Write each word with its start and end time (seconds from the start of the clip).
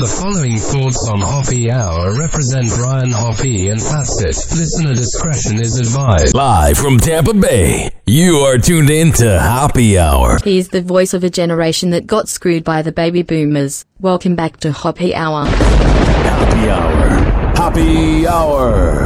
The 0.00 0.06
following 0.06 0.56
thoughts 0.56 1.06
on 1.10 1.20
Hoppy 1.20 1.70
Hour 1.70 2.18
represent 2.18 2.74
Ryan 2.78 3.10
Hoppy 3.10 3.68
and 3.68 3.78
Facet. 3.78 4.28
Listener 4.28 4.94
discretion 4.94 5.60
is 5.60 5.78
advised. 5.78 6.34
Live 6.34 6.78
from 6.78 6.96
Tampa 6.96 7.34
Bay, 7.34 7.90
you 8.06 8.36
are 8.36 8.56
tuned 8.56 8.88
in 8.88 9.12
to 9.12 9.38
Hoppy 9.38 9.98
Hour. 9.98 10.38
He's 10.42 10.70
the 10.70 10.80
voice 10.80 11.12
of 11.12 11.22
a 11.22 11.28
generation 11.28 11.90
that 11.90 12.06
got 12.06 12.30
screwed 12.30 12.64
by 12.64 12.80
the 12.80 12.92
baby 12.92 13.22
boomers. 13.22 13.84
Welcome 13.98 14.36
back 14.36 14.56
to 14.60 14.72
Hoppy 14.72 15.14
Hour. 15.14 15.44
Hoppy 15.44 16.70
Hour. 16.70 17.08
Hoppy 17.56 18.26
Hour. 18.26 18.96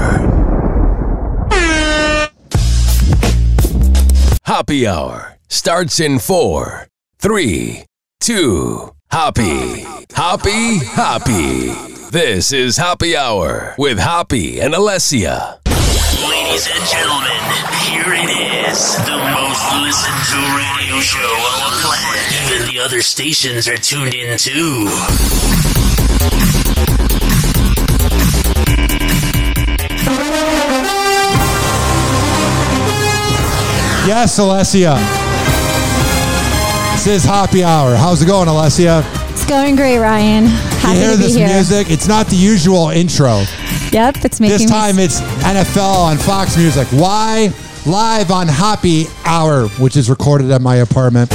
Hoppy 4.46 4.86
Hour 4.86 5.38
starts 5.48 5.98
in 5.98 6.20
four, 6.20 6.86
three, 7.18 7.84
two. 8.20 8.94
Hoppy, 9.16 9.82
Hoppy, 10.12 10.78
Hoppy. 10.84 11.68
This 12.10 12.52
is 12.52 12.76
Hoppy 12.76 13.16
Hour 13.16 13.76
with 13.78 13.96
Hoppy 13.96 14.58
and 14.58 14.74
Alessia. 14.74 15.60
Ladies 16.28 16.66
and 16.66 16.84
gentlemen, 16.90 17.30
here 17.86 18.12
it 18.12 18.28
is. 18.68 18.96
The 19.06 19.16
most 19.30 19.62
listened 19.86 20.18
to 20.30 20.38
radio 20.58 20.98
show 20.98 21.20
on 21.20 21.70
the 21.70 21.78
planet. 21.86 22.50
Even 22.50 22.74
the 22.74 22.80
other 22.80 23.02
stations 23.02 23.68
are 23.68 23.76
tuned 23.76 24.14
in 24.14 24.36
too. 24.36 24.88
Yes, 34.08 34.40
Alessia. 34.40 35.23
This 37.04 37.22
is 37.22 37.28
Hoppy 37.28 37.62
Hour. 37.62 37.96
How's 37.96 38.22
it 38.22 38.26
going, 38.26 38.48
Alessia? 38.48 39.04
It's 39.30 39.44
going 39.44 39.76
great, 39.76 39.98
Ryan. 39.98 40.46
Happy 40.46 41.00
you 41.00 41.04
hear 41.04 41.10
to 41.10 41.16
be 41.18 41.22
this 41.24 41.34
here. 41.34 41.48
music? 41.48 41.90
It's 41.90 42.08
not 42.08 42.28
the 42.28 42.34
usual 42.34 42.88
intro. 42.88 43.42
Yep, 43.92 44.24
it's 44.24 44.40
making 44.40 44.56
This 44.56 44.62
me 44.62 44.68
time 44.68 44.98
it's 44.98 45.20
NFL 45.20 45.96
on 45.96 46.16
Fox 46.16 46.56
Music. 46.56 46.88
Why? 46.88 47.52
Live 47.84 48.30
on 48.30 48.48
Happy 48.48 49.04
Hour, 49.26 49.68
which 49.78 49.98
is 49.98 50.08
recorded 50.08 50.50
at 50.50 50.62
my 50.62 50.76
apartment. 50.76 51.30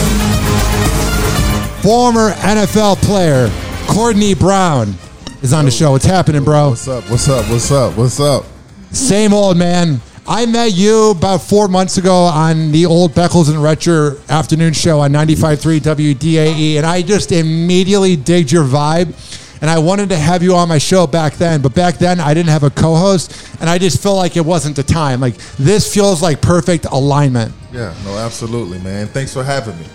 Former 1.83 2.31
NFL 2.31 2.95
player 3.03 3.47
Courtney 3.85 4.33
Brown 4.33 4.95
is 5.43 5.53
on 5.53 5.65
the 5.65 5.71
show. 5.71 5.91
What's 5.91 6.03
happening, 6.03 6.43
bro? 6.43 6.69
What's 6.69 6.87
up? 6.87 7.03
What's 7.11 7.29
up? 7.29 7.47
What's 7.47 7.71
up? 7.71 7.95
What's 7.95 8.19
up? 8.19 8.43
Same 8.91 9.33
old 9.33 9.55
man. 9.55 10.01
I 10.31 10.45
met 10.45 10.73
you 10.73 11.09
about 11.09 11.39
four 11.41 11.67
months 11.67 11.97
ago 11.97 12.13
on 12.13 12.71
the 12.71 12.85
old 12.85 13.13
Beckles 13.13 13.49
and 13.49 13.63
Retcher 13.63 14.15
afternoon 14.29 14.73
show 14.73 14.99
on 14.99 15.11
95.3 15.11 15.79
WDAE, 15.79 16.75
and 16.75 16.85
I 16.85 17.01
just 17.01 17.31
immediately 17.31 18.15
digged 18.15 18.51
your 18.51 18.63
vibe. 18.63 19.15
And 19.61 19.71
I 19.71 19.79
wanted 19.79 20.09
to 20.09 20.15
have 20.15 20.43
you 20.43 20.53
on 20.53 20.69
my 20.69 20.77
show 20.77 21.07
back 21.07 21.33
then, 21.33 21.63
but 21.63 21.73
back 21.73 21.97
then 21.97 22.19
I 22.19 22.35
didn't 22.35 22.49
have 22.49 22.61
a 22.61 22.69
co-host, 22.69 23.57
and 23.59 23.67
I 23.67 23.79
just 23.79 24.03
felt 24.03 24.17
like 24.17 24.37
it 24.37 24.45
wasn't 24.45 24.75
the 24.75 24.83
time. 24.83 25.19
Like 25.19 25.35
this 25.57 25.91
feels 25.91 26.21
like 26.21 26.43
perfect 26.43 26.85
alignment. 26.85 27.51
Yeah, 27.73 27.95
no, 28.05 28.15
absolutely, 28.15 28.77
man. 28.79 29.07
Thanks 29.07 29.33
for 29.33 29.43
having 29.43 29.79
me. 29.79 29.85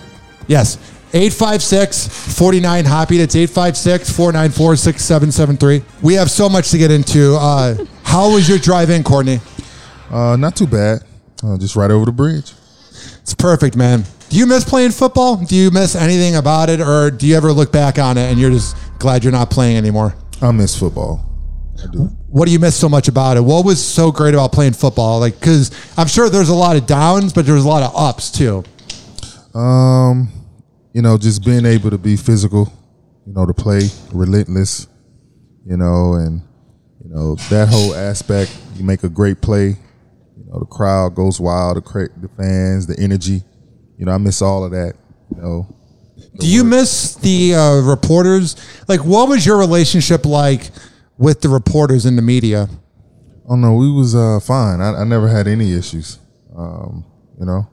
Yes. 0.48 0.78
856 1.14 2.34
49 2.36 2.84
Hoppy. 2.86 3.19
That's 3.19 3.36
856 3.36 4.10
494 4.10 4.76
6773. 4.76 5.82
We 6.02 6.14
have 6.14 6.28
so 6.28 6.48
much 6.48 6.72
to 6.72 6.78
get 6.78 6.91
into. 6.91 7.36
Uh, 7.36 7.76
how 8.02 8.32
was 8.34 8.48
your 8.48 8.58
drive 8.58 8.91
in, 8.91 9.04
Courtney? 9.04 9.38
Uh, 10.10 10.36
not 10.36 10.56
too 10.56 10.66
bad. 10.66 11.00
Uh, 11.42 11.58
just 11.58 11.77
right 11.77 11.91
over 11.91 12.05
the 12.05 12.12
bridge. 12.12 12.52
It's 13.22 13.34
perfect, 13.34 13.77
man. 13.77 14.05
Do 14.30 14.38
you 14.38 14.47
miss 14.47 14.64
playing 14.64 14.91
football? 14.92 15.36
Do 15.36 15.55
you 15.55 15.70
miss 15.70 15.94
anything 15.94 16.36
about 16.36 16.69
it, 16.70 16.80
or 16.80 17.10
do 17.10 17.27
you 17.27 17.36
ever 17.36 17.52
look 17.52 17.70
back 17.70 17.98
on 17.98 18.19
it 18.19 18.30
and 18.30 18.38
you're 18.38 18.50
just 18.50 18.77
glad 18.98 19.22
you're 19.22 19.32
not 19.32 19.50
playing 19.50 19.77
anymore? 19.77 20.14
I 20.42 20.50
miss 20.50 20.78
football. 20.78 21.25
I 21.82 21.86
do. 21.91 22.05
What 22.28 22.47
do 22.47 22.52
you 22.52 22.58
miss 22.58 22.77
so 22.77 22.88
much 22.88 23.08
about 23.08 23.36
it? 23.36 23.41
What 23.41 23.64
was 23.64 23.84
so 23.84 24.10
great 24.10 24.34
about 24.34 24.52
playing 24.52 24.72
football? 24.72 25.20
Like, 25.20 25.38
because 25.38 25.70
I'm 25.97 26.06
sure 26.06 26.28
there's 26.28 26.48
a 26.48 26.55
lot 26.55 26.77
of 26.77 26.86
downs, 26.86 27.32
but 27.32 27.47
there's 27.47 27.65
a 27.65 27.69
lot 27.69 27.82
of 27.82 27.94
ups 27.94 28.31
too. 28.31 28.65
Um, 29.54 30.28
you 30.92 31.03
know, 31.03 31.16
just 31.19 31.44
being 31.44 31.65
able 31.66 31.91
to 31.91 31.98
be 31.98 32.16
physical, 32.16 32.72
you 33.26 33.32
know, 33.32 33.47
to 33.47 33.54
play 33.54 33.88
relentless, 34.12 34.88
you 35.65 35.76
know, 35.76 36.15
and 36.15 36.42
you 37.03 37.10
know 37.10 37.36
that 37.50 37.69
whole 37.69 37.94
aspect. 37.94 38.56
You 38.76 38.84
make 38.84 39.04
a 39.04 39.09
great 39.09 39.41
play. 39.41 39.76
Know, 40.54 40.60
the 40.60 40.66
crowd 40.66 41.15
goes 41.15 41.41
wild. 41.41 41.76
The 41.76 41.81
cra- 41.82 42.09
the 42.16 42.28
fans, 42.28 42.87
the 42.87 42.98
energy. 42.98 43.42
You 43.98 44.06
know, 44.06 44.12
I 44.12 44.19
miss 44.19 44.41
all 44.41 44.65
of 44.65 44.70
that. 44.70 44.94
You 45.34 45.42
know, 45.42 45.66
Do 46.38 46.47
you 46.47 46.65
miss 46.65 47.15
the 47.16 47.54
uh, 47.54 47.81
reporters? 47.81 48.56
Like, 48.88 49.04
what 49.04 49.28
was 49.28 49.44
your 49.44 49.59
relationship 49.59 50.25
like 50.25 50.70
with 51.19 51.41
the 51.41 51.48
reporters 51.48 52.06
in 52.06 52.16
the 52.16 52.22
media? 52.22 52.69
oh 53.47 53.56
no, 53.56 53.75
we 53.75 53.91
was 53.91 54.15
uh 54.15 54.41
fine. 54.41 54.81
I, 54.81 55.00
I 55.00 55.04
never 55.04 55.28
had 55.28 55.47
any 55.47 55.72
issues. 55.75 56.19
Um, 56.56 57.04
you 57.38 57.44
know. 57.44 57.69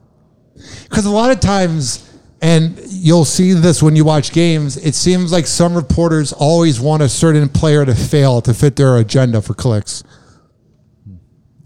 Because 0.84 1.06
a 1.06 1.10
lot 1.10 1.30
of 1.30 1.40
times, 1.40 2.10
and 2.42 2.78
you'll 2.88 3.24
see 3.24 3.52
this 3.52 3.82
when 3.82 3.96
you 3.96 4.04
watch 4.04 4.32
games, 4.32 4.76
it 4.76 4.94
seems 4.94 5.32
like 5.32 5.46
some 5.46 5.74
reporters 5.74 6.32
always 6.32 6.78
want 6.80 7.02
a 7.02 7.08
certain 7.08 7.48
player 7.48 7.86
to 7.86 7.94
fail 7.94 8.42
to 8.42 8.52
fit 8.52 8.76
their 8.76 8.98
agenda 8.98 9.40
for 9.40 9.54
clicks. 9.54 10.04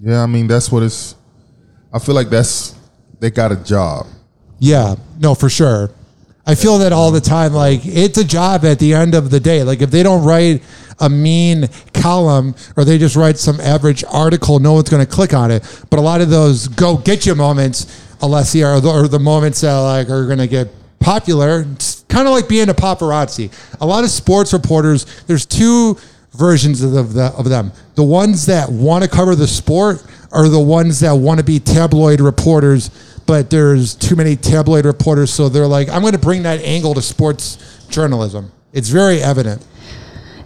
Yeah, 0.00 0.22
I 0.22 0.26
mean 0.26 0.46
that's 0.46 0.70
what 0.70 0.82
it's. 0.82 1.14
I 1.92 1.98
feel 1.98 2.14
like 2.14 2.28
that's 2.28 2.74
they 3.20 3.30
got 3.30 3.52
a 3.52 3.56
job. 3.56 4.06
Yeah, 4.58 4.96
no, 5.18 5.34
for 5.34 5.48
sure. 5.48 5.90
I 6.46 6.54
feel 6.54 6.78
that 6.78 6.92
all 6.92 7.10
the 7.10 7.20
time. 7.20 7.52
Like 7.52 7.80
it's 7.84 8.18
a 8.18 8.24
job 8.24 8.64
at 8.64 8.78
the 8.78 8.94
end 8.94 9.14
of 9.14 9.30
the 9.30 9.40
day. 9.40 9.62
Like 9.62 9.82
if 9.82 9.90
they 9.90 10.02
don't 10.02 10.24
write 10.24 10.62
a 11.00 11.08
mean 11.08 11.68
column 11.92 12.54
or 12.76 12.84
they 12.84 12.98
just 12.98 13.16
write 13.16 13.36
some 13.36 13.60
average 13.60 14.04
article, 14.04 14.58
no 14.58 14.74
one's 14.74 14.88
going 14.88 15.04
to 15.04 15.10
click 15.10 15.34
on 15.34 15.50
it. 15.50 15.84
But 15.90 15.98
a 15.98 16.02
lot 16.02 16.20
of 16.20 16.30
those 16.30 16.68
go 16.68 16.96
get 16.98 17.26
you 17.26 17.34
moments, 17.34 17.86
Alessia, 18.20 18.76
are 18.76 18.80
the, 18.80 18.88
are 18.88 19.08
the 19.08 19.18
moments 19.18 19.62
that 19.62 19.76
like 19.76 20.08
are 20.08 20.26
going 20.26 20.38
to 20.38 20.46
get 20.46 20.68
popular. 21.00 21.66
It's 21.72 22.02
kind 22.08 22.28
of 22.28 22.34
like 22.34 22.48
being 22.48 22.68
a 22.68 22.74
paparazzi. 22.74 23.52
A 23.80 23.86
lot 23.86 24.04
of 24.04 24.10
sports 24.10 24.52
reporters. 24.52 25.24
There's 25.24 25.46
two 25.46 25.98
versions 26.36 26.82
of, 26.82 27.14
the, 27.14 27.32
of 27.36 27.48
them. 27.48 27.72
The 27.94 28.04
ones 28.04 28.46
that 28.46 28.68
want 28.68 29.04
to 29.04 29.10
cover 29.10 29.34
the 29.34 29.46
sport 29.46 30.04
are 30.32 30.48
the 30.48 30.60
ones 30.60 31.00
that 31.00 31.12
want 31.12 31.38
to 31.38 31.44
be 31.44 31.58
tabloid 31.58 32.20
reporters, 32.20 32.90
but 33.26 33.50
there's 33.50 33.94
too 33.94 34.16
many 34.16 34.36
tabloid 34.36 34.84
reporters, 34.84 35.32
so 35.32 35.48
they're 35.48 35.66
like, 35.66 35.88
I'm 35.88 36.02
going 36.02 36.12
to 36.12 36.18
bring 36.18 36.42
that 36.44 36.60
angle 36.60 36.94
to 36.94 37.02
sports 37.02 37.86
journalism. 37.88 38.52
It's 38.72 38.88
very 38.88 39.22
evident. 39.22 39.66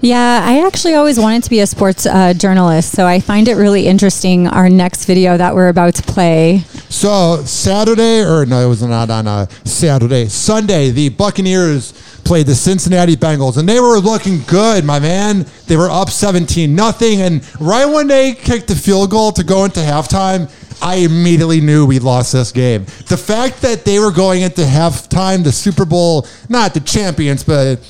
Yeah, 0.02 0.40
I 0.42 0.66
actually 0.66 0.94
always 0.94 1.20
wanted 1.20 1.42
to 1.42 1.50
be 1.50 1.60
a 1.60 1.66
sports 1.66 2.06
uh, 2.06 2.32
journalist, 2.32 2.92
so 2.92 3.06
I 3.06 3.20
find 3.20 3.48
it 3.48 3.56
really 3.56 3.86
interesting. 3.86 4.46
Our 4.46 4.70
next 4.70 5.04
video 5.04 5.36
that 5.36 5.54
we're 5.54 5.68
about 5.68 5.94
to 5.96 6.02
play. 6.02 6.60
So 6.88 7.42
Saturday, 7.44 8.22
or 8.24 8.46
no, 8.46 8.64
it 8.64 8.68
was 8.68 8.82
not 8.82 9.10
on 9.10 9.26
a 9.26 9.46
Saturday. 9.66 10.26
Sunday, 10.28 10.88
the 10.88 11.10
Buccaneers 11.10 11.92
played 12.24 12.46
the 12.46 12.54
Cincinnati 12.54 13.14
Bengals, 13.14 13.58
and 13.58 13.68
they 13.68 13.78
were 13.78 13.98
looking 13.98 14.40
good, 14.46 14.86
my 14.86 14.98
man. 14.98 15.44
They 15.66 15.76
were 15.76 15.90
up 15.90 16.08
17 16.08 16.74
nothing, 16.74 17.20
and 17.20 17.60
right 17.60 17.84
when 17.84 18.06
they 18.06 18.32
kicked 18.32 18.68
the 18.68 18.76
field 18.76 19.10
goal 19.10 19.32
to 19.32 19.44
go 19.44 19.66
into 19.66 19.80
halftime, 19.80 20.50
I 20.82 20.96
immediately 20.96 21.60
knew 21.60 21.84
we 21.84 21.98
lost 21.98 22.32
this 22.32 22.52
game. 22.52 22.86
The 23.08 23.18
fact 23.18 23.60
that 23.60 23.84
they 23.84 23.98
were 23.98 24.12
going 24.12 24.40
into 24.40 24.62
halftime, 24.62 25.44
the 25.44 25.52
Super 25.52 25.84
Bowl, 25.84 26.26
not 26.48 26.72
the 26.72 26.80
champions, 26.80 27.44
but 27.44 27.86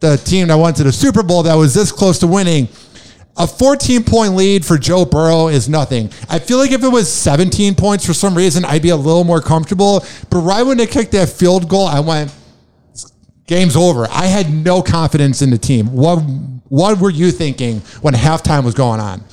the 0.00 0.16
team 0.16 0.48
that 0.48 0.56
went 0.56 0.76
to 0.76 0.84
the 0.84 0.92
Super 0.92 1.22
Bowl 1.22 1.42
that 1.44 1.54
was 1.54 1.74
this 1.74 1.92
close 1.92 2.18
to 2.20 2.26
winning. 2.26 2.68
A 3.36 3.46
14 3.46 4.02
point 4.04 4.34
lead 4.34 4.66
for 4.66 4.76
Joe 4.76 5.04
Burrow 5.04 5.48
is 5.48 5.68
nothing. 5.68 6.10
I 6.28 6.38
feel 6.38 6.58
like 6.58 6.72
if 6.72 6.82
it 6.82 6.88
was 6.88 7.10
17 7.10 7.74
points 7.74 8.04
for 8.04 8.12
some 8.12 8.34
reason, 8.34 8.64
I'd 8.64 8.82
be 8.82 8.90
a 8.90 8.96
little 8.96 9.24
more 9.24 9.40
comfortable. 9.40 10.04
But 10.28 10.40
right 10.40 10.62
when 10.62 10.76
they 10.76 10.86
kicked 10.86 11.12
that 11.12 11.28
field 11.28 11.68
goal, 11.68 11.86
I 11.86 12.00
went, 12.00 12.34
game's 13.46 13.76
over. 13.76 14.06
I 14.10 14.26
had 14.26 14.50
no 14.50 14.82
confidence 14.82 15.42
in 15.42 15.50
the 15.50 15.58
team. 15.58 15.92
What 15.92 16.18
what 16.68 17.00
were 17.00 17.10
you 17.10 17.30
thinking 17.32 17.80
when 18.00 18.14
halftime 18.14 18.64
was 18.64 18.74
going 18.74 19.00
on? 19.00 19.24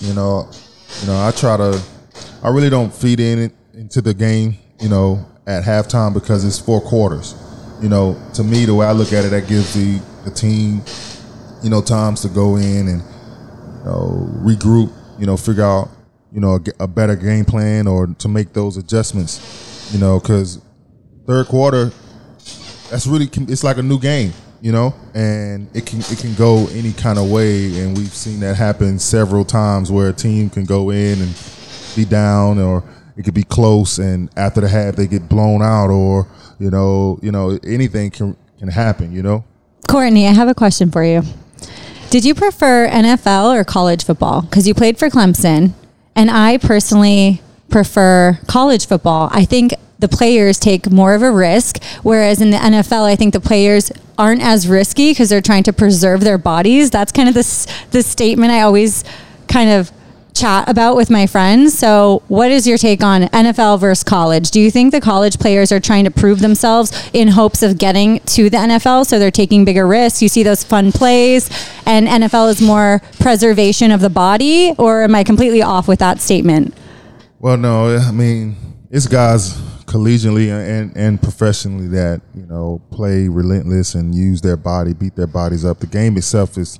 You 0.00 0.14
know, 0.14 0.50
you 1.00 1.06
know, 1.06 1.26
I 1.26 1.30
try 1.32 1.56
to. 1.56 1.82
I 2.42 2.48
really 2.48 2.70
don't 2.70 2.92
feed 2.92 3.20
in 3.20 3.38
it 3.38 3.52
into 3.74 4.00
the 4.00 4.14
game. 4.14 4.56
You 4.80 4.88
know, 4.88 5.24
at 5.46 5.64
halftime 5.64 6.14
because 6.14 6.44
it's 6.44 6.58
four 6.58 6.80
quarters. 6.80 7.34
You 7.82 7.88
know, 7.88 8.16
to 8.34 8.44
me, 8.44 8.64
the 8.64 8.74
way 8.74 8.86
I 8.86 8.92
look 8.92 9.12
at 9.12 9.24
it, 9.24 9.30
that 9.30 9.48
gives 9.48 9.74
the 9.74 10.00
the 10.24 10.30
team, 10.30 10.82
you 11.64 11.70
know, 11.70 11.82
times 11.82 12.22
to 12.22 12.28
go 12.28 12.56
in 12.56 12.88
and 12.88 13.02
you 13.02 13.84
know, 13.84 14.30
regroup. 14.44 14.92
You 15.18 15.26
know, 15.26 15.36
figure 15.36 15.64
out 15.64 15.88
you 16.32 16.40
know 16.40 16.58
a, 16.78 16.84
a 16.84 16.88
better 16.88 17.16
game 17.16 17.44
plan 17.44 17.86
or 17.86 18.06
to 18.06 18.28
make 18.28 18.52
those 18.52 18.76
adjustments. 18.76 19.90
You 19.92 19.98
know, 19.98 20.20
because 20.20 20.60
third 21.26 21.46
quarter, 21.48 21.90
that's 22.90 23.06
really 23.06 23.28
it's 23.48 23.64
like 23.64 23.78
a 23.78 23.82
new 23.82 23.98
game. 23.98 24.32
You 24.60 24.70
know, 24.70 24.94
and 25.12 25.68
it 25.74 25.86
can 25.86 26.00
it 26.00 26.18
can 26.20 26.34
go 26.34 26.68
any 26.68 26.92
kind 26.92 27.18
of 27.18 27.28
way, 27.30 27.80
and 27.80 27.96
we've 27.96 28.14
seen 28.14 28.38
that 28.40 28.54
happen 28.54 29.00
several 29.00 29.44
times 29.44 29.90
where 29.90 30.10
a 30.10 30.12
team 30.12 30.50
can 30.50 30.64
go 30.66 30.90
in 30.90 31.20
and 31.20 31.34
be 31.96 32.04
down, 32.04 32.60
or 32.60 32.84
it 33.16 33.24
could 33.24 33.34
be 33.34 33.42
close, 33.42 33.98
and 33.98 34.30
after 34.36 34.60
the 34.60 34.68
half 34.68 34.94
they 34.94 35.08
get 35.08 35.28
blown 35.28 35.62
out, 35.62 35.90
or 35.90 36.28
you 36.62 36.70
know, 36.70 37.18
you 37.22 37.32
know 37.32 37.58
anything 37.64 38.10
can 38.10 38.36
can 38.58 38.68
happen. 38.68 39.12
You 39.12 39.22
know, 39.22 39.44
Courtney, 39.88 40.26
I 40.28 40.32
have 40.32 40.48
a 40.48 40.54
question 40.54 40.90
for 40.90 41.04
you. 41.04 41.22
Did 42.10 42.24
you 42.24 42.34
prefer 42.34 42.88
NFL 42.88 43.54
or 43.54 43.64
college 43.64 44.04
football? 44.04 44.42
Because 44.42 44.68
you 44.68 44.74
played 44.74 44.98
for 44.98 45.08
Clemson, 45.08 45.72
and 46.14 46.30
I 46.30 46.58
personally 46.58 47.42
prefer 47.70 48.38
college 48.46 48.86
football. 48.86 49.28
I 49.32 49.44
think 49.44 49.74
the 49.98 50.08
players 50.08 50.58
take 50.58 50.90
more 50.90 51.14
of 51.14 51.22
a 51.22 51.30
risk, 51.30 51.82
whereas 52.02 52.40
in 52.40 52.50
the 52.50 52.58
NFL, 52.58 53.04
I 53.04 53.16
think 53.16 53.32
the 53.32 53.40
players 53.40 53.90
aren't 54.18 54.42
as 54.42 54.68
risky 54.68 55.10
because 55.10 55.30
they're 55.30 55.40
trying 55.40 55.62
to 55.64 55.72
preserve 55.72 56.20
their 56.20 56.38
bodies. 56.38 56.90
That's 56.90 57.12
kind 57.12 57.28
of 57.28 57.34
the 57.34 57.74
the 57.90 58.02
statement 58.02 58.52
I 58.52 58.60
always 58.60 59.04
kind 59.48 59.70
of 59.70 59.90
chat 60.34 60.68
about 60.68 60.96
with 60.96 61.10
my 61.10 61.26
friends. 61.26 61.78
So, 61.78 62.22
what 62.28 62.50
is 62.50 62.66
your 62.66 62.78
take 62.78 63.02
on 63.02 63.22
NFL 63.22 63.80
versus 63.80 64.04
college? 64.04 64.50
Do 64.50 64.60
you 64.60 64.70
think 64.70 64.92
the 64.92 65.00
college 65.00 65.38
players 65.38 65.72
are 65.72 65.80
trying 65.80 66.04
to 66.04 66.10
prove 66.10 66.40
themselves 66.40 67.10
in 67.12 67.28
hopes 67.28 67.62
of 67.62 67.78
getting 67.78 68.20
to 68.20 68.50
the 68.50 68.56
NFL? 68.56 69.06
So, 69.06 69.18
they're 69.18 69.30
taking 69.30 69.64
bigger 69.64 69.86
risks. 69.86 70.22
You 70.22 70.28
see 70.28 70.42
those 70.42 70.64
fun 70.64 70.92
plays, 70.92 71.48
and 71.86 72.06
NFL 72.06 72.50
is 72.50 72.60
more 72.60 73.00
preservation 73.20 73.90
of 73.90 74.00
the 74.00 74.10
body? 74.10 74.74
Or 74.78 75.02
am 75.02 75.14
I 75.14 75.24
completely 75.24 75.62
off 75.62 75.88
with 75.88 75.98
that 76.00 76.20
statement? 76.20 76.74
Well, 77.38 77.56
no, 77.56 77.96
I 77.96 78.12
mean 78.12 78.56
it's 78.92 79.06
guys 79.06 79.54
collegiately 79.86 80.50
and 80.50 80.96
and 80.96 81.20
professionally 81.20 81.88
that 81.88 82.20
you 82.34 82.46
know 82.46 82.80
play 82.90 83.28
relentless 83.28 83.94
and 83.94 84.14
use 84.14 84.40
their 84.40 84.56
body, 84.56 84.92
beat 84.92 85.16
their 85.16 85.26
bodies 85.26 85.64
up. 85.64 85.80
The 85.80 85.86
game 85.86 86.16
itself 86.16 86.56
is 86.56 86.78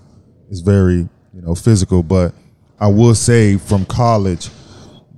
is 0.50 0.60
very 0.60 1.08
you 1.34 1.42
know 1.42 1.54
physical, 1.54 2.02
but 2.02 2.34
I 2.82 2.88
will 2.88 3.14
say 3.14 3.58
from 3.58 3.84
college, 3.84 4.50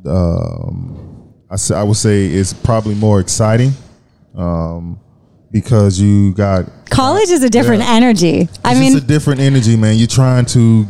um, 0.05 1.33
I 1.51 1.57
say, 1.57 1.75
I 1.75 1.83
would 1.83 1.97
say 1.97 2.27
it's 2.27 2.53
probably 2.53 2.95
more 2.95 3.21
exciting 3.21 3.73
um, 4.35 5.01
because 5.51 5.99
you 5.99 6.35
got 6.35 6.71
College 6.91 7.31
is 7.31 7.43
a 7.43 7.49
different 7.49 7.81
Yeah. 7.83 7.95
energy. 7.95 8.49
I 8.63 8.75
mean, 8.75 8.93
it's 8.95 9.03
a 9.03 9.07
different 9.07 9.41
energy, 9.41 9.77
man. 9.77 9.97
You're 9.97 10.07
trying 10.07 10.45
to, 10.47 10.87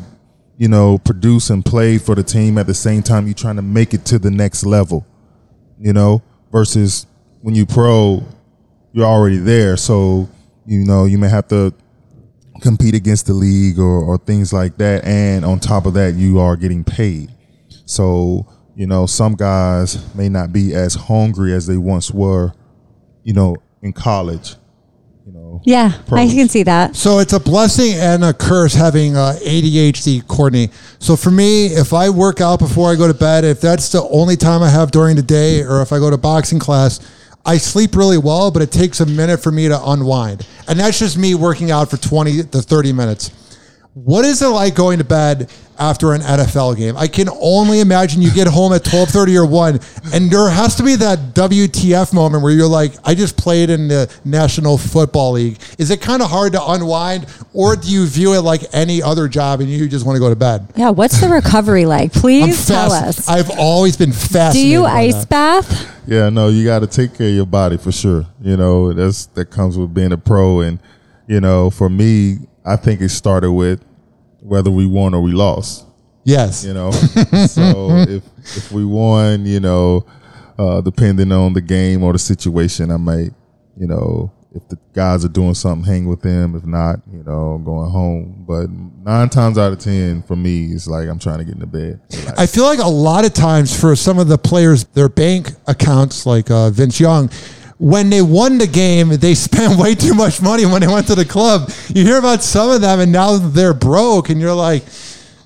you 0.58 0.66
know, 0.66 0.98
produce 0.98 1.48
and 1.50 1.64
play 1.64 1.96
for 1.98 2.16
the 2.16 2.24
team 2.24 2.58
at 2.58 2.66
the 2.66 2.74
same 2.74 3.02
time. 3.02 3.26
You're 3.26 3.34
trying 3.34 3.56
to 3.56 3.62
make 3.62 3.94
it 3.94 4.04
to 4.06 4.18
the 4.18 4.30
next 4.32 4.66
level, 4.66 5.06
you 5.78 5.92
know, 5.92 6.22
versus 6.50 7.06
when 7.40 7.54
you 7.54 7.66
pro, 7.66 8.24
you're 8.92 9.06
already 9.06 9.38
there. 9.38 9.76
So, 9.76 10.28
you 10.66 10.84
know, 10.84 11.04
you 11.04 11.18
may 11.18 11.28
have 11.28 11.46
to 11.48 11.72
compete 12.64 12.94
against 12.94 13.26
the 13.26 13.34
league 13.34 13.78
or, 13.78 14.02
or 14.02 14.16
things 14.16 14.52
like 14.52 14.78
that. 14.78 15.04
And 15.04 15.44
on 15.44 15.60
top 15.60 15.84
of 15.84 15.92
that, 15.94 16.14
you 16.14 16.40
are 16.40 16.56
getting 16.56 16.82
paid. 16.82 17.30
So, 17.84 18.50
you 18.74 18.86
know, 18.86 19.04
some 19.04 19.34
guys 19.34 20.14
may 20.16 20.30
not 20.30 20.50
be 20.52 20.74
as 20.74 20.94
hungry 20.94 21.52
as 21.52 21.66
they 21.66 21.76
once 21.76 22.10
were, 22.10 22.54
you 23.22 23.34
know, 23.34 23.56
in 23.82 23.92
college. 23.92 24.54
You 25.26 25.32
know, 25.32 25.60
yeah, 25.64 25.92
I 26.10 26.26
can 26.26 26.48
see 26.48 26.64
that. 26.64 26.96
So 26.96 27.18
it's 27.18 27.32
a 27.32 27.40
blessing 27.40 27.94
and 27.94 28.24
a 28.24 28.34
curse 28.34 28.74
having 28.74 29.16
uh, 29.16 29.38
ADHD, 29.42 30.26
Courtney. 30.26 30.68
So 30.98 31.16
for 31.16 31.30
me, 31.30 31.66
if 31.66 31.92
I 31.92 32.10
work 32.10 32.40
out 32.40 32.58
before 32.58 32.90
I 32.90 32.94
go 32.94 33.06
to 33.06 33.14
bed, 33.14 33.44
if 33.44 33.60
that's 33.60 33.90
the 33.90 34.02
only 34.08 34.36
time 34.36 34.62
I 34.62 34.68
have 34.68 34.90
during 34.90 35.16
the 35.16 35.22
day, 35.22 35.62
or 35.62 35.80
if 35.80 35.92
I 35.92 35.98
go 35.98 36.10
to 36.10 36.18
boxing 36.18 36.58
class, 36.58 37.00
I 37.46 37.58
sleep 37.58 37.94
really 37.94 38.16
well, 38.16 38.50
but 38.50 38.62
it 38.62 38.72
takes 38.72 39.00
a 39.00 39.06
minute 39.06 39.38
for 39.38 39.52
me 39.52 39.68
to 39.68 39.78
unwind. 39.90 40.46
And 40.66 40.80
that's 40.80 40.98
just 40.98 41.18
me 41.18 41.34
working 41.34 41.70
out 41.70 41.90
for 41.90 41.98
20 41.98 42.44
to 42.44 42.62
30 42.62 42.92
minutes. 42.92 43.30
What 43.94 44.24
is 44.24 44.42
it 44.42 44.48
like 44.48 44.74
going 44.74 44.98
to 44.98 45.04
bed 45.04 45.52
after 45.78 46.14
an 46.14 46.20
NFL 46.20 46.76
game? 46.76 46.96
I 46.96 47.06
can 47.06 47.28
only 47.40 47.78
imagine 47.78 48.22
you 48.22 48.32
get 48.32 48.48
home 48.48 48.72
at 48.72 48.82
12:30 48.82 49.36
or 49.36 49.46
1 49.46 49.78
and 50.12 50.28
there 50.32 50.50
has 50.50 50.74
to 50.76 50.82
be 50.82 50.96
that 50.96 51.32
WTF 51.34 52.12
moment 52.12 52.42
where 52.42 52.52
you're 52.52 52.66
like 52.66 52.94
I 53.04 53.14
just 53.14 53.36
played 53.36 53.70
in 53.70 53.86
the 53.86 54.12
National 54.24 54.78
Football 54.78 55.32
League. 55.32 55.60
Is 55.78 55.92
it 55.92 56.00
kind 56.00 56.22
of 56.22 56.28
hard 56.30 56.54
to 56.54 56.64
unwind 56.72 57.26
or 57.52 57.76
do 57.76 57.88
you 57.88 58.04
view 58.06 58.34
it 58.34 58.40
like 58.40 58.62
any 58.72 59.00
other 59.00 59.28
job 59.28 59.60
and 59.60 59.70
you 59.70 59.88
just 59.88 60.04
want 60.04 60.16
to 60.16 60.20
go 60.20 60.28
to 60.28 60.34
bed? 60.34 60.66
Yeah, 60.74 60.90
what's 60.90 61.20
the 61.20 61.28
recovery 61.28 61.86
like? 61.86 62.12
Please 62.24 62.66
tell 62.66 62.90
fasc- 62.90 63.02
us. 63.04 63.28
I've 63.28 63.50
always 63.50 63.96
been 63.96 64.12
fast. 64.12 64.56
Do 64.56 64.66
you 64.66 64.84
ice 64.84 65.24
that. 65.24 65.28
bath? 65.28 66.02
Yeah, 66.08 66.30
no, 66.30 66.48
you 66.48 66.64
got 66.64 66.80
to 66.80 66.88
take 66.88 67.14
care 67.16 67.28
of 67.28 67.34
your 67.34 67.46
body 67.46 67.76
for 67.76 67.92
sure. 67.92 68.26
You 68.42 68.56
know, 68.56 68.92
that's 68.92 69.26
that 69.26 69.46
comes 69.46 69.78
with 69.78 69.94
being 69.94 70.10
a 70.12 70.18
pro, 70.18 70.60
and 70.60 70.80
you 71.26 71.40
know, 71.40 71.70
for 71.70 71.88
me, 71.88 72.40
I 72.64 72.76
think 72.76 73.00
it 73.00 73.10
started 73.10 73.52
with 73.52 73.84
whether 74.40 74.70
we 74.70 74.86
won 74.86 75.14
or 75.14 75.20
we 75.22 75.32
lost. 75.32 75.86
Yes. 76.24 76.64
You 76.64 76.74
know, 76.74 76.90
so 77.46 77.88
if 78.08 78.24
if 78.56 78.72
we 78.72 78.84
won, 78.84 79.44
you 79.46 79.60
know, 79.60 80.06
uh, 80.58 80.80
depending 80.80 81.32
on 81.32 81.52
the 81.52 81.60
game 81.60 82.02
or 82.02 82.12
the 82.12 82.18
situation, 82.18 82.90
I 82.90 82.96
might, 82.96 83.32
you 83.76 83.86
know, 83.86 84.32
if 84.54 84.66
the 84.68 84.78
guys 84.92 85.24
are 85.24 85.28
doing 85.28 85.54
something, 85.54 85.84
hang 85.84 86.06
with 86.06 86.22
them. 86.22 86.54
If 86.54 86.64
not, 86.64 87.00
you 87.12 87.24
know, 87.24 87.60
going 87.64 87.90
home. 87.90 88.44
But 88.46 88.70
nine 88.70 89.28
times 89.28 89.58
out 89.58 89.72
of 89.72 89.80
ten, 89.80 90.22
for 90.22 90.36
me, 90.36 90.66
it's 90.72 90.86
like 90.86 91.08
I'm 91.08 91.18
trying 91.18 91.38
to 91.38 91.44
get 91.44 91.54
into 91.54 91.66
bed. 91.66 92.00
Relax. 92.12 92.38
I 92.38 92.46
feel 92.46 92.64
like 92.64 92.78
a 92.78 92.88
lot 92.88 93.24
of 93.24 93.34
times 93.34 93.78
for 93.78 93.96
some 93.96 94.18
of 94.18 94.28
the 94.28 94.38
players, 94.38 94.84
their 94.84 95.08
bank 95.08 95.50
accounts, 95.66 96.24
like 96.24 96.50
uh, 96.50 96.70
Vince 96.70 97.00
Young, 97.00 97.30
when 97.78 98.10
they 98.10 98.22
won 98.22 98.58
the 98.58 98.66
game, 98.66 99.08
they 99.10 99.34
spent 99.48 99.78
way 99.78 99.94
too 99.94 100.14
much 100.14 100.40
money 100.40 100.64
when 100.66 100.80
they 100.80 100.86
went 100.86 101.06
to 101.08 101.14
the 101.14 101.24
club. 101.24 101.70
You 101.88 102.04
hear 102.04 102.18
about 102.18 102.42
some 102.42 102.70
of 102.70 102.80
them, 102.80 103.00
and 103.00 103.10
now 103.12 103.36
they're 103.38 103.74
broke, 103.74 104.28
and 104.30 104.40
you're 104.40 104.54
like, 104.54 104.84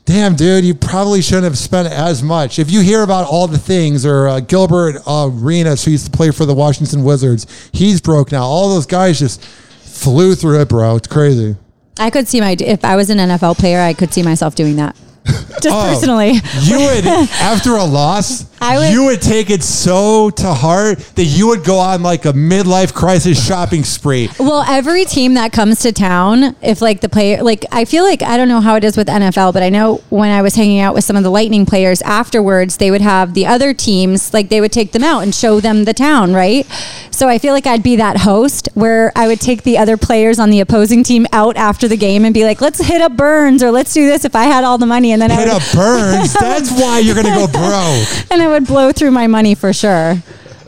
damn, 0.05 0.35
dude, 0.37 0.65
you 0.65 0.75
probably 0.75 1.21
shouldn't 1.23 1.45
have 1.45 1.59
spent 1.59 1.89
as 1.89 2.23
much. 2.23 2.59
If 2.59 2.71
you 2.71 2.81
hear 2.81 3.03
about 3.03 3.27
all 3.27 3.47
the 3.47 3.59
things, 3.59 4.07
or 4.07 4.29
uh, 4.29 4.41
Gilbert 4.41 4.97
uh, 5.07 5.29
Arenas, 5.33 5.85
who 5.85 5.91
used 5.91 6.07
to 6.07 6.11
play 6.11 6.31
for 6.31 6.45
the 6.47 6.55
Washington 6.55 7.05
Wizards, 7.05 7.47
he's 7.73 8.01
broke 8.01 8.33
now. 8.33 8.45
All 8.45 8.71
those 8.75 8.87
guys 8.87 9.19
just 9.19 9.43
flew 9.45 10.35
through 10.35 10.61
it, 10.63 10.69
bro. 10.69 10.97
It's 10.97 11.09
crazy. 11.09 11.57
I 11.99 12.11
could 12.11 12.29
see 12.29 12.41
my 12.41 12.57
if 12.61 12.85
I 12.85 12.95
was 12.95 13.11
an 13.11 13.19
NFL 13.19 13.59
player, 13.59 13.81
I 13.81 13.93
could 13.93 14.15
see 14.15 14.23
myself 14.23 14.55
doing 14.55 14.77
that. 14.77 14.97
Just 15.61 15.69
Oh. 15.69 15.93
personally. 15.93 16.35
You 16.63 16.79
would, 16.79 17.05
after 17.07 17.73
a 17.73 17.83
loss, 17.85 18.45
I 18.60 18.78
would- 18.78 18.93
you 18.93 19.05
would 19.05 19.22
take 19.22 19.50
it 19.50 19.62
so 19.62 20.31
to 20.31 20.52
heart 20.55 20.99
that 21.14 21.25
you 21.25 21.46
would 21.49 21.64
go 21.64 21.78
on 21.78 22.02
like 22.02 22.25
a 22.25 22.32
midlife 22.32 22.93
crisis 22.94 23.44
shopping 23.44 23.84
spree. 23.84 24.28
Well, 24.38 24.64
every 24.69 25.05
team 25.05 25.34
that 25.34 25.52
comes 25.52 25.81
to 25.81 25.93
town, 25.93 26.56
if 26.62 26.81
like 26.82 27.00
the 27.00 27.08
player, 27.08 27.43
like 27.43 27.64
I 27.72 27.84
feel 27.84 28.05
like 28.05 28.22
I 28.22 28.37
don't 28.37 28.49
know 28.49 28.60
how 28.60 28.76
it 28.76 28.84
is 28.84 28.96
with 28.96 29.08
NFL, 29.08 29.52
but 29.52 29.62
I 29.62 29.69
know 29.69 30.00
when 30.10 30.31
I 30.31 30.43
was 30.43 30.55
hanging 30.55 30.81
out 30.81 30.94
with 30.94 31.05
some 31.05 31.16
of 31.16 31.22
the 31.22 31.31
Lightning 31.31 31.66
players 31.66 32.02
afterwards, 32.02 32.76
they 32.78 32.90
would 32.90 33.00
have 33.02 33.34
the 33.34 33.46
other 33.46 33.72
teams, 33.75 34.32
like 34.34 34.49
they 34.49 34.60
would 34.60 34.72
take 34.72 34.93
them 34.93 35.05
out 35.05 35.22
and 35.22 35.34
show 35.34 35.60
them 35.60 35.84
the 35.84 35.94
town, 35.94 36.32
right? 36.34 36.66
So 37.10 37.28
I 37.28 37.38
feel 37.38 37.52
like 37.52 37.66
I'd 37.66 37.82
be 37.82 37.96
that 37.96 38.19
host 38.19 38.69
where 38.75 39.10
I 39.16 39.26
would 39.26 39.40
take 39.40 39.64
the 39.64 39.76
other 39.76 39.96
players 39.96 40.38
on 40.38 40.50
the 40.50 40.60
opposing 40.60 41.02
team 41.02 41.26
out 41.32 41.56
after 41.56 41.88
the 41.88 41.96
game 41.96 42.25
and 42.25 42.32
be 42.32 42.44
like, 42.44 42.60
let's 42.60 42.78
hit 42.78 43.00
up 43.00 43.16
Burns 43.16 43.60
or 43.62 43.72
let's 43.72 43.93
do 43.93 44.06
this 44.06 44.25
if 44.25 44.37
I 44.37 44.44
had 44.44 44.62
all 44.62 44.79
the 44.79 44.86
money. 44.86 45.10
And 45.12 45.20
then 45.20 45.32
I 45.32 45.34
Hit 45.34 45.48
up 45.48 45.62
Burns. 45.74 46.32
That's 46.41 46.70
why 46.70 47.00
you're 47.00 47.17
gonna 47.17 47.34
go 47.34 47.46
broke. 47.48 48.31
and 48.48 48.55
I 48.55 48.58
would 48.58 48.67
blow 48.67 48.93
through 48.93 49.10
my 49.10 49.26
money 49.26 49.55
for 49.55 49.72
sure. 49.72 50.17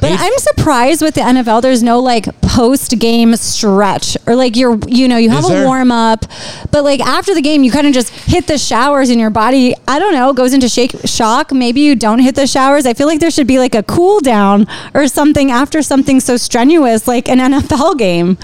But 0.00 0.12
I'm 0.18 0.32
surprised 0.38 1.02
with 1.02 1.14
the 1.14 1.20
NFL. 1.20 1.60
There's 1.60 1.82
no 1.82 2.00
like 2.00 2.25
post 2.40 2.99
game 2.99 3.37
stretch 3.37 4.16
or 4.26 4.34
like 4.34 4.56
you're, 4.56 4.78
you 4.88 5.08
know, 5.08 5.18
you 5.18 5.28
have 5.28 5.44
Is 5.44 5.50
a 5.50 5.52
there? 5.52 5.66
warm 5.66 5.92
up, 5.92 6.25
but 6.70 6.84
like 6.84 7.00
after 7.00 7.34
the 7.34 7.42
game, 7.42 7.64
you 7.64 7.70
kind 7.70 7.87
of 7.87 7.92
just 7.92 8.08
hit 8.08 8.46
the 8.46 8.56
showers 8.56 9.10
and 9.10 9.20
your 9.20 9.28
body, 9.28 9.75
I 9.87 9.99
don't 9.99 10.14
know, 10.14 10.32
goes 10.32 10.54
into 10.54 10.70
shake 10.70 10.92
shock. 11.04 11.52
Maybe 11.52 11.82
you 11.82 11.94
don't 11.96 12.20
hit 12.20 12.34
the 12.34 12.46
showers. 12.46 12.87
I 12.87 12.94
feel 12.94 13.06
like 13.08 13.20
there 13.20 13.30
should 13.30 13.46
be 13.46 13.58
like 13.58 13.75
a 13.75 13.82
cool 13.82 14.20
down 14.20 14.66
or 14.94 15.06
something 15.06 15.50
after 15.50 15.82
something 15.82 16.18
so 16.20 16.38
strenuous 16.38 17.06
like 17.06 17.28
an 17.28 17.38
NFL 17.38 17.99
game. 17.99 18.38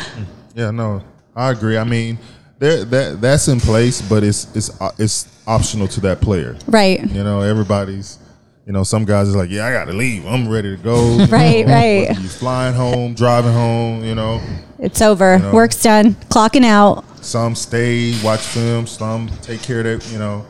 Yeah, 0.54 0.70
no, 0.70 1.02
I 1.34 1.52
agree. 1.52 1.78
I 1.78 1.84
mean, 1.84 2.18
there 2.58 2.84
that 2.84 3.22
that's 3.22 3.48
in 3.48 3.60
place, 3.60 4.02
but 4.02 4.22
it's 4.22 4.54
it's 4.54 4.78
uh, 4.78 4.90
it's 4.98 5.26
optional 5.46 5.88
to 5.88 6.00
that 6.02 6.20
player. 6.20 6.56
Right. 6.66 7.00
You 7.10 7.24
know, 7.24 7.40
everybody's. 7.40 8.18
You 8.66 8.72
know, 8.72 8.82
some 8.82 9.04
guys 9.04 9.28
is 9.28 9.36
like, 9.36 9.48
yeah, 9.50 9.64
I 9.66 9.72
got 9.72 9.84
to 9.84 9.92
leave. 9.92 10.26
I'm 10.26 10.48
ready 10.48 10.76
to 10.76 10.82
go. 10.82 11.24
Right, 11.30 11.64
know, 11.64 11.72
right. 11.72 12.08
whether 12.08 12.20
You 12.20 12.28
flying 12.28 12.74
home, 12.74 13.14
driving 13.14 13.52
home. 13.52 14.02
You 14.04 14.16
know, 14.16 14.42
It's 14.80 15.00
over. 15.00 15.38
know. 15.38 15.52
Work's 15.52 15.80
done. 15.82 16.14
Clocking 16.30 16.64
out. 16.64 17.04
some 17.24 17.54
stay, 17.54 18.20
watch 18.24 18.40
film. 18.40 18.86
Some 18.88 19.28
take 19.40 19.62
care 19.62 19.78
of 19.80 19.84
that. 20.02 20.12
You 20.12 20.18
know, 20.18 20.44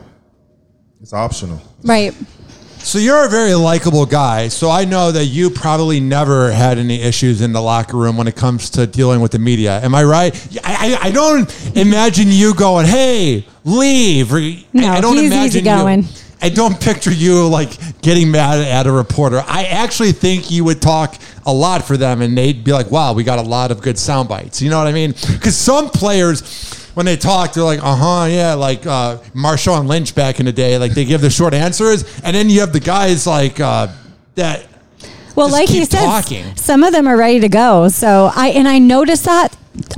it's 0.99 1.13
optional. 1.13 1.61
Right. 1.83 2.11
So 2.79 2.97
you're 2.99 3.25
a 3.25 3.29
very 3.29 3.53
likable 3.53 4.05
guy. 4.05 4.47
So 4.47 4.69
I 4.71 4.85
know 4.85 5.11
that 5.11 5.25
you 5.25 5.49
probably 5.51 5.99
never 5.99 6.51
had 6.51 6.77
any 6.79 7.01
issues 7.01 7.41
in 7.41 7.51
the 7.51 7.61
locker 7.61 7.97
room 7.97 8.17
when 8.17 8.27
it 8.27 8.35
comes 8.35 8.69
to 8.71 8.87
dealing 8.87 9.19
with 9.19 9.31
the 9.31 9.39
media. 9.39 9.79
Am 9.81 9.93
I 9.93 10.03
right? 10.03 10.59
I, 10.63 10.95
I, 10.95 11.07
I 11.07 11.11
don't 11.11 11.75
imagine 11.75 12.27
you 12.29 12.53
going, 12.55 12.85
"Hey, 12.87 13.45
leave." 13.63 14.31
No, 14.73 14.87
I 14.87 15.01
don't 15.01 15.17
he's 15.17 15.25
imagine 15.31 15.61
easygoing. 15.67 16.03
you. 16.03 16.09
I 16.41 16.49
don't 16.49 16.79
picture 16.79 17.11
you 17.11 17.47
like 17.47 18.01
getting 18.01 18.29
mad 18.31 18.59
at 18.59 18.85
a 18.85 18.91
reporter. 18.91 19.43
I 19.45 19.63
actually 19.65 20.11
think 20.11 20.51
you 20.51 20.63
would 20.65 20.81
talk 20.81 21.15
a 21.45 21.53
lot 21.53 21.85
for 21.85 21.97
them, 21.97 22.21
and 22.21 22.37
they'd 22.37 22.63
be 22.63 22.71
like, 22.73 22.91
"Wow, 22.91 23.13
we 23.13 23.23
got 23.23 23.39
a 23.39 23.43
lot 23.43 23.71
of 23.71 23.81
good 23.81 23.97
sound 23.97 24.29
bites." 24.29 24.61
You 24.61 24.69
know 24.69 24.77
what 24.77 24.87
I 24.87 24.91
mean? 24.91 25.11
Because 25.11 25.55
some 25.57 25.89
players. 25.89 26.73
When 26.97 27.05
they 27.05 27.15
talk, 27.15 27.53
they're 27.53 27.63
like, 27.63 27.77
uh 27.83 27.95
huh, 27.95 28.25
yeah, 28.25 28.55
like 28.55 28.87
uh, 28.87 29.17
Marshawn 29.35 29.85
Lynch 29.85 30.15
back 30.15 30.39
in 30.39 30.47
the 30.47 30.51
day. 30.51 30.79
Like 30.79 30.93
they 30.93 31.05
give 31.05 31.21
the 31.21 31.29
short 31.29 31.53
answers, 31.53 32.03
and 32.21 32.35
then 32.35 32.49
you 32.49 32.61
have 32.61 32.73
the 32.73 32.79
guys 32.79 33.27
like 33.27 33.59
uh, 33.59 33.89
that 34.33 34.65
Well, 35.35 35.47
like 35.47 35.69
he 35.69 35.85
said, 35.85 36.01
some 36.55 36.83
of 36.83 36.93
them 36.93 37.05
are 37.07 37.15
ready 37.15 37.39
to 37.41 37.49
go. 37.49 37.87
So 37.89 38.31
I 38.35 38.47
and 38.47 38.67
I 38.67 38.79
noticed 38.79 39.25
that 39.25 39.55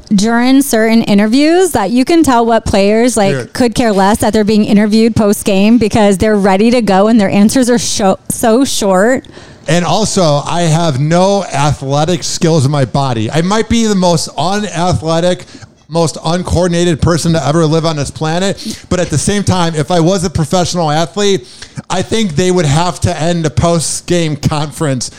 during 0.09 0.61
certain 0.61 1.03
interviews 1.03 1.71
that 1.71 1.91
you 1.91 2.05
can 2.05 2.23
tell 2.23 2.45
what 2.45 2.65
players 2.65 3.15
like 3.15 3.33
Here. 3.33 3.45
could 3.47 3.75
care 3.75 3.91
less 3.91 4.19
that 4.19 4.33
they're 4.33 4.43
being 4.43 4.65
interviewed 4.65 5.15
post 5.15 5.45
game 5.45 5.77
because 5.77 6.17
they're 6.17 6.37
ready 6.37 6.71
to 6.71 6.81
go 6.81 7.07
and 7.07 7.19
their 7.19 7.29
answers 7.29 7.69
are 7.69 7.79
sho- 7.79 8.19
so 8.29 8.65
short. 8.65 9.27
And 9.67 9.85
also, 9.85 10.23
I 10.23 10.61
have 10.61 10.99
no 10.99 11.43
athletic 11.43 12.23
skills 12.23 12.65
in 12.65 12.71
my 12.71 12.85
body. 12.85 13.29
I 13.29 13.41
might 13.41 13.69
be 13.69 13.85
the 13.85 13.93
most 13.93 14.27
unathletic, 14.35 15.45
most 15.87 16.17
uncoordinated 16.23 17.01
person 17.01 17.33
to 17.33 17.45
ever 17.45 17.65
live 17.65 17.85
on 17.85 17.95
this 17.95 18.09
planet. 18.09 18.85
But 18.89 18.99
at 18.99 19.09
the 19.09 19.17
same 19.17 19.43
time, 19.43 19.75
if 19.75 19.91
I 19.91 19.99
was 19.99 20.23
a 20.23 20.29
professional 20.29 20.89
athlete, 20.89 21.41
I 21.87 22.01
think 22.01 22.31
they 22.31 22.49
would 22.49 22.65
have 22.65 22.99
to 23.01 23.15
end 23.15 23.45
a 23.45 23.51
post 23.51 24.07
game 24.07 24.35
conference 24.35 25.11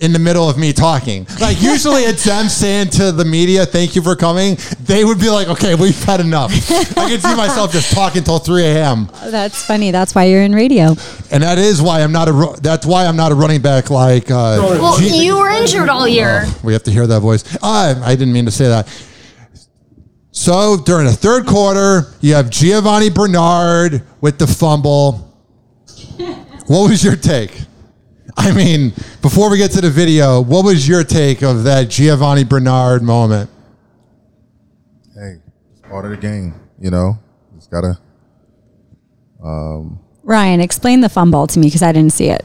in 0.00 0.12
the 0.12 0.18
middle 0.18 0.48
of 0.48 0.56
me 0.56 0.72
talking. 0.72 1.26
Like 1.40 1.60
usually 1.60 2.02
it's 2.02 2.22
them 2.24 2.48
saying 2.48 2.90
to 2.90 3.10
the 3.10 3.24
media, 3.24 3.66
"Thank 3.66 3.96
you 3.96 4.02
for 4.02 4.14
coming." 4.14 4.56
They 4.84 5.04
would 5.04 5.18
be 5.18 5.28
like, 5.28 5.48
"Okay, 5.48 5.74
we've 5.74 6.00
had 6.04 6.20
enough." 6.20 6.52
I 6.96 7.08
can 7.10 7.20
see 7.20 7.34
myself 7.34 7.72
just 7.72 7.92
talking 7.92 8.22
till 8.22 8.38
three 8.38 8.64
a.m. 8.64 9.10
That's 9.24 9.62
funny. 9.64 9.90
That's 9.90 10.14
why 10.14 10.24
you're 10.24 10.42
in 10.42 10.54
radio. 10.54 10.94
And 11.32 11.42
that 11.42 11.58
is 11.58 11.82
why 11.82 12.02
I'm 12.02 12.12
not 12.12 12.28
a. 12.28 12.56
That's 12.62 12.86
why 12.86 13.06
I'm 13.06 13.16
not 13.16 13.32
a 13.32 13.34
running 13.34 13.60
back 13.60 13.90
like. 13.90 14.30
Uh, 14.30 14.58
Well, 14.60 14.98
G- 14.98 15.24
you 15.24 15.36
were 15.38 15.50
injured 15.50 15.88
all 15.88 16.06
year. 16.06 16.46
we 16.62 16.72
have 16.72 16.84
to 16.84 16.90
hear 16.92 17.06
that 17.08 17.20
voice. 17.20 17.42
Uh, 17.60 18.00
I 18.04 18.14
didn't 18.14 18.32
mean 18.32 18.44
to 18.44 18.52
say 18.52 18.68
that. 18.68 18.86
So 20.30 20.76
during 20.76 21.06
the 21.06 21.12
third 21.12 21.46
quarter, 21.46 22.12
you 22.20 22.34
have 22.34 22.50
Giovani 22.50 23.10
Bernard 23.12 24.02
with 24.20 24.38
the 24.38 24.46
fumble. 24.46 25.24
What 26.68 26.90
was 26.90 27.02
your 27.02 27.16
take? 27.16 27.50
I 28.40 28.52
mean, 28.52 28.90
before 29.20 29.50
we 29.50 29.58
get 29.58 29.72
to 29.72 29.80
the 29.80 29.90
video, 29.90 30.40
what 30.40 30.64
was 30.64 30.86
your 30.86 31.02
take 31.02 31.42
of 31.42 31.64
that 31.64 31.88
Giovani 31.88 32.44
Bernard 32.48 33.02
moment? 33.02 33.50
Hey, 35.14 35.38
it's 35.72 35.80
part 35.80 36.04
of 36.04 36.12
the 36.12 36.16
game. 36.16 36.54
You 36.80 36.90
know, 36.92 37.18
just 37.56 37.68
gotta. 37.70 37.98
Um, 39.42 39.98
Ryan, 40.22 40.60
explain 40.60 41.00
the 41.00 41.08
fumble 41.08 41.46
to 41.48 41.58
me 41.58 41.66
because 41.66 41.82
I 41.82 41.90
didn't 41.92 42.12
see 42.12 42.28
it. 42.28 42.44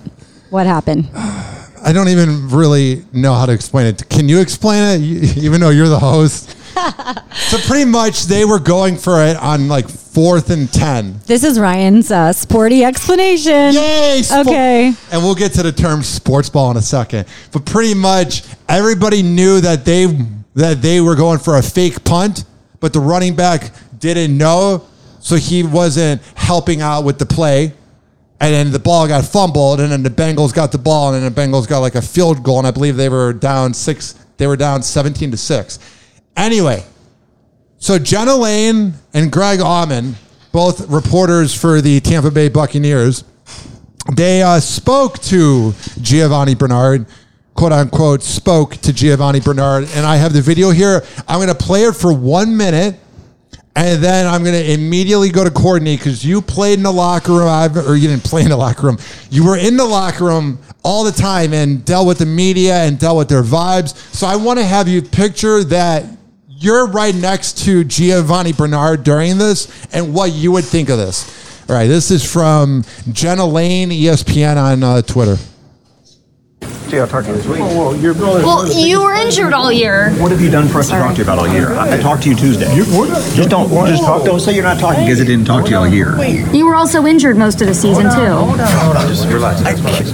What 0.49 0.65
happened? 0.65 1.09
I 1.15 1.91
don't 1.93 2.07
even 2.09 2.49
really 2.49 3.03
know 3.13 3.33
how 3.35 3.45
to 3.45 3.51
explain 3.51 3.85
it. 3.87 4.07
Can 4.09 4.27
you 4.29 4.39
explain 4.41 4.83
it, 4.83 5.03
You- 5.05 5.43
even 5.43 5.61
though 5.61 5.69
you're 5.69 5.89
the 5.89 5.99
host? 5.99 6.55
so 7.33 7.57
pretty 7.67 7.85
much, 7.89 8.23
they 8.23 8.45
were 8.45 8.59
going 8.59 8.97
for 8.97 9.23
it 9.23 9.35
on 9.37 9.67
like 9.67 9.87
fourth 9.89 10.49
and 10.49 10.71
ten. 10.71 11.19
This 11.25 11.43
is 11.43 11.59
Ryan's 11.59 12.11
uh, 12.11 12.33
sporty 12.33 12.83
explanation. 12.83 13.73
Yay! 13.73 14.21
spo- 14.23 14.41
Okay. 14.45 14.93
And 15.11 15.21
we'll 15.23 15.35
get 15.35 15.53
to 15.53 15.63
the 15.63 15.71
term 15.71 16.03
sports 16.03 16.49
ball 16.49 16.71
in 16.71 16.77
a 16.77 16.81
second. 16.81 17.27
But 17.51 17.65
pretty 17.65 17.93
much 17.93 18.43
everybody 18.69 19.23
knew 19.23 19.61
that 19.61 19.85
they 19.85 20.05
that 20.55 20.81
they 20.81 21.01
were 21.01 21.15
going 21.15 21.39
for 21.39 21.57
a 21.57 21.63
fake 21.63 22.03
punt, 22.03 22.45
but 22.79 22.93
the 22.93 22.99
running 22.99 23.35
back 23.35 23.71
didn't 23.99 24.37
know, 24.37 24.85
so 25.19 25.35
he 25.35 25.63
wasn't 25.63 26.21
helping 26.35 26.81
out 26.81 27.03
with 27.03 27.17
the 27.17 27.25
play. 27.25 27.73
And 28.39 28.53
then 28.53 28.71
the 28.71 28.79
ball 28.79 29.07
got 29.07 29.23
fumbled, 29.23 29.79
and 29.79 29.89
then 29.91 30.03
the 30.03 30.09
Bengals 30.09 30.53
got 30.53 30.71
the 30.73 30.77
ball, 30.77 31.13
and 31.13 31.23
then 31.23 31.33
the 31.33 31.41
Bengals 31.41 31.67
got 31.67 31.79
like 31.79 31.95
a 31.95 32.01
field 32.01 32.43
goal, 32.43 32.57
and 32.57 32.67
I 32.67 32.71
believe 32.71 32.97
they 32.97 33.07
were 33.07 33.31
down 33.31 33.73
six. 33.73 34.13
They 34.37 34.47
were 34.47 34.57
down 34.57 34.83
seventeen 34.83 35.31
to 35.31 35.37
six. 35.37 35.79
Anyway, 36.35 36.83
so 37.77 37.99
Jenna 37.99 38.35
Laine 38.35 38.93
and 39.13 39.31
Greg 39.31 39.59
Auman, 39.59 40.13
both 40.51 40.89
reporters 40.89 41.53
for 41.53 41.81
the 41.81 41.99
Tampa 41.99 42.31
Bay 42.31 42.49
Buccaneers, 42.49 43.23
they 44.15 44.41
uh, 44.41 44.59
spoke 44.59 45.19
to 45.19 45.73
Giovani 46.01 46.55
Bernard, 46.55 47.05
quote 47.53 47.71
unquote, 47.71 48.23
spoke 48.23 48.75
to 48.77 48.91
Giovani 48.91 49.39
Bernard. 49.39 49.85
And 49.95 50.05
I 50.05 50.17
have 50.17 50.33
the 50.33 50.41
video 50.41 50.71
here. 50.71 51.03
I'm 51.27 51.37
going 51.37 51.47
to 51.47 51.55
play 51.55 51.83
it 51.83 51.95
for 51.95 52.11
one 52.13 52.55
minute. 52.57 52.99
And 53.75 54.03
then 54.03 54.27
I'm 54.27 54.43
going 54.43 54.53
to 54.53 54.71
immediately 54.71 55.31
go 55.31 55.43
to 55.43 55.49
Courtney 55.49 55.97
because 55.97 56.23
you 56.23 56.43
played 56.43 56.73
in 56.77 56.83
the 56.83 56.91
locker 56.91 57.31
room, 57.31 57.47
I've- 57.47 57.79
or 57.79 57.95
you 57.95 58.07
didn't 58.07 58.23
play 58.23 58.43
in 58.43 58.49
the 58.49 58.57
locker 58.57 58.85
room. 58.85 58.99
You 59.31 59.45
were 59.45 59.57
in 59.57 59.77
the 59.77 59.85
locker 59.85 60.25
room 60.25 60.59
all 60.83 61.03
the 61.03 61.11
time 61.11 61.53
and 61.53 61.83
dealt 61.83 62.05
with 62.05 62.19
the 62.19 62.25
media 62.27 62.83
and 62.83 62.99
dealt 62.99 63.17
with 63.17 63.29
their 63.29 63.41
vibes. 63.41 63.95
So 64.13 64.27
I 64.27 64.35
want 64.35 64.59
to 64.59 64.65
have 64.65 64.87
you 64.87 65.01
picture 65.01 65.63
that 65.63 66.05
you're 66.63 66.87
right 66.87 67.13
next 67.13 67.65
to 67.65 67.83
Giovani 67.83 68.53
Bernard 68.53 69.03
during 69.03 69.37
this 69.37 69.67
and 69.93 70.13
what 70.13 70.31
you 70.31 70.53
would 70.53 70.63
think 70.63 70.87
of 70.87 70.97
this. 70.97 71.69
All 71.69 71.75
right, 71.75 71.87
this 71.87 72.09
is 72.09 72.23
from 72.29 72.85
Jenna 73.11 73.45
Laine, 73.45 73.89
ESPN 73.89 74.55
on 74.55 74.81
uh, 74.81 75.01
Twitter. 75.01 75.37
See, 76.93 76.99
I'll 76.99 77.07
talk 77.07 77.23
to 77.25 77.31
you 77.31 77.37
this 77.37 77.47
week. 77.47 77.59
Well, 77.59 77.95
you're 77.95 78.13
Well, 78.13 78.71
you 78.71 79.01
were 79.01 79.13
injured 79.13 79.51
all 79.51 79.71
year. 79.71 80.11
What 80.21 80.29
have 80.29 80.39
you 80.39 80.51
done 80.51 80.67
for 80.67 80.77
us 80.77 80.89
to 80.89 80.93
talk 80.93 81.13
to 81.13 81.17
you 81.17 81.23
about 81.23 81.39
all 81.39 81.47
year? 81.47 81.73
I, 81.73 81.97
I 81.97 81.99
talked 81.99 82.21
to 82.21 82.29
you 82.29 82.35
Tuesday. 82.35 82.67
just 82.75 83.49
don't 83.49 83.67
just 83.87 84.03
talk. 84.03 84.23
Don't 84.23 84.39
say 84.39 84.53
you're 84.53 84.63
not 84.63 84.79
talking 84.79 85.03
because 85.03 85.19
I 85.19 85.23
didn't 85.23 85.45
talk 85.45 85.65
to 85.65 85.71
you 85.71 85.77
all 85.77 85.87
year. 85.87 86.23
You 86.53 86.67
were 86.67 86.75
also 86.75 87.07
injured 87.07 87.35
most 87.35 87.61
of 87.61 87.67
the 87.67 87.73
season 87.73 88.03
too. 88.03 88.27
Hold 88.27 88.59
on, 88.59 89.07
just 89.07 89.27
relax. 89.27 89.63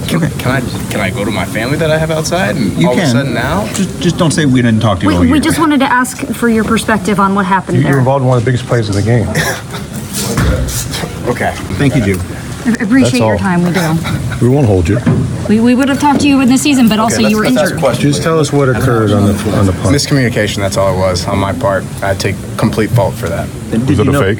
Can, 0.08 0.20
can 0.38 0.50
I 0.50 0.60
can 0.90 1.00
I 1.00 1.10
go 1.10 1.22
to 1.22 1.30
my 1.30 1.44
family 1.44 1.76
that 1.76 1.90
I 1.90 1.98
have 1.98 2.10
outside? 2.10 2.56
And 2.56 2.72
You 2.80 2.88
all 2.88 2.94
can. 2.94 3.02
of 3.02 3.08
a 3.08 3.12
sudden 3.12 3.34
now, 3.34 3.66
Just 3.74 4.00
just 4.00 4.16
don't 4.16 4.30
say 4.30 4.46
we 4.46 4.62
didn't 4.62 4.80
talk 4.80 5.00
to 5.00 5.04
you 5.04 5.12
all 5.12 5.20
We, 5.20 5.26
year. 5.26 5.34
we 5.34 5.40
just 5.40 5.58
wanted 5.58 5.80
to 5.80 5.86
ask 5.86 6.16
for 6.28 6.48
your 6.48 6.64
perspective 6.64 7.20
on 7.20 7.34
what 7.34 7.44
happened 7.44 7.76
you- 7.76 7.82
you're 7.82 7.90
there. 7.92 7.98
involved 7.98 8.22
in 8.22 8.28
one 8.28 8.38
of 8.38 8.44
the 8.44 8.50
biggest 8.50 8.66
plays 8.66 8.88
of 8.88 8.94
the 8.94 9.02
game. 9.02 9.28
okay. 11.28 11.52
Thank 11.76 11.94
you, 11.94 12.02
Jude. 12.14 12.22
I 12.66 12.72
appreciate 12.82 13.02
That's 13.02 13.18
your 13.18 13.32
all. 13.32 13.38
time. 13.38 13.62
We 13.62 13.72
do. 13.72 14.46
We 14.46 14.48
won't 14.54 14.66
hold 14.66 14.88
you. 14.88 14.98
We, 15.48 15.60
we 15.60 15.74
would 15.74 15.88
have 15.88 15.98
talked 15.98 16.20
to 16.20 16.28
you 16.28 16.40
in 16.40 16.48
the 16.48 16.58
season, 16.58 16.88
but 16.88 16.98
also 16.98 17.20
you 17.20 17.36
were 17.38 17.44
injured. 17.44 17.78
Just 17.98 18.22
tell 18.22 18.38
us 18.38 18.52
what 18.52 18.68
occurred 18.68 19.10
on 19.12 19.26
the 19.26 19.32
on 19.58 19.66
the 19.66 19.72
punt. 19.72 19.94
Miscommunication. 19.96 20.56
That's 20.56 20.76
all 20.76 20.94
it 20.94 20.98
was 20.98 21.26
on 21.26 21.38
my 21.38 21.52
part. 21.52 21.84
I 22.02 22.14
take 22.14 22.36
complete 22.58 22.90
fault 22.90 23.14
for 23.14 23.28
that. 23.28 23.48
Did 23.70 23.88
Was 23.88 23.98
it 23.98 24.08
a 24.08 24.12
know- 24.12 24.34
fake? 24.34 24.38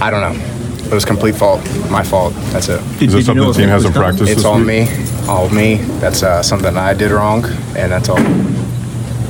I 0.00 0.10
don't 0.10 0.20
know. 0.20 0.44
It 0.86 0.94
was 0.94 1.04
complete 1.04 1.34
fault. 1.34 1.60
My 1.90 2.02
fault. 2.02 2.32
That's 2.52 2.68
it. 2.68 2.78
Did, 2.78 2.82
Is 2.82 2.88
this 2.98 2.98
did 2.98 3.12
you 3.12 3.22
something 3.22 3.44
know 3.44 3.52
the 3.52 3.58
team 3.58 3.62
if 3.64 3.68
it 3.68 3.72
hasn't 3.72 3.94
was 3.94 3.94
coming? 3.94 4.08
practiced? 4.16 4.30
It's 4.32 4.42
this 4.42 4.44
all 4.46 4.58
week? 4.58 4.66
me. 4.66 5.28
All 5.28 5.48
me. 5.50 5.74
That's 6.00 6.22
uh, 6.22 6.42
something 6.42 6.76
I 6.76 6.94
did 6.94 7.10
wrong, 7.10 7.44
and 7.76 7.92
that's 7.92 8.08
all. 8.08 8.18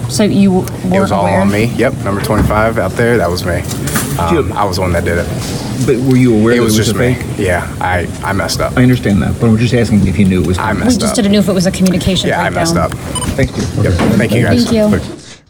So 0.09 0.25
you 0.25 0.53
were 0.53 0.65
It 0.95 1.01
was 1.01 1.13
all 1.13 1.27
aware. 1.27 1.41
on 1.41 1.51
me. 1.51 1.65
Yep, 1.77 1.95
number 2.05 2.21
25 2.23 2.79
out 2.79 2.93
there. 2.93 3.17
That 3.19 3.31
was 3.31 3.45
me. 3.45 3.61
Um, 4.19 4.53
I 4.53 4.65
was 4.65 4.77
the 4.77 4.83
one 4.83 4.93
that 4.93 5.05
did 5.05 5.19
it. 5.19 5.27
But 5.87 5.97
were 6.11 6.17
you 6.17 6.35
aware 6.37 6.55
It 6.55 6.57
that 6.57 6.63
was 6.65 6.75
it 6.77 6.81
was 6.81 6.87
just 6.89 6.97
a 6.97 6.99
me. 6.99 7.15
fake? 7.15 7.39
Yeah, 7.39 7.73
I 7.81 8.09
I 8.25 8.33
messed 8.33 8.61
up. 8.61 8.77
I 8.77 8.83
understand 8.83 9.23
that, 9.23 9.39
but 9.41 9.51
we're 9.51 9.59
just 9.59 9.75
asking 9.75 10.07
if 10.07 10.19
you 10.19 10.25
knew 10.25 10.41
it 10.43 10.47
was. 10.47 10.59
I 10.59 10.69
coming. 10.69 10.79
We 10.81 10.85
messed 10.87 11.01
just 11.01 11.11
up. 11.13 11.17
didn't 11.17 11.33
know 11.33 11.39
if 11.39 11.49
it 11.49 11.53
was 11.53 11.67
a 11.67 11.71
communication 11.71 12.29
Yeah, 12.29 12.41
I 12.43 12.51
breakdown. 12.51 12.75
messed 12.75 12.77
up. 12.77 12.93
Thank 13.37 13.57
you. 13.57 13.63
Yep. 13.85 13.93
Thank 14.19 14.33
you 14.33 14.43
guys. 14.43 14.65
Thank 14.65 14.75
you. 14.77 14.87
Look, 14.87 15.03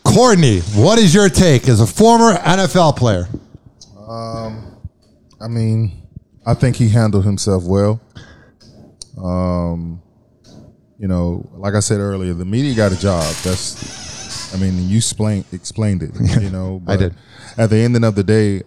Courtney, 0.04 0.60
what 0.74 0.98
is 0.98 1.14
your 1.14 1.28
take 1.30 1.68
as 1.68 1.80
a 1.80 1.86
former 1.86 2.34
NFL 2.34 2.96
player? 2.96 3.26
I 5.40 5.46
mean, 5.48 5.92
I 6.44 6.54
think 6.54 6.76
he 6.76 6.88
handled 6.88 7.24
himself 7.24 7.62
well. 7.64 8.00
Um, 9.22 10.02
you 10.98 11.06
know, 11.08 11.48
like 11.56 11.74
I 11.74 11.80
said 11.80 12.00
earlier, 12.00 12.34
the 12.34 12.44
media 12.44 12.74
got 12.74 12.92
a 12.92 12.98
job. 12.98 13.24
That's, 13.44 13.74
I 14.52 14.56
mean, 14.56 14.88
you 14.88 14.98
explained 14.98 15.44
explained 15.52 16.02
it. 16.02 16.10
You 16.42 16.50
know, 16.50 16.82
I 16.86 16.96
did. 16.96 17.14
At 17.56 17.70
the 17.70 17.76
end 17.76 18.02
of 18.04 18.14
the 18.14 18.24
day, 18.24 18.62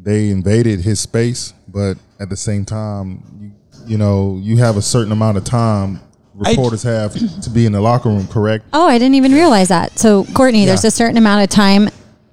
they 0.00 0.30
invaded 0.30 0.80
his 0.80 1.00
space, 1.00 1.52
but 1.66 1.96
at 2.20 2.28
the 2.28 2.36
same 2.36 2.64
time, 2.64 3.22
you, 3.40 3.52
you 3.86 3.98
know, 3.98 4.38
you 4.42 4.56
have 4.58 4.76
a 4.76 4.82
certain 4.82 5.12
amount 5.12 5.36
of 5.36 5.44
time 5.44 6.00
reporters 6.34 6.82
have 6.84 7.14
to 7.42 7.50
be 7.50 7.66
in 7.66 7.72
the 7.72 7.80
locker 7.80 8.08
room. 8.08 8.26
Correct? 8.28 8.64
Oh, 8.72 8.86
I 8.86 8.98
didn't 8.98 9.16
even 9.16 9.32
realize 9.32 9.68
that. 9.68 9.98
So, 9.98 10.24
Courtney, 10.34 10.64
there's 10.64 10.84
a 10.84 10.90
certain 10.90 11.16
amount 11.16 11.42
of 11.42 11.50
time 11.50 11.88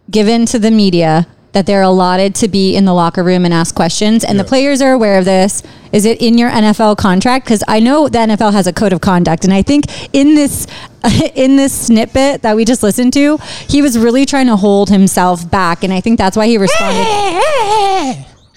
given 0.09 0.45
to 0.47 0.59
the 0.59 0.71
media 0.71 1.27
that 1.55 1.65
they're 1.65 1.81
allotted 1.83 2.35
to 2.35 2.49
be 2.49 2.75
in 2.75 2.83
the 2.83 2.93
locker 2.93 3.23
room 3.23 3.45
and 3.45 3.53
ask 3.53 3.73
questions, 3.73 4.25
and 4.25 4.37
the 4.37 4.43
players 4.43 4.81
are 4.81 4.91
aware 4.91 5.17
of 5.17 5.23
this. 5.23 5.63
Is 5.93 6.03
it 6.03 6.21
in 6.21 6.37
your 6.37 6.51
NFL 6.51 6.97
contract? 6.97 7.45
Because 7.45 7.63
I 7.65 7.79
know 7.79 8.09
the 8.09 8.17
NFL 8.19 8.51
has 8.51 8.67
a 8.67 8.73
code 8.73 8.91
of 8.91 8.99
conduct, 8.99 9.45
and 9.45 9.53
I 9.53 9.61
think 9.61 9.85
in 10.13 10.35
this 10.35 10.67
in 11.35 11.55
this 11.55 11.87
snippet 11.87 12.41
that 12.41 12.57
we 12.57 12.65
just 12.65 12.83
listened 12.83 13.13
to, 13.13 13.37
he 13.69 13.81
was 13.81 13.97
really 13.97 14.25
trying 14.25 14.47
to 14.47 14.57
hold 14.57 14.89
himself 14.89 15.49
back, 15.49 15.85
and 15.85 15.93
I 15.93 16.01
think 16.01 16.17
that's 16.17 16.35
why 16.35 16.45
he 16.45 16.57
responded. 16.57 17.05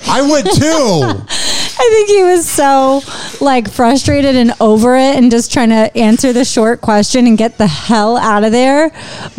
I 0.08 0.20
would 0.20 0.44
too. 0.44 1.54
I 1.80 1.90
think 1.92 2.08
he 2.08 2.22
was 2.24 2.48
so 2.48 3.02
like 3.40 3.70
frustrated 3.70 4.34
and 4.34 4.52
over 4.60 4.96
it 4.96 5.16
and 5.16 5.30
just 5.30 5.52
trying 5.52 5.68
to 5.70 5.96
answer 5.96 6.32
the 6.32 6.44
short 6.44 6.80
question 6.80 7.26
and 7.26 7.38
get 7.38 7.56
the 7.56 7.66
hell 7.68 8.16
out 8.16 8.42
of 8.44 8.52
there. 8.52 8.90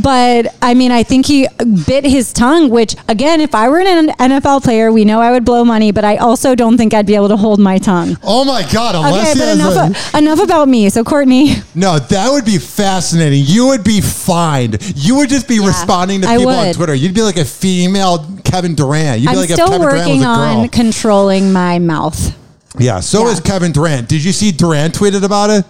But 0.02 0.56
I 0.62 0.74
mean, 0.74 0.92
I 0.92 1.04
think 1.04 1.26
he 1.26 1.48
bit 1.86 2.06
his 2.06 2.32
tongue, 2.32 2.70
which 2.70 2.96
again, 3.08 3.42
if 3.42 3.54
I 3.54 3.68
were 3.70 3.80
an 3.80 4.08
NFL 4.10 4.64
player, 4.64 4.92
we 4.92 5.04
know 5.06 5.20
I 5.20 5.32
would 5.32 5.44
blow 5.44 5.66
money, 5.66 5.92
but 5.92 6.04
I 6.06 6.18
also 6.18 6.56
don't 6.56 6.78
think 6.78 6.94
I'd 6.94 7.06
be 7.06 7.16
able 7.16 7.28
to 7.30 7.38
hold 7.38 7.60
my 7.60 7.78
tongue. 7.78 8.18
oh 8.24 8.46
my 8.46 8.68
God! 8.72 8.96
Okay, 8.96 9.08
Unless 9.08 9.34
he 9.34 9.40
but 9.40 9.56
enough, 9.56 10.14
a, 10.14 10.18
enough 10.18 10.40
about 10.40 10.68
me. 10.68 10.90
So, 10.90 11.04
Courtney, 11.04 11.56
no, 11.76 12.00
that 12.00 12.32
would 12.32 12.46
be 12.46 12.58
fascinating. 12.58 13.44
You 13.46 13.68
would 13.68 13.84
be 13.84 14.00
fined. 14.02 14.78
You 14.96 15.18
would 15.18 15.30
just 15.30 15.48
be 15.48 15.60
responding 15.60 16.22
to 16.22 16.28
people 16.28 16.50
on. 16.50 16.74
Twitter. 16.74 16.94
You'd 16.96 17.14
be 17.14 17.22
like 17.22 17.38
a 17.38 17.46
female 17.46 18.26
Kevin 18.44 18.76
Durant. 18.76 19.20
You'd 19.20 19.28
be 19.28 19.32
I'm 19.32 19.38
like 19.38 19.50
still 19.50 19.68
Kevin 19.68 19.82
Durant 19.82 20.00
working 20.00 20.20
was 20.20 20.24
a 20.24 20.26
girl. 20.26 20.60
on 20.62 20.70
controlling 20.70 21.52
my 21.52 21.80
mouth. 21.80 22.29
Yeah. 22.78 23.00
So 23.00 23.26
Yeah. 23.26 23.32
is 23.34 23.40
Kevin 23.40 23.72
Durant. 23.72 24.08
Did 24.08 24.24
you 24.24 24.32
see 24.32 24.52
Durant 24.52 24.94
tweeted 24.98 25.24
about 25.24 25.50
it? 25.50 25.66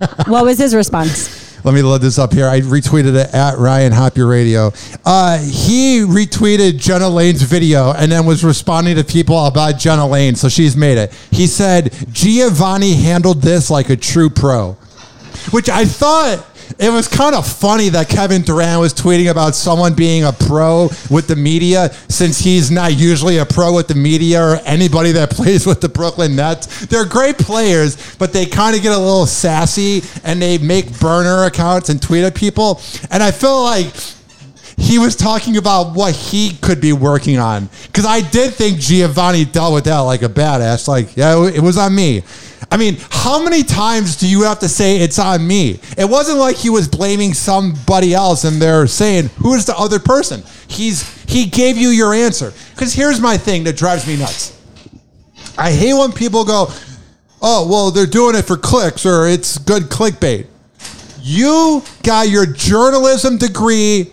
What 0.26 0.44
was 0.44 0.58
his 0.58 0.74
response? 0.74 1.38
Let 1.64 1.74
me 1.74 1.82
load 1.82 1.98
this 2.00 2.18
up 2.18 2.32
here. 2.32 2.48
I 2.48 2.60
retweeted 2.62 3.14
it 3.14 3.34
at 3.34 3.58
Ryan 3.58 3.92
Hoppy 3.92 4.22
Radio. 4.22 4.72
Uh, 5.04 5.36
he 5.38 5.98
retweeted 6.00 6.78
Jenna 6.78 7.06
Laine's 7.06 7.42
video 7.42 7.92
and 7.92 8.10
then 8.10 8.24
was 8.24 8.42
responding 8.42 8.96
to 8.96 9.04
people 9.04 9.44
about 9.44 9.78
Jenna 9.78 10.06
Laine. 10.06 10.36
So 10.36 10.48
she's 10.48 10.74
made 10.74 10.96
it. 10.96 11.12
He 11.30 11.46
said 11.46 11.92
Giovani 12.12 12.94
handled 12.94 13.42
this 13.42 13.68
like 13.70 13.90
a 13.90 13.96
true 13.96 14.30
pro, 14.30 14.72
which 15.50 15.68
I 15.68 15.84
thought 15.84 16.46
it 16.80 16.90
was 16.90 17.06
kind 17.06 17.34
of 17.34 17.46
funny 17.46 17.90
that 17.90 18.08
Kevin 18.08 18.40
Durant 18.40 18.80
was 18.80 18.94
tweeting 18.94 19.30
about 19.30 19.54
someone 19.54 19.92
being 19.92 20.24
a 20.24 20.32
pro 20.32 20.88
with 21.10 21.28
the 21.28 21.36
media 21.36 21.92
since 22.08 22.38
he's 22.38 22.70
not 22.70 22.94
usually 22.94 23.36
a 23.36 23.44
pro 23.44 23.74
with 23.74 23.86
the 23.86 23.94
media 23.94 24.42
or 24.42 24.56
anybody 24.64 25.12
that 25.12 25.30
plays 25.30 25.66
with 25.66 25.82
the 25.82 25.90
Brooklyn 25.90 26.34
Nets. 26.34 26.86
They're 26.86 27.04
great 27.04 27.36
players, 27.36 28.16
but 28.16 28.32
they 28.32 28.46
kind 28.46 28.74
of 28.74 28.82
get 28.82 28.92
a 28.92 28.98
little 28.98 29.26
sassy 29.26 30.02
and 30.24 30.40
they 30.40 30.56
make 30.56 30.98
burner 30.98 31.44
accounts 31.44 31.90
and 31.90 32.00
tweet 32.00 32.24
at 32.24 32.34
people. 32.34 32.80
And 33.10 33.22
I 33.22 33.30
feel 33.30 33.62
like 33.62 33.92
he 34.78 34.98
was 34.98 35.14
talking 35.16 35.58
about 35.58 35.94
what 35.94 36.14
he 36.14 36.56
could 36.62 36.80
be 36.80 36.94
working 36.94 37.38
on. 37.38 37.68
Because 37.88 38.06
I 38.06 38.22
did 38.22 38.54
think 38.54 38.78
Giovani 38.78 39.44
dealt 39.44 39.74
with 39.74 39.84
that 39.84 39.98
like 39.98 40.22
a 40.22 40.28
badass. 40.28 40.88
Like, 40.88 41.14
yeah, 41.14 41.46
it 41.46 41.60
was 41.60 41.76
on 41.76 41.94
me. 41.94 42.22
I 42.72 42.76
mean, 42.76 42.98
how 43.10 43.42
many 43.42 43.64
times 43.64 44.16
do 44.16 44.28
you 44.28 44.42
have 44.42 44.60
to 44.60 44.68
say 44.68 44.98
it's 44.98 45.18
on 45.18 45.44
me? 45.44 45.80
It 45.98 46.08
wasn't 46.08 46.38
like 46.38 46.56
he 46.56 46.70
was 46.70 46.86
blaming 46.86 47.34
somebody 47.34 48.14
else 48.14 48.44
and 48.44 48.62
they're 48.62 48.86
saying, 48.86 49.26
who 49.38 49.54
is 49.54 49.66
the 49.66 49.76
other 49.76 49.98
person? 49.98 50.42
He's 50.68 51.20
he 51.24 51.46
gave 51.46 51.76
you 51.76 51.88
your 51.88 52.14
answer. 52.14 52.52
Because 52.74 52.92
here's 52.92 53.20
my 53.20 53.36
thing 53.36 53.64
that 53.64 53.76
drives 53.76 54.06
me 54.06 54.16
nuts. 54.16 54.56
I 55.58 55.72
hate 55.72 55.94
when 55.94 56.12
people 56.12 56.44
go, 56.44 56.68
oh, 57.42 57.68
well, 57.68 57.90
they're 57.90 58.06
doing 58.06 58.36
it 58.36 58.42
for 58.42 58.56
clicks 58.56 59.04
or 59.04 59.26
it's 59.26 59.58
good 59.58 59.84
clickbait. 59.84 60.46
You 61.22 61.82
got 62.02 62.28
your 62.28 62.46
journalism 62.46 63.36
degree 63.36 64.12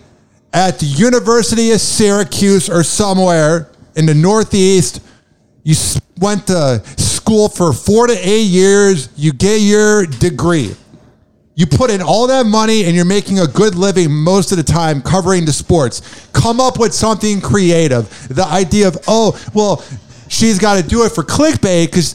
at 0.52 0.78
the 0.78 0.86
University 0.86 1.70
of 1.70 1.80
Syracuse 1.80 2.68
or 2.68 2.82
somewhere 2.82 3.70
in 3.96 4.06
the 4.06 4.14
Northeast. 4.14 5.00
You 5.62 5.74
went 6.20 6.46
to 6.48 6.82
school 7.28 7.50
for 7.50 7.74
four 7.74 8.06
to 8.06 8.14
eight 8.14 8.46
years. 8.46 9.10
You 9.14 9.34
get 9.34 9.60
your 9.60 10.06
degree. 10.06 10.74
You 11.56 11.66
put 11.66 11.90
in 11.90 12.00
all 12.00 12.26
that 12.28 12.46
money 12.46 12.84
and 12.84 12.96
you're 12.96 13.04
making 13.04 13.40
a 13.40 13.46
good 13.46 13.74
living 13.74 14.10
most 14.10 14.50
of 14.50 14.56
the 14.56 14.64
time 14.64 15.02
covering 15.02 15.44
the 15.44 15.52
sports. 15.52 16.26
Come 16.32 16.58
up 16.58 16.78
with 16.78 16.94
something 16.94 17.42
creative. 17.42 18.08
The 18.34 18.46
idea 18.46 18.88
of, 18.88 18.96
oh, 19.06 19.38
well, 19.52 19.84
she's 20.28 20.58
got 20.58 20.82
to 20.82 20.88
do 20.88 21.04
it 21.04 21.10
for 21.10 21.22
clickbait 21.22 21.86
because 21.86 22.14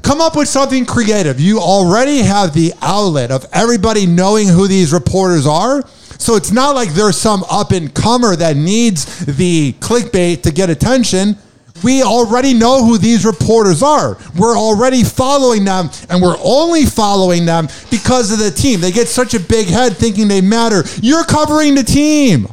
come 0.00 0.22
up 0.22 0.34
with 0.34 0.48
something 0.48 0.86
creative. 0.86 1.38
You 1.38 1.58
already 1.58 2.20
have 2.20 2.54
the 2.54 2.72
outlet 2.80 3.30
of 3.30 3.44
everybody 3.52 4.06
knowing 4.06 4.48
who 4.48 4.68
these 4.68 4.90
reporters 4.90 5.46
are. 5.46 5.86
So 6.18 6.34
it's 6.36 6.50
not 6.50 6.74
like 6.74 6.94
there's 6.94 7.18
some 7.18 7.44
up 7.50 7.72
and 7.72 7.94
comer 7.94 8.34
that 8.36 8.56
needs 8.56 9.26
the 9.26 9.74
clickbait 9.80 10.44
to 10.44 10.50
get 10.50 10.70
attention. 10.70 11.36
We 11.82 12.02
already 12.02 12.54
know 12.54 12.84
who 12.84 12.98
these 12.98 13.24
reporters 13.24 13.82
are. 13.82 14.18
We're 14.36 14.56
already 14.56 15.04
following 15.04 15.64
them, 15.64 15.90
and 16.08 16.22
we're 16.22 16.38
only 16.42 16.86
following 16.86 17.44
them 17.44 17.68
because 17.90 18.32
of 18.32 18.38
the 18.38 18.50
team. 18.50 18.80
They 18.80 18.92
get 18.92 19.08
such 19.08 19.34
a 19.34 19.40
big 19.40 19.68
head 19.68 19.96
thinking 19.96 20.28
they 20.28 20.40
matter. 20.40 20.84
You're 21.02 21.24
covering 21.24 21.74
the 21.74 21.84
team. 21.84 22.48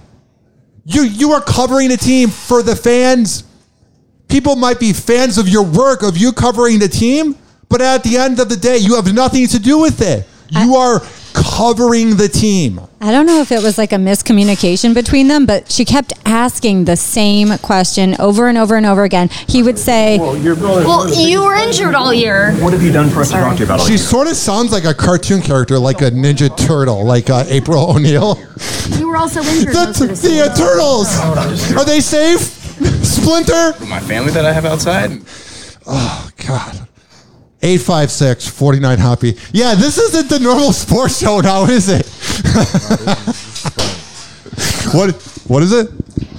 You 0.86 1.04
you 1.04 1.32
are 1.32 1.42
covering 1.42 1.90
the 1.90 1.98
team 1.98 2.30
for 2.30 2.62
the 2.62 2.76
fans. 2.76 3.46
People 4.28 4.56
might 4.56 4.80
be 4.80 4.94
fans 4.94 5.38
of 5.38 5.48
your 5.48 5.64
work, 5.64 6.04
of 6.04 6.18
you 6.18 6.34
covering 6.34 6.80
the 6.80 6.88
team, 6.90 7.36
but 7.70 7.82
at 7.82 8.04
the 8.04 8.18
end 8.18 8.40
of 8.40 8.50
the 8.50 8.58
day, 8.58 8.78
you 8.78 8.96
have 8.96 9.14
nothing 9.14 9.48
to 9.48 9.60
do 9.60 9.80
with 9.80 10.02
it. 10.02 10.28
You 10.50 10.76
are 10.76 11.00
covering 11.34 12.16
the 12.18 12.28
team. 12.30 12.80
I 13.02 13.12
don't 13.12 13.26
know 13.26 13.42
if 13.42 13.52
it 13.52 13.62
was 13.62 13.78
like 13.78 13.92
a 13.92 13.98
miscommunication 13.98 14.94
between 14.94 15.28
them, 15.28 15.46
but 15.46 15.70
she 15.72 15.84
kept 15.84 16.14
asking 16.26 16.86
the 16.86 16.96
same 16.96 17.58
question 17.58 18.16
over 18.20 18.48
and 18.48 18.58
over 18.58 18.76
and 18.76 18.86
over 18.86 19.04
again. 19.04 19.30
He 19.48 19.62
would 19.64 19.78
say, 19.78 20.18
Well, 20.20 20.38
you're 20.38 20.56
Well, 20.56 21.14
you 21.14 21.44
were 21.44 21.56
injured 21.56 21.96
all 21.96 22.14
year. 22.14 22.54
What 22.58 22.72
have 22.74 22.82
you 22.84 22.92
done 22.92 23.10
for 23.10 23.22
us 23.22 23.30
to 23.32 23.34
talk 23.38 23.54
to 23.54 23.60
you 23.60 23.66
about 23.66 23.80
all 23.82 23.86
She 23.86 23.94
year? 23.94 23.98
sort 24.00 24.28
of 24.28 24.36
sounds 24.36 24.72
like 24.72 24.86
a 24.86 24.94
cartoon 24.94 25.42
character, 25.42 25.78
like 25.80 26.02
a 26.02 26.12
Ninja 26.12 26.56
Turtle, 26.56 27.04
like 27.06 27.30
uh, 27.30 27.44
April 27.48 27.92
O'Neil. 27.96 28.38
You 28.98 29.08
were 29.10 29.18
also 29.18 29.42
injured 29.42 29.74
The, 29.74 29.86
most 29.86 30.00
the 30.00 30.08
the 30.08 30.16
season. 30.16 30.50
uh, 30.50 30.56
turtles 30.56 31.08
are 31.76 31.86
they 31.86 32.00
safe? 32.00 32.40
Splinter. 33.04 33.74
My 33.86 34.00
family 34.00 34.32
that 34.32 34.46
I 34.46 34.54
have 34.54 34.66
outside. 34.66 35.22
Oh 35.86 36.30
God. 36.48 36.88
856 37.64 38.48
49 38.48 39.00
Hoppy. 39.00 39.38
Yeah, 39.54 39.76
this 39.76 39.98
isn't 39.98 40.30
the 40.30 40.40
normal 40.40 40.74
sports 40.74 41.20
show 41.20 41.40
now, 41.40 41.66
is 41.66 41.88
it? 41.90 42.06
what 44.94 45.16
what 45.48 45.64
is 45.64 45.72
it? 45.72 45.90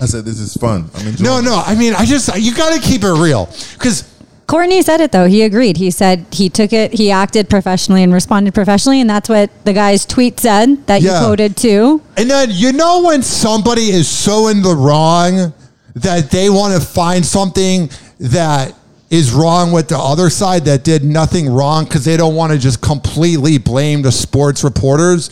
I 0.02 0.06
said 0.06 0.24
this 0.24 0.38
is 0.38 0.54
fun. 0.54 0.90
I 0.94 1.02
mean, 1.04 1.14
No, 1.20 1.40
no. 1.40 1.62
I 1.64 1.74
mean, 1.74 1.94
I 1.94 2.04
just 2.04 2.34
you 2.38 2.54
got 2.54 2.74
to 2.74 2.80
keep 2.80 3.02
it 3.04 3.12
real 3.12 3.46
because 3.72 4.10
Courtney 4.46 4.82
said 4.82 5.00
it 5.00 5.12
though. 5.12 5.26
He 5.26 5.42
agreed. 5.42 5.78
He 5.78 5.90
said 5.90 6.26
he 6.30 6.50
took 6.50 6.72
it, 6.72 6.92
he 6.92 7.10
acted 7.10 7.48
professionally 7.48 8.02
and 8.02 8.12
responded 8.12 8.52
professionally. 8.54 9.00
And 9.00 9.08
that's 9.08 9.28
what 9.28 9.50
the 9.64 9.72
guy's 9.72 10.04
tweet 10.04 10.38
said 10.38 10.86
that 10.86 11.00
Yeah. 11.00 11.20
you 11.20 11.26
quoted 11.26 11.56
too. 11.56 12.02
And 12.18 12.30
then 12.30 12.50
you 12.52 12.72
know 12.72 13.02
when 13.04 13.22
somebody 13.22 13.90
is 13.90 14.06
so 14.08 14.48
in 14.48 14.62
the 14.62 14.74
wrong 14.74 15.54
that 15.94 16.30
they 16.30 16.50
want 16.50 16.74
to 16.74 16.86
find 16.86 17.24
something 17.24 17.88
that 18.20 18.74
is 19.14 19.32
wrong 19.32 19.70
with 19.72 19.88
the 19.88 19.98
other 19.98 20.28
side 20.30 20.64
that 20.64 20.82
did 20.84 21.04
nothing 21.04 21.48
wrong 21.48 21.84
because 21.84 22.04
they 22.04 22.16
don't 22.16 22.34
want 22.34 22.52
to 22.52 22.58
just 22.58 22.80
completely 22.80 23.58
blame 23.58 24.02
the 24.02 24.10
sports 24.12 24.64
reporters. 24.64 25.30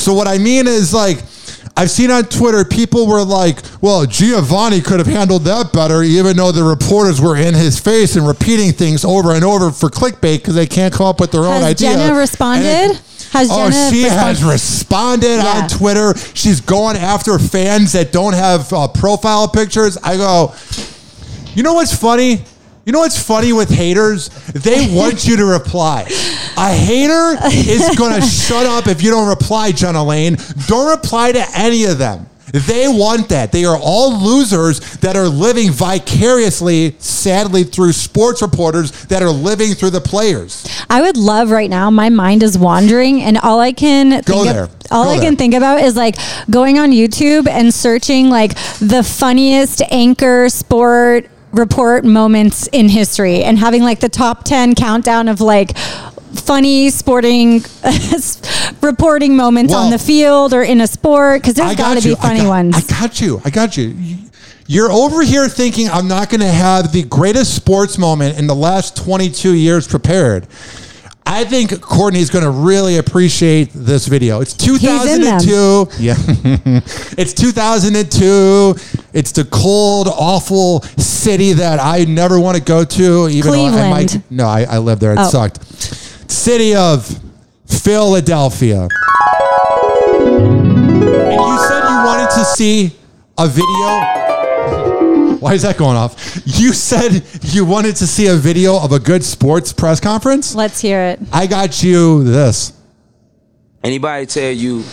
So 0.00 0.14
what 0.14 0.28
I 0.28 0.38
mean 0.38 0.66
is 0.66 0.94
like 0.94 1.18
I've 1.76 1.90
seen 1.90 2.10
on 2.12 2.24
Twitter 2.24 2.64
people 2.64 3.06
were 3.08 3.24
like, 3.24 3.58
"Well, 3.80 4.06
Giovani 4.06 4.80
could 4.84 5.00
have 5.00 5.08
handled 5.08 5.42
that 5.44 5.72
better," 5.72 6.02
even 6.04 6.36
though 6.36 6.52
the 6.52 6.62
reporters 6.62 7.20
were 7.20 7.36
in 7.36 7.52
his 7.54 7.78
face 7.80 8.14
and 8.14 8.26
repeating 8.28 8.72
things 8.72 9.04
over 9.04 9.32
and 9.34 9.44
over 9.44 9.72
for 9.72 9.88
clickbait 9.90 10.38
because 10.38 10.54
they 10.54 10.66
can't 10.66 10.94
come 10.94 11.06
up 11.06 11.18
with 11.18 11.32
their 11.32 11.42
own 11.44 11.62
Has 11.62 11.64
idea. 11.64 11.94
Jenna 11.96 12.14
responded? 12.16 13.00
Has 13.32 13.48
oh, 13.50 13.56
Jenna 13.68 13.90
she 13.90 14.04
respond- 14.04 14.20
has 14.38 14.44
responded 14.44 15.36
Yeah. 15.42 15.62
on 15.62 15.68
Twitter. 15.68 16.14
She's 16.34 16.60
going 16.60 16.96
after 16.96 17.36
fans 17.40 17.90
that 17.92 18.12
don't 18.12 18.34
have 18.34 18.72
uh, 18.72 18.86
profile 18.86 19.48
pictures. 19.48 19.98
I 20.04 20.16
go, 20.16 20.54
you 21.56 21.64
know 21.64 21.74
what's 21.74 21.92
funny? 21.96 22.44
You 22.86 22.92
know 22.92 23.00
what's 23.00 23.20
funny 23.22 23.52
with 23.52 23.70
haters? 23.70 24.28
They 24.52 24.94
want 24.94 25.26
you 25.26 25.36
to 25.38 25.44
reply. 25.46 26.02
A 26.58 26.70
hater 26.70 27.36
is 27.50 27.96
going 27.96 28.20
to 28.20 28.26
shut 28.26 28.66
up 28.66 28.86
if 28.88 29.02
you 29.02 29.10
don't 29.10 29.28
reply, 29.28 29.72
Jenna 29.72 30.04
Laine. 30.04 30.36
Don't 30.66 30.90
reply 30.90 31.32
to 31.32 31.44
any 31.54 31.84
of 31.84 31.96
them. 31.98 32.26
They 32.52 32.86
want 32.86 33.30
that. 33.30 33.50
They 33.50 33.64
are 33.64 33.76
all 33.76 34.16
losers 34.16 34.78
that 34.98 35.16
are 35.16 35.26
living 35.26 35.72
vicariously, 35.72 36.94
sadly, 37.00 37.64
through 37.64 37.92
sports 37.92 38.42
reporters 38.42 39.06
that 39.06 39.22
are 39.22 39.30
living 39.30 39.72
through 39.74 39.90
the 39.90 40.00
players. 40.00 40.64
I 40.88 41.00
would 41.00 41.16
love 41.16 41.50
right 41.50 41.68
now. 41.68 41.90
My 41.90 42.10
mind 42.10 42.44
is 42.44 42.56
wandering, 42.56 43.22
and 43.22 43.38
all 43.38 43.58
I 43.58 43.72
can 43.72 44.22
think 44.22 44.44
there. 44.44 44.64
Of, 44.64 44.76
all 44.92 45.04
Go 45.04 45.10
I 45.10 45.14
there. 45.16 45.30
can 45.30 45.36
think 45.36 45.54
about 45.54 45.80
is 45.80 45.96
like 45.96 46.16
going 46.48 46.78
on 46.78 46.90
YouTube 46.92 47.48
and 47.48 47.74
searching 47.74 48.28
like 48.28 48.54
the 48.78 49.02
funniest 49.02 49.82
anchor 49.90 50.48
sport 50.48 51.28
report 51.54 52.04
moments 52.04 52.66
in 52.68 52.88
history, 52.88 53.42
and 53.42 53.58
having 53.58 53.82
like 53.82 54.00
the 54.00 54.08
top 54.08 54.44
ten 54.44 54.74
countdown 54.74 55.28
of 55.28 55.40
like 55.40 55.76
funny 56.34 56.90
sporting 56.90 57.62
reporting 58.82 59.36
moments 59.36 59.72
on 59.72 59.90
the 59.90 59.98
field 59.98 60.52
or 60.52 60.62
in 60.62 60.80
a 60.80 60.86
sport 60.86 61.40
because 61.40 61.54
there's 61.54 61.76
got 61.76 61.96
to 62.00 62.06
be 62.06 62.14
funny 62.14 62.40
I 62.40 62.42
got, 62.42 62.48
ones. 62.48 62.76
I 62.76 63.00
got 63.00 63.20
you. 63.20 63.40
I 63.44 63.50
got 63.50 63.76
you. 63.76 63.94
You're 64.66 64.90
over 64.90 65.22
here 65.22 65.48
thinking 65.48 65.88
I'm 65.88 66.08
not 66.08 66.30
going 66.30 66.40
to 66.40 66.46
have 66.46 66.90
the 66.90 67.02
greatest 67.02 67.54
sports 67.54 67.98
moment 67.98 68.38
in 68.38 68.46
the 68.46 68.54
last 68.54 68.96
22 68.96 69.54
years 69.54 69.86
prepared. 69.86 70.46
I 71.26 71.44
think 71.44 71.80
Courtney's 71.80 72.28
going 72.30 72.44
to 72.44 72.50
really 72.50 72.98
appreciate 72.98 73.70
this 73.74 74.06
video. 74.06 74.40
It's 74.40 74.52
2002. 74.54 75.88
Yeah. 75.98 76.14
it's 77.18 77.32
2002. 77.32 78.74
It's 79.14 79.32
the 79.32 79.44
cold, 79.50 80.08
awful 80.08 80.82
city 80.98 81.54
that 81.54 81.80
I 81.80 82.04
never 82.04 82.38
want 82.38 82.58
to 82.58 82.62
go 82.62 82.84
to. 82.84 83.28
Even 83.30 83.52
though 83.52 83.64
I 83.66 83.90
might. 83.90 84.30
No, 84.30 84.46
I, 84.46 84.62
I 84.64 84.78
lived 84.78 85.00
there. 85.00 85.12
It 85.12 85.18
Oh. 85.18 85.28
sucked. 85.30 85.64
City 86.30 86.74
of 86.74 87.06
Philadelphia. 87.66 88.82
And 88.82 88.92
you 91.32 91.58
said 91.68 91.82
you 91.88 92.04
wanted 92.04 92.30
to 92.34 92.44
see 92.56 92.92
a 93.38 93.48
video. 93.48 95.10
Why 95.44 95.52
is 95.52 95.60
that 95.60 95.76
going 95.76 95.98
off? 95.98 96.40
You 96.46 96.72
said 96.72 97.22
you 97.42 97.66
wanted 97.66 97.96
to 97.96 98.06
see 98.06 98.28
a 98.28 98.34
video 98.34 98.82
of 98.82 98.92
a 98.92 98.98
good 98.98 99.22
sports 99.22 99.74
press 99.74 100.00
conference. 100.00 100.54
Let's 100.54 100.80
hear 100.80 101.02
it. 101.02 101.20
I 101.34 101.46
got 101.46 101.82
you 101.82 102.24
this. 102.24 102.72
Anybody 103.82 104.24
tell 104.24 104.50
you 104.50 104.84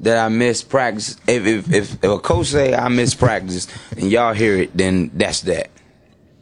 that 0.00 0.16
I 0.16 0.30
miss 0.30 0.62
practice? 0.62 1.18
If 1.28 1.44
if 1.44 1.70
if, 1.70 1.94
if 2.02 2.10
a 2.10 2.18
coach 2.18 2.46
say 2.46 2.74
I 2.74 2.88
miss 2.88 3.14
practice 3.14 3.68
and 3.94 4.10
y'all 4.10 4.32
hear 4.32 4.56
it, 4.56 4.74
then 4.74 5.10
that's 5.12 5.42
that. 5.42 5.68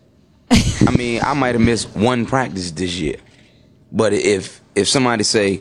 I 0.52 0.94
mean, 0.96 1.20
I 1.20 1.34
might 1.34 1.56
have 1.56 1.60
missed 1.60 1.88
one 1.96 2.26
practice 2.26 2.70
this 2.70 3.00
year, 3.00 3.16
but 3.90 4.12
if 4.12 4.60
if 4.76 4.86
somebody 4.86 5.24
say 5.24 5.60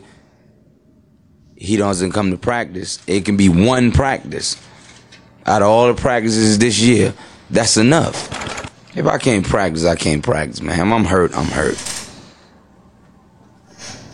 he 1.56 1.76
doesn't 1.76 2.12
come 2.12 2.30
to 2.30 2.38
practice, 2.38 3.00
it 3.08 3.24
can 3.24 3.36
be 3.36 3.48
one 3.48 3.90
practice. 3.90 4.64
Out 5.44 5.62
of 5.62 5.68
all 5.68 5.92
the 5.92 6.00
practices 6.00 6.58
this 6.58 6.78
year, 6.78 7.14
that's 7.50 7.76
enough. 7.76 8.28
If 8.96 9.06
I 9.06 9.18
can't 9.18 9.46
practice, 9.46 9.84
I 9.84 9.96
can't 9.96 10.22
practice, 10.22 10.60
man. 10.60 10.92
I'm 10.92 11.04
hurt, 11.04 11.36
I'm 11.36 11.46
hurt. 11.46 11.78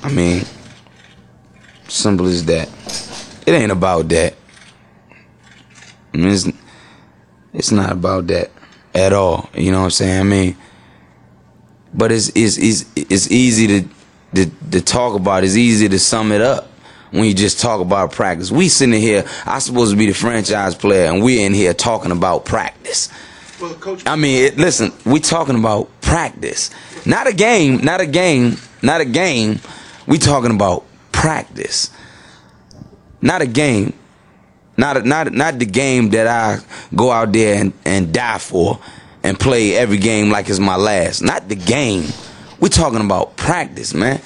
I 0.02 0.10
mean, 0.10 0.44
simple 1.88 2.26
as 2.26 2.44
that. 2.46 2.68
It 3.46 3.52
ain't 3.52 3.72
about 3.72 4.08
that. 4.08 4.34
I 6.12 6.16
mean, 6.16 6.28
it's, 6.28 6.48
it's 7.52 7.72
not 7.72 7.92
about 7.92 8.26
that 8.28 8.50
at 8.94 9.12
all. 9.12 9.48
You 9.54 9.72
know 9.72 9.78
what 9.78 9.84
I'm 9.84 9.90
saying? 9.90 10.20
I 10.20 10.24
mean, 10.24 10.56
but 11.94 12.12
it's 12.12 12.30
it's 12.34 12.58
it's, 12.58 12.84
it's 12.94 13.30
easy 13.30 13.66
to, 13.66 13.88
to 14.34 14.50
to 14.72 14.80
talk 14.80 15.14
about. 15.14 15.44
It's 15.44 15.56
easy 15.56 15.88
to 15.88 15.98
sum 15.98 16.32
it 16.32 16.40
up 16.40 16.68
when 17.16 17.24
you 17.24 17.34
just 17.34 17.60
talk 17.60 17.80
about 17.80 18.12
practice. 18.12 18.50
We 18.50 18.68
sitting 18.68 19.00
here. 19.00 19.24
I 19.46 19.58
supposed 19.58 19.90
to 19.92 19.96
be 19.96 20.06
the 20.06 20.12
franchise 20.12 20.74
player, 20.74 21.10
and 21.10 21.22
we're 21.22 21.44
in 21.44 21.54
here 21.54 21.72
talking 21.72 22.12
about 22.12 22.44
practice. 22.44 23.08
I 24.04 24.16
mean, 24.16 24.44
it, 24.44 24.58
listen, 24.58 24.92
we 25.06 25.18
talking 25.18 25.58
about 25.58 25.88
practice, 26.02 26.70
not 27.06 27.26
a 27.26 27.32
game, 27.32 27.78
not 27.78 28.02
a 28.02 28.06
game, 28.06 28.58
not 28.82 29.00
a 29.00 29.06
game. 29.06 29.60
We 30.06 30.18
talking 30.18 30.50
about 30.50 30.84
practice, 31.10 31.90
not 33.22 33.40
a 33.40 33.46
game, 33.46 33.94
not 34.76 34.98
a, 34.98 35.02
not 35.02 35.32
not 35.32 35.58
the 35.58 35.64
game 35.64 36.10
that 36.10 36.26
I 36.26 36.62
go 36.94 37.10
out 37.10 37.32
there 37.32 37.58
and, 37.62 37.72
and 37.86 38.12
die 38.12 38.38
for 38.38 38.78
and 39.22 39.40
play 39.40 39.74
every 39.74 39.96
game 39.96 40.28
like 40.28 40.50
it's 40.50 40.58
my 40.58 40.76
last. 40.76 41.22
Not 41.22 41.48
the 41.48 41.56
game. 41.56 42.04
We 42.60 42.68
talking 42.68 43.00
about 43.00 43.38
practice, 43.38 43.94
man. 43.94 44.20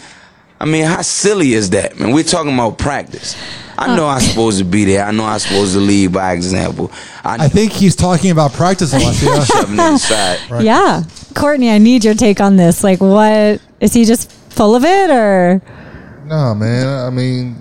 I 0.61 0.67
mean, 0.67 0.85
how 0.85 1.01
silly 1.01 1.55
is 1.55 1.71
that, 1.71 1.99
man? 1.99 2.13
We're 2.13 2.23
talking 2.23 2.53
about 2.53 2.79
practice. 2.79 3.35
I 3.79 3.97
know 3.97 4.07
I'm 4.07 4.21
supposed 4.21 4.59
to 4.59 4.65
be 4.65 4.85
there. 4.85 5.05
I 5.07 5.11
know 5.11 5.25
I'm 5.25 5.39
supposed 5.39 5.73
to 5.73 5.81
lead 5.81 6.13
by 6.13 6.35
example. 6.35 6.93
I, 7.25 7.47
I 7.47 7.49
think 7.49 7.73
he's 7.73 7.97
talking 7.97 8.31
about 8.31 8.53
practice, 8.53 8.93
Alessia. 8.93 9.47
shoving 9.53 9.79
it 9.79 9.95
aside. 9.95 10.63
Yeah. 10.63 11.05
Courtney, 11.35 11.71
I 11.71 11.79
need 11.79 12.05
your 12.05 12.13
take 12.13 12.43
on 12.43 12.57
this. 12.57 12.85
Like, 12.85 13.01
what 13.01 13.63
is 13.81 13.95
he 13.95 14.05
just 14.05 14.31
full 14.31 14.77
of 14.77 14.85
it 14.85 15.09
or? 15.09 15.63
Nah, 16.27 16.53
man. 16.53 16.87
I 16.87 17.09
mean, 17.09 17.57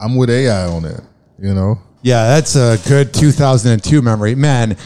I'm 0.00 0.14
with 0.14 0.30
AI 0.30 0.66
on 0.66 0.84
that. 0.84 1.02
You 1.40 1.54
know. 1.54 1.80
Yeah, 2.02 2.28
that's 2.28 2.54
a 2.54 2.78
good 2.88 3.12
2002 3.12 4.00
memory. 4.00 4.36
Man, 4.36 4.76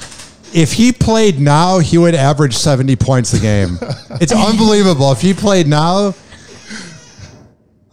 if 0.55 0.73
he 0.73 0.91
played 0.91 1.39
now, 1.39 1.81
he 1.81 1.99
would 1.99 2.15
average 2.15 2.57
70 2.57 2.97
points 2.97 3.35
a 3.35 3.41
game. 3.41 3.79
it's 4.23 4.33
unbelievable. 4.33 5.13
If 5.13 5.21
he 5.21 5.35
played 5.35 5.67
now, 5.67 6.15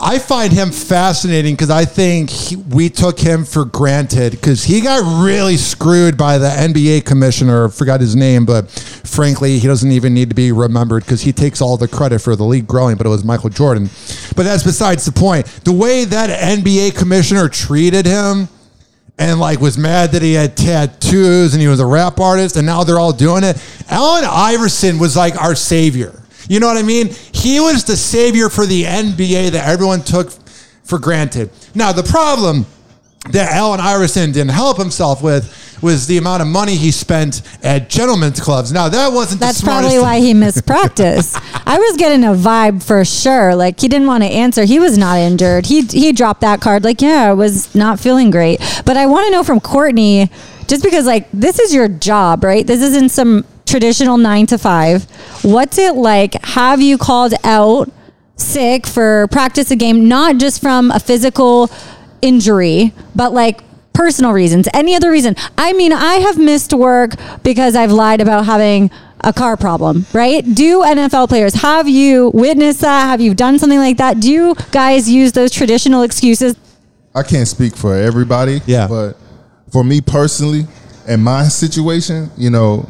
I 0.05 0.19
find 0.19 0.51
him 0.51 0.71
fascinating 0.71 1.53
because 1.53 1.69
I 1.69 1.85
think 1.85 2.29
he, 2.29 2.57
we 2.57 2.89
took 2.89 3.17
him 3.17 3.45
for 3.45 3.63
granted 3.63 4.31
because 4.31 4.61
he 4.61 4.81
got 4.81 5.23
really 5.23 5.55
screwed 5.55 6.17
by 6.17 6.37
the 6.37 6.49
NBA 6.49 7.05
commissioner. 7.05 7.69
Forgot 7.69 8.01
his 8.01 8.13
name, 8.13 8.45
but 8.45 8.69
frankly, 8.69 9.59
he 9.59 9.65
doesn't 9.65 9.91
even 9.91 10.13
need 10.13 10.27
to 10.27 10.35
be 10.35 10.51
remembered 10.51 11.05
because 11.05 11.21
he 11.21 11.31
takes 11.31 11.61
all 11.61 11.77
the 11.77 11.87
credit 11.87 12.19
for 12.19 12.35
the 12.35 12.43
league 12.43 12.67
growing. 12.67 12.97
But 12.97 13.05
it 13.05 13.09
was 13.09 13.23
Michael 13.23 13.49
Jordan. 13.49 13.85
But 14.35 14.43
that's 14.43 14.63
besides 14.63 15.05
the 15.05 15.13
point. 15.13 15.45
The 15.63 15.71
way 15.71 16.03
that 16.03 16.59
NBA 16.59 16.97
commissioner 16.97 17.47
treated 17.47 18.05
him 18.05 18.49
and 19.17 19.39
like 19.39 19.61
was 19.61 19.77
mad 19.77 20.11
that 20.11 20.21
he 20.21 20.33
had 20.33 20.57
tattoos 20.57 21.53
and 21.53 21.61
he 21.61 21.69
was 21.69 21.79
a 21.79 21.85
rap 21.85 22.19
artist 22.19 22.57
and 22.57 22.65
now 22.65 22.83
they're 22.83 22.99
all 22.99 23.13
doing 23.13 23.45
it. 23.45 23.55
Allen 23.89 24.25
Iverson 24.25 24.99
was 24.99 25.15
like 25.15 25.41
our 25.41 25.55
savior. 25.55 26.22
You 26.49 26.59
know 26.59 26.67
what 26.67 26.77
I 26.77 26.83
mean? 26.83 27.09
He 27.31 27.59
was 27.59 27.83
the 27.83 27.97
savior 27.97 28.49
for 28.49 28.65
the 28.65 28.83
NBA 28.83 29.51
that 29.51 29.67
everyone 29.67 30.01
took 30.01 30.31
for 30.83 30.99
granted. 30.99 31.49
Now, 31.73 31.91
the 31.91 32.03
problem 32.03 32.65
that 33.31 33.53
Allen 33.53 33.79
Iverson 33.79 34.31
didn't 34.31 34.51
help 34.51 34.77
himself 34.77 35.21
with 35.23 35.79
was 35.81 36.07
the 36.07 36.17
amount 36.17 36.41
of 36.41 36.47
money 36.47 36.75
he 36.75 36.91
spent 36.91 37.41
at 37.63 37.89
gentlemen's 37.89 38.39
clubs. 38.39 38.71
Now, 38.71 38.89
that 38.89 39.11
wasn't 39.13 39.41
That's 39.41 39.61
probably 39.61 39.99
why 39.99 40.19
he 40.19 40.33
missed 40.33 40.65
practice. 40.65 41.35
I 41.65 41.77
was 41.77 41.97
getting 41.97 42.23
a 42.23 42.33
vibe 42.33 42.83
for 42.83 43.03
sure. 43.05 43.55
Like 43.55 43.79
he 43.79 43.87
didn't 43.87 44.07
want 44.07 44.23
to 44.23 44.29
answer. 44.29 44.65
He 44.65 44.79
was 44.79 44.97
not 44.97 45.17
injured. 45.17 45.67
He 45.67 45.81
he 45.81 46.11
dropped 46.11 46.41
that 46.41 46.61
card. 46.61 46.83
Like 46.83 47.01
yeah, 47.01 47.29
I 47.29 47.33
was 47.33 47.73
not 47.75 47.99
feeling 47.99 48.31
great. 48.31 48.59
But 48.85 48.97
I 48.97 49.05
want 49.05 49.27
to 49.27 49.31
know 49.31 49.43
from 49.43 49.59
Courtney, 49.59 50.29
just 50.67 50.83
because 50.83 51.05
like 51.05 51.29
this 51.31 51.59
is 51.59 51.73
your 51.73 51.87
job, 51.87 52.43
right? 52.43 52.65
This 52.65 52.81
isn't 52.81 53.09
some 53.09 53.45
traditional 53.73 54.19
nine 54.19 54.45
to 54.45 54.55
five. 54.59 55.05
What's 55.41 55.79
it 55.79 55.95
like? 55.95 56.35
Have 56.45 56.79
you 56.79 56.99
called 56.99 57.33
out 57.43 57.91
sick 58.35 58.85
for 58.85 59.27
practice 59.31 59.71
a 59.71 59.75
game, 59.75 60.07
not 60.07 60.37
just 60.37 60.61
from 60.61 60.91
a 60.91 60.99
physical 60.99 61.71
injury, 62.21 62.93
but 63.15 63.33
like 63.33 63.63
personal 63.93 64.31
reasons, 64.31 64.67
any 64.75 64.95
other 64.95 65.09
reason. 65.09 65.35
I 65.57 65.73
mean, 65.73 65.91
I 65.91 66.15
have 66.15 66.37
missed 66.37 66.71
work 66.71 67.13
because 67.41 67.75
I've 67.75 67.91
lied 67.91 68.21
about 68.21 68.45
having 68.45 68.91
a 69.21 69.33
car 69.33 69.57
problem, 69.57 70.05
right? 70.13 70.43
Do 70.43 70.83
NFL 70.83 71.29
players 71.29 71.55
have 71.55 71.89
you 71.89 72.29
witnessed 72.31 72.81
that? 72.81 73.07
Have 73.07 73.21
you 73.21 73.33
done 73.33 73.57
something 73.57 73.79
like 73.79 73.97
that? 73.97 74.19
Do 74.19 74.31
you 74.31 74.55
guys 74.71 75.09
use 75.09 75.31
those 75.31 75.51
traditional 75.51 76.03
excuses? 76.03 76.55
I 77.15 77.23
can't 77.23 77.47
speak 77.47 77.75
for 77.75 77.95
everybody. 77.95 78.61
Yeah. 78.67 78.87
But 78.87 79.17
for 79.71 79.83
me 79.83 79.99
personally, 79.99 80.67
in 81.07 81.21
my 81.21 81.45
situation, 81.45 82.29
you 82.37 82.51
know, 82.51 82.87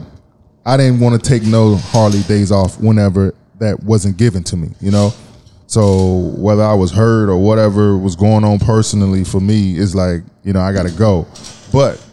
I 0.65 0.77
didn't 0.77 0.99
want 0.99 1.21
to 1.21 1.29
take 1.29 1.43
no 1.43 1.75
Harley 1.75 2.21
days 2.23 2.51
off 2.51 2.79
whenever 2.79 3.35
that 3.59 3.83
wasn't 3.83 4.17
given 4.17 4.43
to 4.45 4.57
me, 4.57 4.69
you 4.79 4.91
know? 4.91 5.13
So 5.67 6.33
whether 6.37 6.63
I 6.63 6.73
was 6.73 6.91
hurt 6.91 7.29
or 7.29 7.37
whatever 7.37 7.97
was 7.97 8.15
going 8.15 8.43
on 8.43 8.59
personally 8.59 9.23
for 9.23 9.39
me 9.39 9.77
is 9.77 9.95
like, 9.95 10.21
you 10.43 10.53
know, 10.53 10.61
I 10.61 10.71
got 10.71 10.83
to 10.87 10.91
go. 10.91 11.27
But 11.71 12.03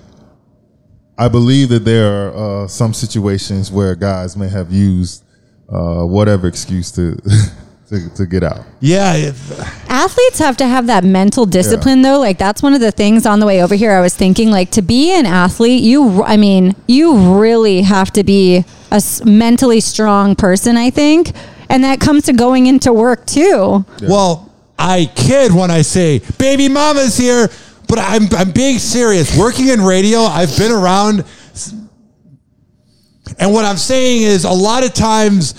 I 1.19 1.29
believe 1.29 1.69
that 1.69 1.85
there 1.85 2.31
are 2.31 2.65
uh, 2.65 2.69
some 2.69 2.95
situations 2.95 3.71
where 3.71 3.95
guys 3.95 4.37
may 4.37 4.49
have 4.49 4.73
used 4.73 5.25
uh, 5.69 6.05
whatever 6.05 6.49
excuse 6.49 6.91
to, 6.93 7.19
to 7.91 8.09
to 8.15 8.27
get 8.27 8.43
out. 8.43 8.65
Yeah. 8.81 9.15
if- 9.15 9.91
Athletes 9.91 10.39
have 10.39 10.57
to 10.59 10.67
have 10.67 10.87
that 10.87 11.05
mental 11.05 11.45
discipline 11.45 12.03
though. 12.03 12.19
Like 12.19 12.39
that's 12.39 12.63
one 12.63 12.73
of 12.75 12.81
the 12.81 12.93
things 12.93 13.27
on 13.27 13.41
the 13.41 13.47
way 13.47 13.63
over 13.63 13.75
here 13.75 13.93
I 13.93 14.01
was 14.01 14.15
thinking 14.15 14.51
like 14.51 14.71
to 14.73 14.83
be 14.83 15.13
an 15.13 15.27
athlete, 15.27 15.83
you 15.83 16.23
I 16.23 16.37
mean, 16.37 16.75
you 16.87 17.37
really 17.39 17.83
have 17.83 18.11
to 18.13 18.25
be 18.25 18.65
a 18.91 19.03
mentally 19.25 19.81
strong 19.81 20.35
person, 20.37 20.77
I 20.77 20.91
think. 20.91 21.33
And 21.69 21.85
that 21.85 22.01
comes 22.01 22.25
to 22.25 22.33
going 22.33 22.67
into 22.67 22.93
work 22.93 23.27
too. 23.27 23.85
Well, 24.03 24.53
I 24.79 25.11
kid 25.15 25.53
when 25.53 25.71
I 25.71 25.83
say 25.83 26.21
baby 26.39 26.69
mama's 26.69 27.17
here, 27.17 27.49
but 27.89 27.99
I'm, 27.99 28.23
I'm 28.37 28.53
being 28.53 28.79
serious. 28.79 29.37
Working 29.37 29.69
in 29.69 29.81
radio, 29.83 30.21
I've 30.21 30.57
been 30.57 30.73
around. 30.73 31.25
And 33.39 33.53
what 33.53 33.65
I'm 33.65 33.77
saying 33.77 34.23
is 34.23 34.45
a 34.45 34.51
lot 34.51 34.85
of 34.85 34.93
times 34.95 35.55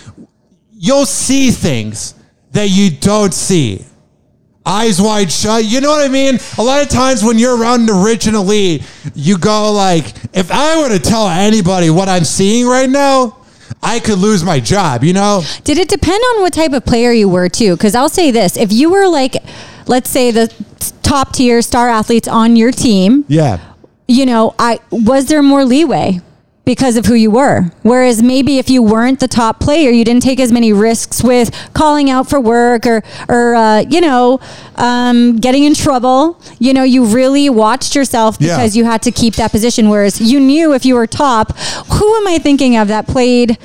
you'll 0.73 1.05
see 1.05 1.51
things 1.51 2.15
that 2.51 2.69
you 2.69 2.89
don't 2.91 3.33
see. 3.33 3.85
Eyes 4.65 5.01
wide 5.01 5.31
shut. 5.31 5.65
You 5.65 5.81
know 5.81 5.89
what 5.89 6.05
I 6.05 6.07
mean? 6.07 6.37
A 6.57 6.63
lot 6.63 6.83
of 6.83 6.89
times 6.89 7.23
when 7.23 7.39
you're 7.39 7.57
around 7.57 7.87
the 7.87 7.93
rich 7.93 8.27
and 8.27 8.35
elite, 8.35 8.83
you 9.15 9.37
go 9.37 9.71
like, 9.71 10.05
if 10.33 10.51
I 10.51 10.79
were 10.81 10.89
to 10.89 10.99
tell 10.99 11.27
anybody 11.27 11.89
what 11.89 12.07
I'm 12.07 12.23
seeing 12.23 12.67
right 12.67 12.89
now, 12.89 13.37
I 13.81 13.99
could 13.99 14.19
lose 14.19 14.43
my 14.43 14.59
job, 14.59 15.03
you 15.03 15.13
know? 15.13 15.41
Did 15.63 15.79
it 15.79 15.87
depend 15.89 16.21
on 16.35 16.41
what 16.41 16.53
type 16.53 16.73
of 16.73 16.85
player 16.85 17.11
you 17.11 17.27
were 17.27 17.49
too? 17.49 17.75
Because 17.75 17.95
I'll 17.95 18.09
say 18.09 18.29
this: 18.29 18.55
if 18.55 18.71
you 18.71 18.91
were 18.91 19.07
like, 19.07 19.35
let's 19.87 20.09
say 20.09 20.29
the 20.29 20.53
top 21.01 21.33
tier 21.33 21.61
star 21.63 21.89
athletes 21.89 22.27
on 22.27 22.55
your 22.55 22.71
team, 22.71 23.25
Yeah. 23.27 23.59
you 24.07 24.27
know, 24.27 24.53
I 24.59 24.79
was 24.91 25.25
there 25.25 25.41
more 25.41 25.65
leeway 25.65 26.19
because 26.63 26.95
of 26.95 27.06
who 27.08 27.15
you 27.15 27.32
were. 27.32 27.63
Whereas 27.82 28.21
maybe 28.21 28.60
if 28.60 28.69
you 28.69 28.84
weren't 28.84 29.19
the 29.19 29.28
top 29.28 29.60
player, 29.60 29.89
you 29.89 30.06
didn't 30.06 30.21
take 30.24 30.39
as 30.39 30.52
many 30.52 30.71
risks 30.71 31.24
with 31.24 31.50
calling 31.74 32.10
out 32.10 32.30
for 32.30 32.39
work 32.39 32.86
or, 32.86 33.04
or 33.28 33.56
uh, 33.56 33.80
you 33.82 34.00
know, 34.00 34.39
um, 34.76 35.38
getting 35.38 35.63
in 35.63 35.74
trouble. 35.74 36.39
You 36.60 36.74
know, 36.74 36.84
you 36.84 37.06
really 37.06 37.50
watched 37.50 37.95
yourself 37.95 38.38
Yeah. 38.39 38.58
because 38.58 38.78
you 38.78 38.86
had 38.86 39.02
to 39.04 39.12
keep 39.12 39.36
that 39.36 39.52
position. 39.52 39.89
Whereas 39.89 40.21
you 40.21 40.39
knew 40.39 40.74
if 40.74 40.86
you 40.86 40.95
were 40.95 41.08
top, 41.08 41.58
who 41.58 42.15
am 42.17 42.28
I 42.28 42.38
thinking 42.38 42.78
of 42.78 42.88
that 42.89 43.08
played? 43.08 43.58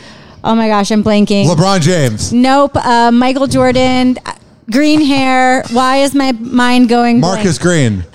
Oh 0.43 0.55
my 0.55 0.69
gosh, 0.69 0.91
I'm 0.91 1.05
blanking. 1.05 1.47
LeBron 1.47 1.81
James. 1.83 2.33
Nope. 2.33 2.77
Uh, 2.77 3.11
Michael 3.13 3.47
Jordan, 3.47 4.17
uh, 4.25 4.33
green 4.71 5.01
hair. 5.03 5.65
Why 5.73 5.99
is 5.99 6.15
my 6.15 6.33
mind 6.33 6.89
going? 6.89 7.21
blank? 7.21 7.37
Marcus 7.37 7.59
Green. 7.59 8.05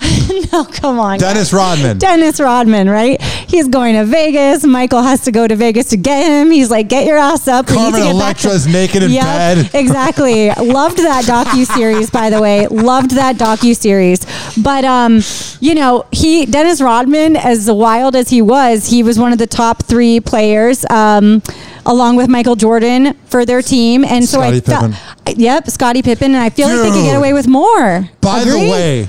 no, 0.52 0.64
come 0.72 0.98
on. 0.98 1.18
Dennis 1.18 1.50
guys. 1.50 1.52
Rodman. 1.52 1.98
Dennis 1.98 2.40
Rodman, 2.40 2.88
right? 2.90 3.20
He's 3.22 3.68
going 3.68 3.94
to 3.94 4.04
Vegas. 4.04 4.64
Michael 4.64 5.02
has 5.02 5.22
to 5.22 5.32
go 5.32 5.46
to 5.46 5.56
Vegas 5.56 5.88
to 5.90 5.96
get 5.96 6.26
him. 6.26 6.50
He's 6.50 6.70
like, 6.70 6.88
get 6.88 7.06
your 7.06 7.18
ass 7.18 7.48
up. 7.48 7.68
We 7.68 7.76
need 7.76 7.78
to 7.78 7.90
Carmen 7.90 8.12
get 8.12 8.18
back 8.18 8.36
to-" 8.38 8.48
Electra's 8.48 8.66
naked 8.66 9.02
in 9.02 9.10
Yep, 9.10 9.24
bed. 9.24 9.70
exactly. 9.74 10.50
Loved 10.50 10.98
that 10.98 11.24
docu 11.24 11.66
series, 11.66 12.10
by 12.10 12.30
the 12.30 12.40
way. 12.40 12.66
Loved 12.68 13.12
that 13.12 13.36
docu 13.36 13.76
series. 13.76 14.26
But 14.62 14.84
um, 14.84 15.20
you 15.60 15.74
know, 15.74 16.06
he 16.12 16.46
Dennis 16.46 16.80
Rodman, 16.80 17.36
as 17.36 17.70
wild 17.70 18.16
as 18.16 18.28
he 18.28 18.42
was, 18.42 18.88
he 18.88 19.02
was 19.02 19.18
one 19.18 19.32
of 19.32 19.38
the 19.38 19.46
top 19.46 19.82
three 19.84 20.20
players, 20.20 20.84
um, 20.90 21.42
along 21.86 22.16
with 22.16 22.28
Michael 22.28 22.56
Jordan 22.56 23.14
for 23.26 23.44
their 23.44 23.62
team. 23.62 24.04
And 24.04 24.24
so 24.24 24.40
I 24.40 24.58
Scottie 24.60 24.94
felt, 24.94 25.38
yep, 25.38 25.68
Scottie 25.68 26.02
Pippen, 26.02 26.34
and 26.34 26.42
I 26.42 26.50
feel 26.50 26.68
like 26.68 26.78
they 26.82 26.90
could 26.90 27.04
get 27.04 27.16
away 27.16 27.32
with 27.32 27.46
more. 27.48 28.08
By 28.20 28.44
the 28.44 28.56
way, 28.56 29.08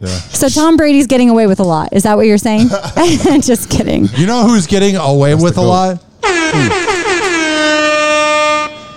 Yeah. 0.00 0.08
So 0.08 0.48
Tom 0.48 0.76
Brady's 0.76 1.06
getting 1.06 1.28
away 1.28 1.46
with 1.46 1.60
a 1.60 1.64
lot. 1.64 1.92
Is 1.92 2.04
that 2.04 2.16
what 2.16 2.26
you're 2.26 2.38
saying? 2.38 2.68
Just 3.42 3.68
kidding. 3.70 4.06
You 4.16 4.26
know 4.26 4.46
who's 4.48 4.66
getting 4.66 4.96
away 4.96 5.34
with 5.34 5.58
a 5.58 5.62
lot? 5.62 6.02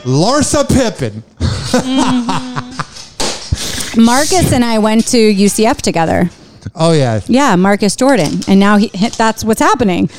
Larsa 0.05 0.67
Pippen. 0.67 1.23
Marcus 3.95 4.51
and 4.51 4.65
I 4.65 4.79
went 4.79 5.07
to 5.07 5.17
UCF 5.17 5.77
together. 5.81 6.29
Oh 6.75 6.91
yeah, 6.93 7.21
Yeah, 7.27 7.55
Marcus 7.55 7.95
Jordan, 7.95 8.39
and 8.47 8.59
now 8.59 8.77
he, 8.77 8.87
that's 9.17 9.43
what's 9.43 9.59
happening. 9.59 10.09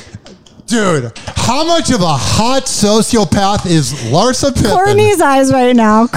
dude. 0.67 1.11
How 1.35 1.65
much 1.65 1.91
of 1.91 2.01
a 2.01 2.07
hot 2.17 2.63
sociopath 2.63 3.65
is 3.67 3.93
Larsa 4.11 4.55
Pippen? 4.55 4.71
Courtney's 4.71 5.21
eyes 5.21 5.51
right 5.51 5.75
now. 5.75 6.07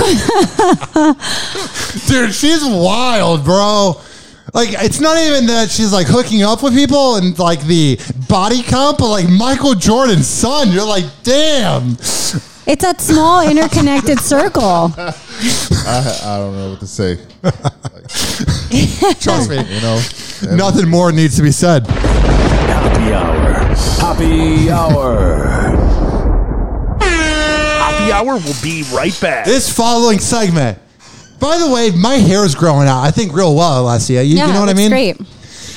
Dude, 2.06 2.32
she's 2.32 2.64
wild, 2.64 3.44
bro. 3.44 4.00
Like, 4.54 4.70
it's 4.72 5.00
not 5.00 5.18
even 5.18 5.46
that 5.46 5.70
she's 5.70 5.92
like 5.92 6.06
hooking 6.06 6.42
up 6.42 6.62
with 6.62 6.74
people 6.74 7.16
and 7.16 7.38
like 7.38 7.60
the 7.62 8.00
body 8.28 8.62
count, 8.62 8.98
but 8.98 9.08
like 9.08 9.28
Michael 9.28 9.74
Jordan's 9.74 10.26
son. 10.26 10.72
You're 10.72 10.86
like, 10.86 11.04
damn. 11.22 11.92
It's 12.70 12.82
that 12.82 13.00
small 13.00 13.46
interconnected 13.48 14.18
circle. 14.20 14.92
I, 14.98 16.20
I 16.24 16.36
don't 16.38 16.56
know 16.56 16.70
what 16.70 16.80
to 16.80 16.86
say. 16.86 17.16
Trust 19.20 19.50
me. 19.50 19.56
You 19.56 19.80
know, 19.80 20.02
Nothing 20.56 20.88
more 20.88 21.12
needs 21.12 21.36
to 21.36 21.42
be 21.42 21.50
said. 21.50 21.86
Happy 21.86 23.12
hour. 23.12 23.52
Happy 24.00 24.70
hour. 24.70 25.46
Happy 27.00 28.12
Hour 28.12 28.34
will 28.34 28.62
be 28.62 28.84
right 28.92 29.18
back. 29.20 29.44
This 29.44 29.70
following 29.74 30.18
segment. 30.18 30.78
By 31.38 31.58
the 31.58 31.70
way, 31.70 31.90
my 31.90 32.14
hair 32.14 32.44
is 32.44 32.54
growing 32.54 32.88
out. 32.88 33.02
I 33.02 33.10
think 33.10 33.32
real 33.32 33.54
well, 33.54 33.84
Alessia. 33.84 34.26
You, 34.26 34.36
yeah, 34.36 34.46
you 34.46 34.52
know 34.52 34.60
what 34.60 34.68
I 34.68 34.74
mean? 34.74 34.90
Great. 34.90 35.16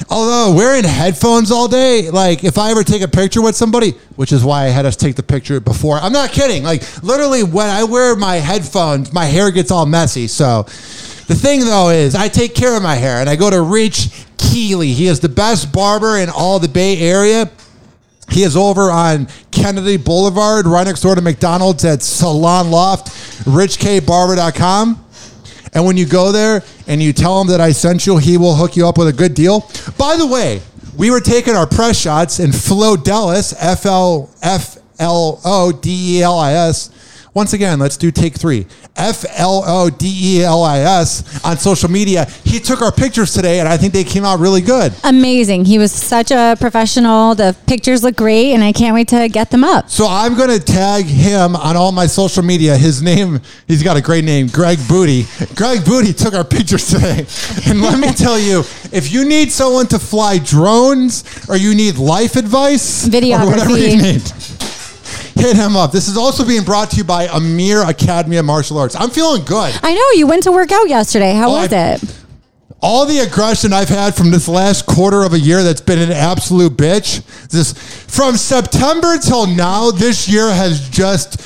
Although 0.09 0.55
wearing 0.55 0.83
headphones 0.83 1.51
all 1.51 1.67
day, 1.67 2.09
like 2.09 2.43
if 2.43 2.57
I 2.57 2.71
ever 2.71 2.83
take 2.83 3.01
a 3.01 3.07
picture 3.07 3.41
with 3.41 3.55
somebody, 3.55 3.91
which 4.15 4.31
is 4.31 4.43
why 4.43 4.65
I 4.65 4.69
had 4.69 4.85
us 4.85 4.95
take 4.95 5.15
the 5.15 5.23
picture 5.23 5.59
before. 5.59 5.97
I'm 5.97 6.11
not 6.11 6.31
kidding. 6.31 6.63
Like 6.63 7.03
literally, 7.03 7.43
when 7.43 7.69
I 7.69 7.83
wear 7.83 8.15
my 8.15 8.35
headphones, 8.35 9.13
my 9.13 9.25
hair 9.25 9.51
gets 9.51 9.71
all 9.71 9.85
messy. 9.85 10.27
So 10.27 10.63
the 10.63 11.35
thing 11.35 11.61
though 11.61 11.89
is, 11.89 12.15
I 12.15 12.27
take 12.27 12.55
care 12.55 12.75
of 12.75 12.83
my 12.83 12.95
hair, 12.95 13.17
and 13.17 13.29
I 13.29 13.35
go 13.35 13.49
to 13.49 13.61
Rich 13.61 14.25
Keeley. 14.37 14.93
He 14.93 15.07
is 15.07 15.19
the 15.19 15.29
best 15.29 15.71
barber 15.71 16.17
in 16.17 16.29
all 16.29 16.59
the 16.59 16.67
Bay 16.67 16.97
Area. 16.99 17.49
He 18.29 18.43
is 18.43 18.55
over 18.55 18.89
on 18.89 19.27
Kennedy 19.51 19.97
Boulevard, 19.97 20.65
right 20.65 20.87
next 20.87 21.01
door 21.01 21.15
to 21.15 21.21
McDonald's 21.21 21.83
at 21.83 22.01
Salon 22.01 22.71
Loft, 22.71 23.07
richkbarber.com. 23.45 25.05
And 25.73 25.85
when 25.85 25.97
you 25.97 26.05
go 26.05 26.31
there 26.31 26.63
and 26.87 27.01
you 27.01 27.13
tell 27.13 27.39
him 27.39 27.47
that 27.47 27.61
I 27.61 27.71
sent 27.71 28.05
you, 28.05 28.17
he 28.17 28.37
will 28.37 28.55
hook 28.55 28.75
you 28.75 28.87
up 28.87 28.97
with 28.97 29.07
a 29.07 29.13
good 29.13 29.33
deal. 29.33 29.69
By 29.97 30.17
the 30.17 30.27
way, 30.27 30.61
we 30.97 31.11
were 31.11 31.21
taking 31.21 31.55
our 31.55 31.67
press 31.67 31.99
shots 31.99 32.39
in 32.39 32.51
Flo 32.51 32.95
Dellis, 32.95 33.53
F 33.57 33.85
L 33.85 34.29
F 34.41 34.77
L 34.99 35.39
O 35.45 35.71
D 35.71 36.17
E 36.17 36.21
L 36.21 36.37
I 36.37 36.53
S. 36.53 36.89
Once 37.33 37.53
again, 37.53 37.79
let's 37.79 37.95
do 37.95 38.11
take 38.11 38.35
three. 38.35 38.65
F 38.97 39.23
L 39.37 39.63
O 39.65 39.89
D 39.89 40.39
E 40.39 40.43
L 40.43 40.63
I 40.63 40.79
S 40.79 41.43
on 41.45 41.57
social 41.57 41.89
media. 41.89 42.25
He 42.43 42.59
took 42.59 42.81
our 42.81 42.91
pictures 42.91 43.33
today, 43.33 43.61
and 43.61 43.69
I 43.69 43.77
think 43.77 43.93
they 43.93 44.03
came 44.03 44.25
out 44.25 44.39
really 44.39 44.59
good. 44.59 44.93
Amazing. 45.05 45.63
He 45.63 45.77
was 45.77 45.93
such 45.93 46.31
a 46.31 46.57
professional. 46.59 47.33
The 47.33 47.55
pictures 47.67 48.03
look 48.03 48.17
great, 48.17 48.53
and 48.53 48.61
I 48.61 48.73
can't 48.73 48.93
wait 48.93 49.07
to 49.09 49.29
get 49.29 49.49
them 49.49 49.63
up. 49.63 49.89
So 49.89 50.07
I'm 50.09 50.35
going 50.35 50.49
to 50.49 50.59
tag 50.59 51.05
him 51.05 51.55
on 51.55 51.77
all 51.77 51.93
my 51.93 52.05
social 52.05 52.43
media. 52.43 52.75
His 52.75 53.01
name, 53.01 53.39
he's 53.65 53.81
got 53.81 53.95
a 53.95 54.01
great 54.01 54.25
name, 54.25 54.47
Greg 54.47 54.79
Booty. 54.89 55.25
Greg 55.55 55.85
Booty 55.85 56.11
took 56.11 56.33
our 56.33 56.43
pictures 56.43 56.89
today. 56.89 57.25
And 57.71 57.81
let 57.81 57.99
me 57.99 58.11
tell 58.11 58.39
you, 58.39 58.59
if 58.91 59.11
you 59.13 59.23
need 59.23 59.51
someone 59.51 59.87
to 59.87 59.99
fly 59.99 60.39
drones 60.39 61.23
or 61.47 61.55
you 61.55 61.75
need 61.75 61.95
life 61.97 62.35
advice, 62.35 63.07
or 63.07 63.45
whatever 63.45 63.77
you 63.77 64.01
need, 64.01 64.21
hit 65.41 65.55
him 65.55 65.75
up. 65.75 65.91
This 65.91 66.07
is 66.07 66.15
also 66.17 66.45
being 66.45 66.63
brought 66.63 66.91
to 66.91 66.97
you 66.97 67.03
by 67.03 67.27
Amir 67.27 67.81
Academy 67.89 68.37
of 68.37 68.45
Martial 68.45 68.77
Arts. 68.77 68.95
I'm 68.95 69.09
feeling 69.09 69.43
good. 69.43 69.73
I 69.81 69.93
know 69.93 70.05
you 70.13 70.27
went 70.27 70.43
to 70.43 70.51
work 70.51 70.71
out 70.71 70.87
yesterday. 70.87 71.33
How 71.33 71.49
Oh, 71.49 71.53
was 71.61 71.73
I- 71.73 71.93
it? 71.93 72.01
all 72.79 73.05
the 73.05 73.19
aggression 73.19 73.73
I've 73.73 73.89
had 73.89 74.15
from 74.15 74.31
this 74.31 74.47
last 74.47 74.85
quarter 74.85 75.23
of 75.23 75.33
a 75.33 75.39
year 75.39 75.63
that's 75.63 75.81
been 75.81 75.99
an 75.99 76.11
absolute 76.11 76.77
bitch. 76.77 77.21
This 77.49 77.73
from 78.07 78.37
September 78.37 79.17
till 79.19 79.45
now, 79.47 79.91
this 79.91 80.27
year 80.27 80.51
has 80.51 80.87
just 80.89 81.41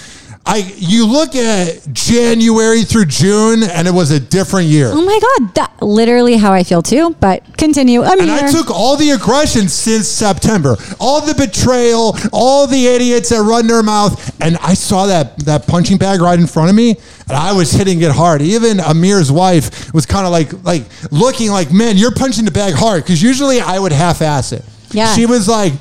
I 0.48 0.58
you 0.78 1.08
look 1.08 1.36
at 1.36 1.92
January 1.92 2.84
through 2.84 3.06
June 3.06 3.64
and 3.64 3.88
it 3.88 3.94
was 3.94 4.12
a 4.12 4.20
different 4.20 4.68
year. 4.68 4.90
Oh 4.92 5.04
my 5.04 5.20
god, 5.20 5.56
that 5.56 5.82
literally 5.82 6.38
how 6.38 6.54
I 6.54 6.64
feel 6.64 6.84
too. 6.84 7.16
But 7.20 7.58
continue. 7.58 8.04
I'm 8.04 8.20
And 8.20 8.30
I 8.30 8.52
took 8.52 8.70
all 8.70 8.96
the 8.96 9.10
aggression 9.12 9.68
since 9.68 10.08
September, 10.08 10.76
all 11.00 11.22
the 11.22 11.34
betrayal, 11.34 12.16
all 12.32 12.68
the 12.68 12.86
idiots 12.88 13.30
that 13.30 13.42
run 13.42 13.66
their 13.66 13.82
mouth, 13.82 14.40
and 14.40 14.58
I 14.58 14.76
saw 14.76 15.08
that 15.08 15.40
that 15.46 15.66
punching 15.66 15.98
bag 15.98 16.22
right 16.22 16.40
in 16.40 16.46
front 16.46 16.70
of 16.70 16.76
me, 16.76 16.92
and 17.28 17.32
I 17.32 17.52
was 17.54 17.72
hitting 17.72 18.02
it 18.02 18.12
hard. 18.12 18.44
Even 18.44 18.80
Amir's 18.80 19.32
wife 19.32 19.92
was 19.94 20.06
kind 20.06 20.28
of 20.28 20.32
like 20.32 20.64
like 20.64 20.84
looking 21.12 21.50
like, 21.50 21.72
man, 21.72 21.98
you're 21.98 22.14
punching 22.14 22.46
the 22.46 22.52
bag 22.52 22.76
hard, 22.76 23.04
because 23.04 23.22
usually 23.22 23.62
I 23.62 23.80
would 23.80 23.92
half-ass 23.92 24.52
it. 24.52 24.64
Yeah. 24.92 25.14
she 25.16 25.26
was 25.26 25.48
like. 25.48 25.74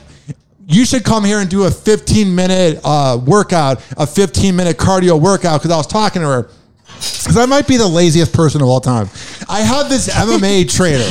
You 0.66 0.85
should 0.87 1.05
come 1.05 1.24
here 1.24 1.38
and 1.40 1.48
do 1.50 1.64
a 1.64 1.70
15 1.70 2.35
minute 2.35 2.81
uh, 2.85 3.20
workout, 3.24 3.83
a 3.96 4.07
15 4.07 4.57
minute 4.57 4.77
cardio 4.79 5.20
workout. 5.20 5.61
Because 5.61 5.70
I 5.70 5.77
was 5.77 5.87
talking 5.87 6.22
to 6.22 6.29
her, 6.29 6.42
because 6.87 7.37
I 7.37 7.46
might 7.46 7.68
be 7.68 7.77
the 7.77 7.87
laziest 7.87 8.33
person 8.33 8.62
of 8.62 8.68
all 8.68 8.81
time. 8.81 9.09
I 9.48 9.61
have 9.61 9.88
this 9.88 10.09
MMA 10.14 10.70
trainer 10.74 11.11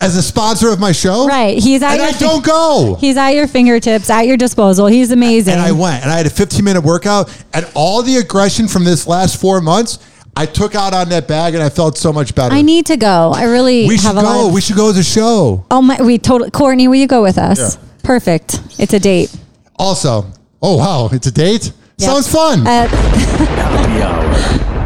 as 0.00 0.16
a 0.16 0.22
sponsor 0.22 0.68
of 0.68 0.78
my 0.78 0.92
show. 0.92 1.26
right. 1.26 1.58
He's 1.58 1.82
at 1.82 1.92
And 1.92 2.00
your 2.00 2.08
I 2.08 2.12
don't 2.12 2.44
go. 2.44 2.96
He's 3.00 3.16
at 3.16 3.30
your 3.30 3.48
fingertips, 3.48 4.10
at 4.10 4.26
your 4.26 4.36
disposal. 4.36 4.86
He's 4.86 5.10
amazing. 5.12 5.54
And 5.54 5.62
I 5.62 5.72
went 5.72 6.02
and 6.02 6.12
I 6.12 6.16
had 6.18 6.26
a 6.26 6.30
15 6.30 6.62
minute 6.64 6.82
workout 6.84 7.34
and 7.54 7.66
all 7.74 8.02
the 8.02 8.16
aggression 8.16 8.68
from 8.68 8.84
this 8.84 9.06
last 9.06 9.40
four 9.40 9.60
months, 9.60 9.98
I 10.36 10.46
took 10.46 10.74
out 10.76 10.94
on 10.94 11.08
that 11.08 11.26
bag 11.26 11.54
and 11.54 11.62
I 11.62 11.68
felt 11.68 11.98
so 11.98 12.12
much 12.12 12.32
better. 12.34 12.54
I 12.54 12.62
need 12.62 12.86
to 12.86 12.96
go. 12.96 13.32
I 13.34 13.44
really 13.44 13.88
we 13.88 13.94
have 13.96 14.02
should 14.02 14.10
a 14.10 14.22
lot. 14.22 14.22
go. 14.34 14.46
of- 14.48 14.52
we 14.52 14.60
should 14.60 14.76
go 14.76 14.90
as 14.90 14.98
a 14.98 15.02
show. 15.02 15.64
oh 15.70 15.82
my, 15.82 16.00
we 16.02 16.18
totally. 16.18 16.50
Courtney, 16.50 16.86
will 16.86 16.94
you 16.96 17.08
go 17.08 17.22
with 17.22 17.38
us? 17.38 17.58
Yeah. 17.76 17.82
Perfect. 18.08 18.62
It's 18.78 18.94
a 18.94 18.98
date. 18.98 19.36
Also, 19.78 20.24
oh 20.62 20.78
wow, 20.78 21.10
it's 21.12 21.26
a 21.26 21.30
date? 21.30 21.74
Yep. 21.98 22.10
Sounds 22.10 22.32
fun. 22.32 22.66
Uh, 22.66 22.88
Happy 22.88 24.00
hour. 24.02 24.32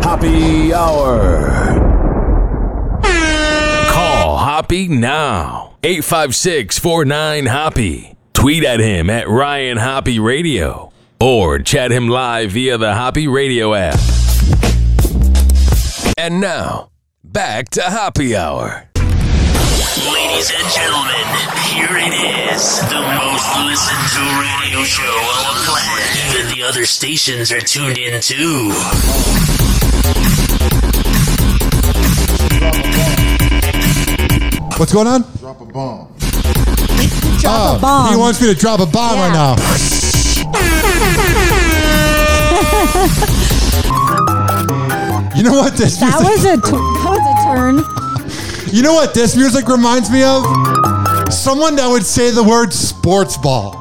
Happy 0.02 0.74
hour. 0.74 1.40
Call 3.92 4.36
Hoppy 4.38 4.88
now. 4.88 5.76
856 5.84 6.80
49 6.80 7.46
Hoppy. 7.46 8.16
Tweet 8.34 8.64
at 8.64 8.80
him 8.80 9.08
at 9.08 9.28
Ryan 9.28 9.78
Hoppy 9.78 10.18
Radio. 10.18 10.92
Or 11.20 11.60
chat 11.60 11.92
him 11.92 12.08
live 12.08 12.50
via 12.50 12.76
the 12.76 12.92
Hoppy 12.92 13.28
Radio 13.28 13.72
app. 13.72 14.00
And 16.18 16.40
now, 16.40 16.90
back 17.22 17.68
to 17.70 17.82
Happy 17.82 18.34
Hour. 18.34 18.88
Ladies 20.10 20.50
and 20.50 20.68
gentlemen, 20.72 21.26
here 21.70 21.96
it 21.96 22.12
is. 22.12 22.80
The 22.90 23.00
most 23.00 23.46
listened 23.62 24.08
to 24.14 24.22
radio 24.40 24.82
show 24.82 25.04
on 25.04 25.54
the 25.54 25.62
planet. 25.64 26.02
Even 26.28 26.50
the 26.56 26.62
other 26.64 26.84
stations 26.86 27.52
are 27.52 27.60
tuned 27.60 27.98
in 27.98 28.20
too. 28.20 28.72
What's 34.76 34.92
going 34.92 35.06
on? 35.06 35.22
drop 35.38 35.60
a 35.60 35.66
bomb. 35.66 36.08
drop 37.38 37.74
a 37.74 37.76
oh, 37.76 37.78
bomb. 37.80 38.10
He 38.12 38.16
wants 38.18 38.40
me 38.42 38.52
to 38.52 38.58
drop 38.58 38.80
a 38.80 38.86
bomb 38.86 39.18
right 39.18 39.32
now. 39.32 39.56
You 45.34 45.42
know 45.42 45.54
what 45.54 45.72
this 45.78 45.96
that 45.96 46.20
music, 46.20 46.28
was 46.28 46.44
a 46.44 46.56
tw- 46.58 46.76
that 47.00 47.08
was 47.08 47.24
a 47.26 47.92
turn. 47.92 48.01
You 48.72 48.82
know 48.82 48.94
what 48.94 49.12
this 49.12 49.36
music 49.36 49.68
reminds 49.68 50.08
me 50.10 50.22
of? 50.22 50.42
Someone 51.30 51.76
that 51.76 51.86
would 51.88 52.06
say 52.06 52.30
the 52.30 52.42
word 52.42 52.72
sports 52.72 53.36
ball. 53.36 53.76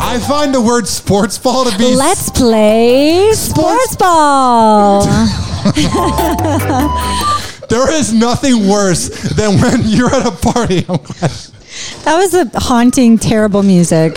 I 0.00 0.20
find 0.26 0.54
the 0.54 0.60
word 0.60 0.86
sports 0.86 1.36
ball 1.36 1.64
to 1.68 1.76
be 1.76 1.96
Let's 1.96 2.30
play 2.30 3.32
sports 3.32 3.96
ball. 3.96 5.04
There 7.68 7.90
is 7.92 8.14
nothing 8.14 8.66
worse 8.66 9.08
than 9.34 9.60
when 9.60 9.82
you're 9.84 10.14
at 10.14 10.24
a 10.26 10.30
party. 10.30 10.86
That 12.04 12.16
was 12.16 12.32
a 12.34 12.50
haunting, 12.58 13.18
terrible 13.18 13.62
music. 13.62 14.16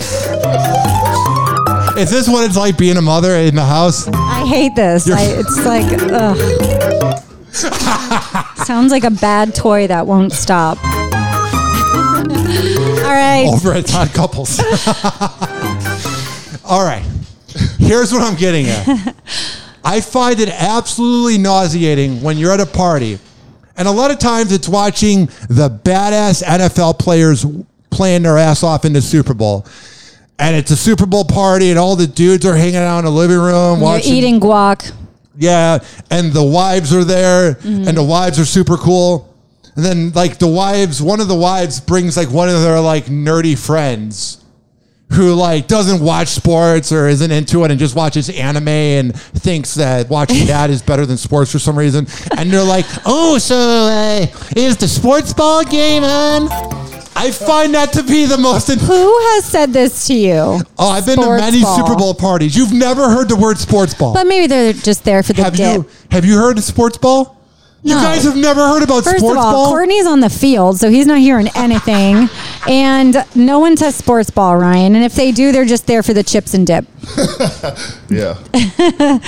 Is 1.97 2.09
this 2.09 2.27
what 2.27 2.45
it's 2.45 2.55
like 2.55 2.77
being 2.77 2.95
a 2.97 3.01
mother 3.01 3.35
in 3.35 3.55
the 3.55 3.65
house? 3.65 4.07
I 4.07 4.45
hate 4.47 4.73
this. 4.75 5.09
I, 5.11 5.21
it's 5.21 5.65
like, 5.65 5.85
ugh. 6.11 6.37
Sounds 8.65 8.91
like 8.91 9.04
a 9.04 9.12
bad 9.12 9.54
toy 9.56 9.88
that 9.88 10.06
won't 10.08 10.32
stop. 10.32 10.78
All 10.84 10.89
right. 13.17 13.45
Over 13.47 13.74
at 13.74 13.88
Todd 13.88 14.10
Couples. 14.13 14.60
All 16.65 16.86
right. 16.86 17.04
Here's 17.80 18.13
what 18.13 18.21
I'm 18.21 18.36
getting 18.38 18.67
at. 18.67 19.15
I 19.84 20.00
find 20.00 20.39
it 20.39 20.50
absolutely 20.50 21.38
nauseating 21.38 22.21
when 22.21 22.38
you're 22.38 22.52
at 22.52 22.60
a 22.62 22.65
party 22.67 23.17
And 23.76 23.88
a 23.88 23.91
lot 23.91 24.12
of 24.12 24.19
times 24.19 24.52
it's 24.52 24.69
watching 24.69 25.26
the 25.50 25.69
badass 25.84 26.43
NFL 26.43 27.00
players 27.00 27.45
playing 27.89 28.21
their 28.24 28.38
ass 28.38 28.63
off 28.63 28.86
in 28.86 28.93
the 28.93 29.02
Super 29.02 29.34
Bowl. 29.34 29.65
And 30.39 30.56
it's 30.56 30.71
a 30.71 30.78
Super 30.78 31.06
Bowl 31.06 31.26
party, 31.26 31.69
and 31.69 31.78
all 31.78 31.95
the 31.95 32.08
dudes 32.08 32.45
are 32.45 32.56
hanging 32.56 32.78
out 32.78 33.00
in 33.00 33.06
the 33.06 33.12
living 33.12 33.38
room 33.38 33.80
You're 33.80 33.84
watching. 33.84 34.13
eating 34.13 34.39
guac. 34.39 34.91
Yeah, 35.41 35.80
and 36.12 36.32
the 36.32 36.43
wives 36.43 36.93
are 36.93 37.04
there, 37.04 37.58
and 37.63 37.97
the 37.97 38.04
wives 38.04 38.39
are 38.39 38.45
super 38.45 38.77
cool. 38.77 39.27
And 39.75 39.84
then, 39.84 40.12
like 40.12 40.38
the 40.38 40.47
wives, 40.47 41.01
one 41.01 41.19
of 41.19 41.27
the 41.27 41.36
wives 41.36 41.80
brings 41.80 42.15
like 42.15 42.30
one 42.30 42.47
of 42.47 42.62
their 42.62 42.80
like 42.80 43.06
nerdy 43.06 43.58
friends 43.58 44.38
who 45.13 45.34
like 45.34 45.67
doesn't 45.67 46.01
watch 46.04 46.27
sports 46.27 46.91
or 46.91 47.08
isn't 47.08 47.32
into 47.32 47.63
it 47.63 47.71
and 47.71 47.80
just 47.80 47.95
watches 47.95 48.30
anime 48.30 48.67
and 48.67 49.19
thinks 49.19 49.73
that 49.73 50.10
watching 50.10 50.45
that 50.45 50.69
is 50.69 50.84
better 50.84 51.08
than 51.08 51.17
sports 51.17 51.51
for 51.51 51.60
some 51.60 51.75
reason. 51.75 52.06
And 52.38 52.51
they're 52.51 52.63
like, 52.63 52.86
"Oh, 53.06 53.39
so 53.39 53.58
uh, 53.58 54.27
is 54.56 54.77
the 54.77 54.88
sports 54.88 55.34
ball 55.34 55.63
game 55.63 56.04
on?" 56.04 56.90
I 57.23 57.31
find 57.31 57.73
that 57.75 57.93
to 57.93 58.03
be 58.03 58.25
the 58.25 58.38
most. 58.38 58.67
Who 58.69 59.17
has 59.34 59.45
said 59.45 59.71
this 59.73 60.07
to 60.07 60.13
you? 60.13 60.36
oh, 60.79 60.89
I've 60.89 61.05
been 61.05 61.15
Sports 61.21 61.41
to 61.41 61.45
many 61.51 61.62
ball. 61.62 61.77
Super 61.77 61.95
Bowl 61.95 62.13
parties. 62.13 62.55
You've 62.57 62.73
never 62.73 63.10
heard 63.10 63.29
the 63.29 63.36
word 63.36 63.57
sports 63.60 63.93
ball. 63.93 64.13
But 64.13 64.25
maybe 64.27 64.47
they're 64.47 64.73
just 64.73 65.03
there 65.03 65.21
for 65.23 65.34
the 65.34 65.43
have 65.43 65.55
dip. 65.55 65.75
you 65.75 65.89
have 66.10 66.25
you 66.25 66.38
heard 66.38 66.57
of 66.57 66.63
sports 66.63 66.97
ball? 66.97 67.38
You 67.84 67.95
No. 67.95 68.01
guys 68.01 68.23
have 68.25 68.36
never 68.36 68.67
heard 68.67 68.84
about 68.84 69.03
First 69.03 69.19
sports 69.19 69.39
of 69.39 69.43
all, 69.43 69.53
ball? 69.53 69.73
Kourtnei's 69.73 70.05
on 70.05 70.19
the 70.19 70.29
field, 70.29 70.79
so 70.79 70.89
he's 70.91 71.07
not 71.07 71.17
hearing 71.19 71.47
anything. 71.55 72.29
and 72.67 73.25
no 73.36 73.57
one 73.60 73.75
says 73.77 73.95
sports 73.95 74.29
ball, 74.29 74.55
Ryan. 74.55 74.95
And 74.95 75.03
if 75.03 75.15
they 75.15 75.31
do, 75.31 75.51
they're 75.51 75.65
just 75.65 75.88
there 75.88 76.03
for 76.03 76.13
the 76.13 76.23
chips 76.23 76.53
and 76.53 76.65
dip. 76.67 76.86
Yeah. 78.10 78.38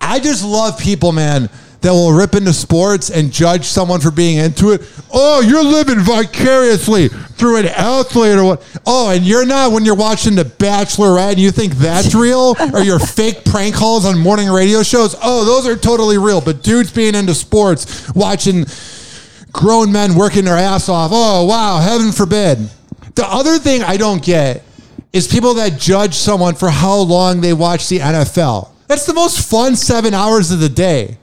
I 0.00 0.20
just 0.20 0.44
love 0.44 0.78
people, 0.78 1.12
man, 1.12 1.48
that 1.86 1.92
will 1.92 2.12
rip 2.12 2.34
into 2.34 2.52
sports 2.52 3.10
and 3.10 3.32
judge 3.32 3.64
someone 3.64 4.00
for 4.00 4.10
being 4.10 4.38
into 4.38 4.72
it. 4.72 4.82
Oh, 5.14 5.40
you're 5.40 5.62
living 5.62 6.00
vicariously 6.00 7.06
through 7.06 7.58
an 7.58 7.66
athlete 7.66 8.36
or 8.38 8.44
what? 8.44 8.80
Oh, 8.84 9.10
and 9.10 9.24
you're 9.24 9.46
not 9.46 9.70
when 9.70 9.84
you're 9.84 9.94
watching 9.94 10.34
The 10.34 10.42
Bachelorette 10.42 11.30
and 11.32 11.38
you 11.38 11.52
think 11.52 11.74
that's 11.74 12.12
real 12.12 12.56
or 12.72 12.80
your 12.80 12.98
fake 13.14 13.44
prank 13.44 13.76
calls 13.76 14.04
on 14.04 14.18
morning 14.18 14.48
radio 14.48 14.82
shows. 14.82 15.14
Oh, 15.22 15.44
those 15.44 15.64
are 15.64 15.76
totally 15.76 16.18
real. 16.18 16.40
But 16.40 16.64
dudes 16.64 16.90
being 16.90 17.14
into 17.14 17.34
sports, 17.34 18.12
watching 18.14 18.66
grown 19.52 19.92
men 19.92 20.16
working 20.16 20.44
their 20.44 20.56
ass 20.56 20.88
off. 20.88 21.12
Oh, 21.14 21.44
wow, 21.44 21.78
heaven 21.78 22.10
forbid. 22.10 22.68
The 23.14 23.26
other 23.28 23.60
thing 23.60 23.84
I 23.84 23.96
don't 23.96 24.24
get 24.24 24.64
is 25.12 25.28
people 25.28 25.54
that 25.54 25.78
judge 25.78 26.14
someone 26.14 26.56
for 26.56 26.68
how 26.68 26.96
long 26.96 27.42
they 27.42 27.52
watch 27.52 27.88
the 27.88 28.00
NFL. 28.00 28.70
That's 28.88 29.06
the 29.06 29.14
most 29.14 29.48
fun 29.48 29.76
seven 29.76 30.14
hours 30.14 30.50
of 30.50 30.58
the 30.58 30.68
day. 30.68 31.18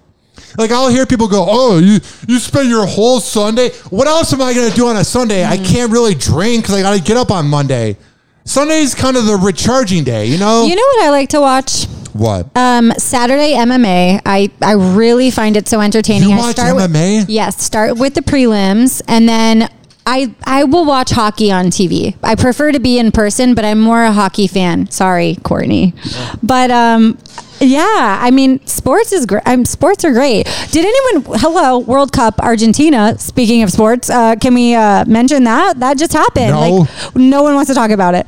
Like 0.58 0.72
I'll 0.72 0.89
hear 0.89 1.06
people 1.06 1.28
go, 1.28 1.46
"Oh, 1.48 1.80
you 1.80 2.00
you 2.28 2.39
spend 2.39 2.70
your 2.70 2.86
whole 2.86 3.20
Sunday. 3.20 3.70
What 3.89 4.08
else 4.08 4.34
am 4.34 4.42
I 4.42 4.54
going 4.54 4.70
to 4.70 4.76
do 4.76 4.88
on 4.88 4.98
a 4.98 5.04
Sunday? 5.04 5.46
I 5.46 5.58
can't 5.58 5.92
really 5.92 6.16
drink 6.16 6.63
because 6.63 6.76
I 6.76 6.82
got 6.82 6.96
to 6.96 7.02
get 7.02 7.18
up 7.18 7.32
on 7.32 7.48
Monday. 7.48 7.98
Sunday's 8.46 8.94
kind 8.94 9.16
of 9.16 9.26
the 9.26 9.38
recharging 9.38 10.04
day, 10.04 10.26
you 10.26 10.38
know. 10.38 10.66
You 10.66 10.76
know 10.76 10.82
what 10.82 11.06
I 11.06 11.10
like 11.12 11.30
to 11.30 11.39
watch? 11.39 11.88
what? 12.13 12.56
Um, 12.56 12.92
Saturday 12.98 13.54
MMA. 13.54 14.22
I, 14.26 14.52
I 14.62 14.74
really 14.74 15.32
find 15.32 15.58
it 15.58 15.68
so 15.68 15.82
entertaining. 15.82 16.30
You 16.30 16.36
I 16.36 16.39
watch 16.39 16.56
start 16.56 16.76
MMA? 16.76 17.22
With, 17.22 17.30
yes, 17.30 17.62
start 17.62 17.98
with 17.98 18.13
the 18.13 18.22
prelims, 18.22 19.02
and 19.08 19.28
then 19.28 19.70
I 20.06 20.34
I 20.46 20.63
will 20.63 20.86
watch 20.86 21.12
hockey 21.12 21.52
on 21.52 21.66
TV. 21.66 22.16
I 22.24 22.36
prefer 22.36 22.72
to 22.72 22.80
be 22.80 23.00
in 23.00 23.12
person, 23.12 23.56
but 23.56 23.66
I'm 23.66 23.80
more 23.80 24.04
a 24.04 24.12
hockey 24.12 24.48
fan. 24.48 24.89
Sorry, 24.89 25.36
Kourtnei, 25.42 25.94
but 26.42 26.72
um. 26.72 27.18
Yeah, 27.63 28.19
I 28.21 28.30
mean, 28.32 28.65
sports 28.67 29.13
is 29.13 29.26
great. 29.26 29.43
Um, 29.45 29.63
sports 29.63 30.04
are 30.04 30.12
great. 30.12 30.45
Did 30.71 30.86
anyone? 30.86 31.39
Hello, 31.39 31.80
World 31.80 32.12
Cup 32.12 32.39
Argentina. 32.39 33.17
Speaking 33.17 33.63
of 33.63 33.71
sports, 33.71 34.10
uh, 34.10 34.36
can 34.36 34.54
we 34.54 34.76
uh, 34.76 35.06
mention 35.06 35.45
that 35.45 35.80
that 35.80 35.97
just 35.97 36.12
happened? 36.12 36.52
No. 36.52 36.60
Like, 36.60 37.15
no 37.15 37.41
one 37.41 37.56
wants 37.56 37.69
to 37.69 37.76
talk 37.76 37.91
about 37.91 38.15
it. 38.15 38.26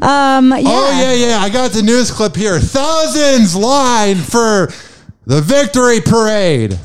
Um, 0.00 0.50
yeah. 0.50 0.62
Oh 0.64 0.90
yeah, 1.00 1.12
yeah. 1.12 1.38
I 1.38 1.48
got 1.50 1.72
the 1.72 1.82
news 1.82 2.10
clip 2.12 2.36
here. 2.36 2.60
Thousands 2.60 3.56
line 3.56 4.16
for 4.16 4.68
the 5.26 5.40
victory 5.40 6.00
parade. 6.00 6.78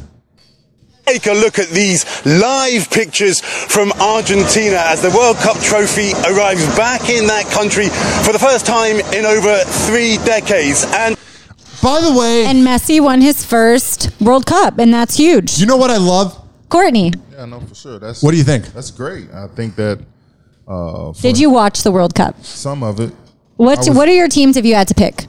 Take 1.06 1.28
a 1.28 1.34
look 1.34 1.60
at 1.60 1.68
these 1.68 2.06
live 2.26 2.90
pictures 2.90 3.42
from 3.42 3.92
Argentina 4.00 4.78
as 4.86 5.02
the 5.02 5.10
World 5.10 5.36
Cup 5.38 5.58
trophy 5.58 6.14
arrives 6.32 6.66
back 6.78 7.10
in 7.10 7.28
that 7.28 7.46
country 7.52 7.90
for 8.26 8.32
the 8.32 8.40
first 8.40 8.66
time 8.66 8.96
in 9.14 9.26
over 9.26 9.58
three 9.86 10.18
decades. 10.26 10.86
And 10.94 11.18
by 11.84 12.02
the 12.02 12.18
way, 12.18 12.46
and 12.46 12.66
Messi 12.66 13.00
won 13.02 13.22
his 13.22 13.46
first 13.46 14.10
World 14.22 14.46
Cup, 14.46 14.80
and 14.80 14.94
that's 14.94 15.16
huge. 15.18 15.60
You 15.60 15.66
know 15.66 15.78
what 15.78 15.92
I 15.92 15.98
love? 15.98 16.40
Kourtnei, 16.70 17.14
Yeah, 17.32 17.46
no, 17.46 17.60
for 17.60 17.76
sure. 17.76 18.00
That's 18.00 18.24
What 18.24 18.32
do 18.32 18.38
you 18.38 18.44
think? 18.44 18.74
That's 18.74 18.90
great. 18.90 19.32
I 19.32 19.48
think 19.48 19.76
that. 19.76 20.00
Uh, 20.68 21.12
did 21.22 21.38
you 21.38 21.50
watch 21.50 21.84
the 21.84 21.92
World 21.92 22.16
Cup? 22.16 22.44
some 22.44 22.82
of 22.84 23.00
it? 23.00 23.12
What 23.58 23.80
was- 23.80 23.90
What 23.92 24.08
are 24.10 24.14
your 24.14 24.28
teams 24.30 24.58
if 24.58 24.66
you 24.66 24.74
had 24.76 24.88
to 24.88 24.94
pick? 24.96 25.28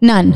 None. 0.00 0.34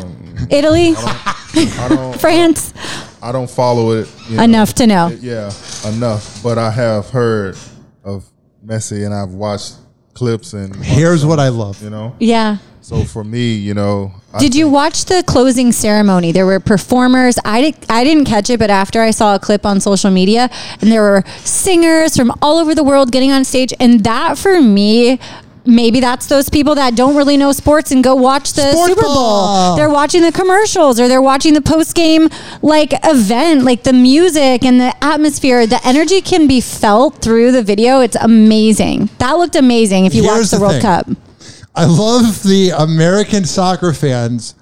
Italy, 0.50 0.94
I 0.96 1.86
don't. 1.88 2.18
France. 2.24 2.72
I 3.20 3.32
don't 3.32 3.50
follow 3.50 3.90
it 3.90 4.08
you 4.30 4.40
Enough 4.40 4.74
to 4.74 4.86
know. 4.86 5.08
Yeah, 5.20 5.50
enough. 5.84 6.40
But 6.42 6.56
I 6.56 6.70
have 6.70 7.10
heard 7.10 7.56
of 8.04 8.24
Messi, 8.64 9.04
and 9.04 9.12
I've 9.12 9.32
watched 9.32 9.74
clips 10.14 10.52
and. 10.54 10.74
Here's 10.76 11.26
what 11.26 11.40
I 11.40 11.48
love. 11.48 11.82
You 11.82 11.90
know. 11.90 12.14
Yeah. 12.20 12.58
So 12.88 13.04
for 13.04 13.22
me, 13.22 13.52
you 13.52 13.74
know, 13.74 14.12
I 14.32 14.38
Did 14.38 14.54
you 14.54 14.66
watch 14.66 15.04
the 15.04 15.22
closing 15.26 15.72
ceremony? 15.72 16.32
There 16.32 16.46
were 16.46 16.58
performers. 16.58 17.38
I, 17.44 17.60
di- 17.60 17.86
I 17.90 18.02
didn't 18.02 18.24
catch 18.24 18.48
it, 18.48 18.58
but 18.58 18.70
after 18.70 19.02
I 19.02 19.10
saw 19.10 19.34
a 19.34 19.38
clip 19.38 19.66
on 19.66 19.78
social 19.78 20.10
media, 20.10 20.48
and 20.80 20.90
there 20.90 21.02
were 21.02 21.22
singers 21.40 22.16
from 22.16 22.32
all 22.40 22.56
over 22.56 22.74
the 22.74 22.82
world 22.82 23.12
getting 23.12 23.30
on 23.30 23.44
stage. 23.44 23.74
And 23.78 24.04
that 24.04 24.38
for 24.38 24.62
me, 24.62 25.20
maybe 25.66 26.00
that's 26.00 26.28
those 26.28 26.48
people 26.48 26.76
that 26.76 26.96
don't 26.96 27.14
really 27.14 27.36
know 27.36 27.52
sports 27.52 27.90
and 27.90 28.02
go 28.02 28.14
watch 28.14 28.54
the 28.54 28.72
Sports 28.72 28.88
Super 28.88 29.02
Bowl. 29.02 29.14
ball. 29.14 29.76
They're 29.76 29.90
watching 29.90 30.22
the 30.22 30.32
commercials 30.32 30.98
or 30.98 31.08
they're 31.08 31.20
watching 31.20 31.52
the 31.52 31.60
post 31.60 31.94
game 31.94 32.30
like 32.62 32.94
event, 33.04 33.64
like 33.64 33.82
the 33.82 33.92
music 33.92 34.64
and 34.64 34.80
the 34.80 34.94
atmosphere. 35.04 35.66
The 35.66 35.86
energy 35.86 36.22
can 36.22 36.46
be 36.48 36.62
felt 36.62 37.20
through 37.20 37.52
the 37.52 37.62
video. 37.62 38.00
It's 38.00 38.16
amazing. 38.16 39.10
That 39.18 39.32
looked 39.32 39.56
amazing 39.56 40.06
if 40.06 40.14
you 40.14 40.22
Here's 40.22 40.38
watched 40.38 40.50
the, 40.52 40.56
the 40.56 40.62
World 40.62 40.72
thing. 40.72 40.80
Cup. 40.80 41.27
I 41.74 41.84
love 41.84 42.42
the 42.42 42.70
American 42.76 43.44
soccer 43.44 43.92
fans 43.92 44.54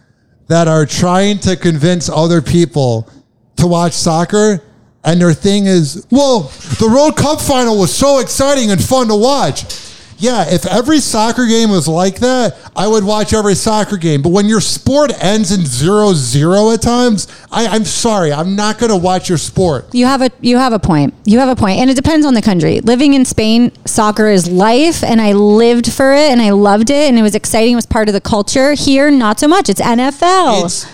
that 0.49 0.69
are 0.69 0.87
trying 0.87 1.39
to 1.41 1.57
convince 1.57 2.09
other 2.09 2.43
people 2.43 3.11
to 3.57 3.67
watch 3.67 3.93
soccer. 3.93 4.63
And 5.05 5.21
their 5.21 5.33
thing 5.33 5.67
is, 5.67 6.07
well, 6.11 6.53
the 6.79 6.89
World 6.93 7.17
Cup 7.17 7.41
final 7.41 7.79
was 7.79 7.95
so 7.95 8.19
exciting 8.19 8.71
and 8.71 8.83
fun 8.83 9.09
to 9.09 9.17
watch. 9.17 9.65
Yeah, 10.19 10.45
if 10.49 10.67
every 10.67 11.01
soccer 11.01 11.47
game 11.47 11.71
was 11.71 11.87
like 11.87 12.21
that, 12.21 12.57
I 12.75 12.89
would 12.89 13.05
watch 13.05 13.33
every 13.33 13.55
soccer 13.55 13.97
game. 13.97 14.23
But 14.23 14.31
when 14.31 14.47
your 14.47 14.61
sport 14.61 15.13
ends 15.23 15.53
in 15.53 15.67
0 15.67 16.15
0 16.15 16.71
at 16.71 16.83
times, 16.83 17.29
I, 17.51 17.67
I'm 17.67 17.85
sorry, 17.85 18.33
I'm 18.33 18.57
not 18.57 18.79
going 18.79 18.91
to 18.91 18.97
watch 18.97 19.29
your 19.29 19.39
sport. 19.39 19.95
You 19.95 20.07
have 20.07 20.23
a 20.23 20.31
you 20.41 20.57
have 20.57 20.73
a 20.73 20.79
point. 20.79 21.15
You 21.25 21.39
have 21.39 21.49
a 21.49 21.57
point, 21.57 21.81
and 21.81 21.91
it 21.91 21.95
depends 21.95 22.25
on 22.25 22.35
the 22.35 22.43
country. 22.43 22.81
Living 22.81 23.15
in 23.15 23.25
Spain, 23.25 23.73
soccer 23.85 24.29
is 24.29 24.51
life, 24.51 25.05
and 25.05 25.21
I 25.21 25.33
lived 25.33 25.93
for 25.93 26.15
it, 26.15 26.31
and 26.31 26.41
I 26.41 26.51
loved 26.51 26.91
it, 26.91 27.09
and 27.09 27.19
it 27.19 27.23
was 27.23 27.35
exciting. 27.35 27.73
It 27.73 27.77
was 27.77 27.87
part 27.87 28.09
of 28.09 28.15
the 28.15 28.21
culture. 28.21 28.73
Here, 28.73 29.11
not 29.11 29.39
so 29.39 29.49
much. 29.49 29.69
It's 29.69 29.81
NFL. 29.81 30.65
It's, 30.65 30.87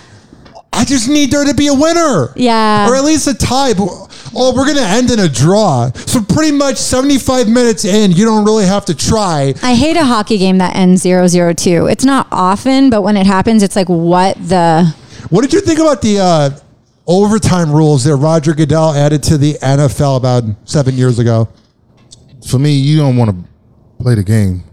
I 0.72 0.84
just 0.84 1.08
need 1.08 1.30
there 1.30 1.44
to 1.44 1.54
be 1.54 1.68
a 1.68 1.74
winner. 1.74 2.32
Yeah. 2.34 2.88
Or 2.88 2.96
at 2.96 3.04
least 3.04 3.28
a 3.28 3.34
tie. 3.34 3.74
But, 3.74 4.11
oh, 4.34 4.54
we're 4.54 4.64
going 4.64 4.76
to 4.76 4.82
end 4.86 5.10
in 5.10 5.20
a 5.20 5.28
draw. 5.28 5.90
So 5.92 6.22
pretty 6.22 6.52
much 6.52 6.76
75 6.76 7.48
minutes 7.48 7.84
in, 7.84 8.12
you 8.12 8.24
don't 8.24 8.44
really 8.44 8.66
have 8.66 8.84
to 8.86 8.94
try. 8.94 9.54
I 9.62 9.74
hate 9.74 9.96
a 9.96 10.04
hockey 10.04 10.38
game 10.38 10.58
that 10.58 10.74
ends 10.76 11.04
0-0-2. 11.04 11.90
It's 11.90 12.04
not 12.04 12.26
often, 12.30 12.90
but 12.90 13.02
when 13.02 13.16
it 13.16 13.26
happens, 13.26 13.62
it's 13.62 13.76
like 13.76 13.88
what 13.88 14.36
the 14.36 14.94
What 15.30 15.42
did 15.42 15.52
you 15.52 15.60
think 15.60 15.78
about 15.78 16.02
the 16.02 16.18
uh, 16.18 16.50
overtime 17.06 17.70
rules 17.72 18.04
that 18.04 18.16
Roger 18.16 18.54
Goodell 18.54 18.92
added 18.92 19.22
to 19.24 19.38
the 19.38 19.54
NFL 19.54 20.16
about 20.16 20.44
seven 20.64 20.94
years 20.96 21.18
ago? 21.18 21.48
for 22.48 22.58
me, 22.58 22.72
you 22.72 22.96
don't 22.98 23.16
want 23.16 23.30
to 23.30 24.02
play 24.02 24.14
the 24.14 24.22
game 24.24 24.64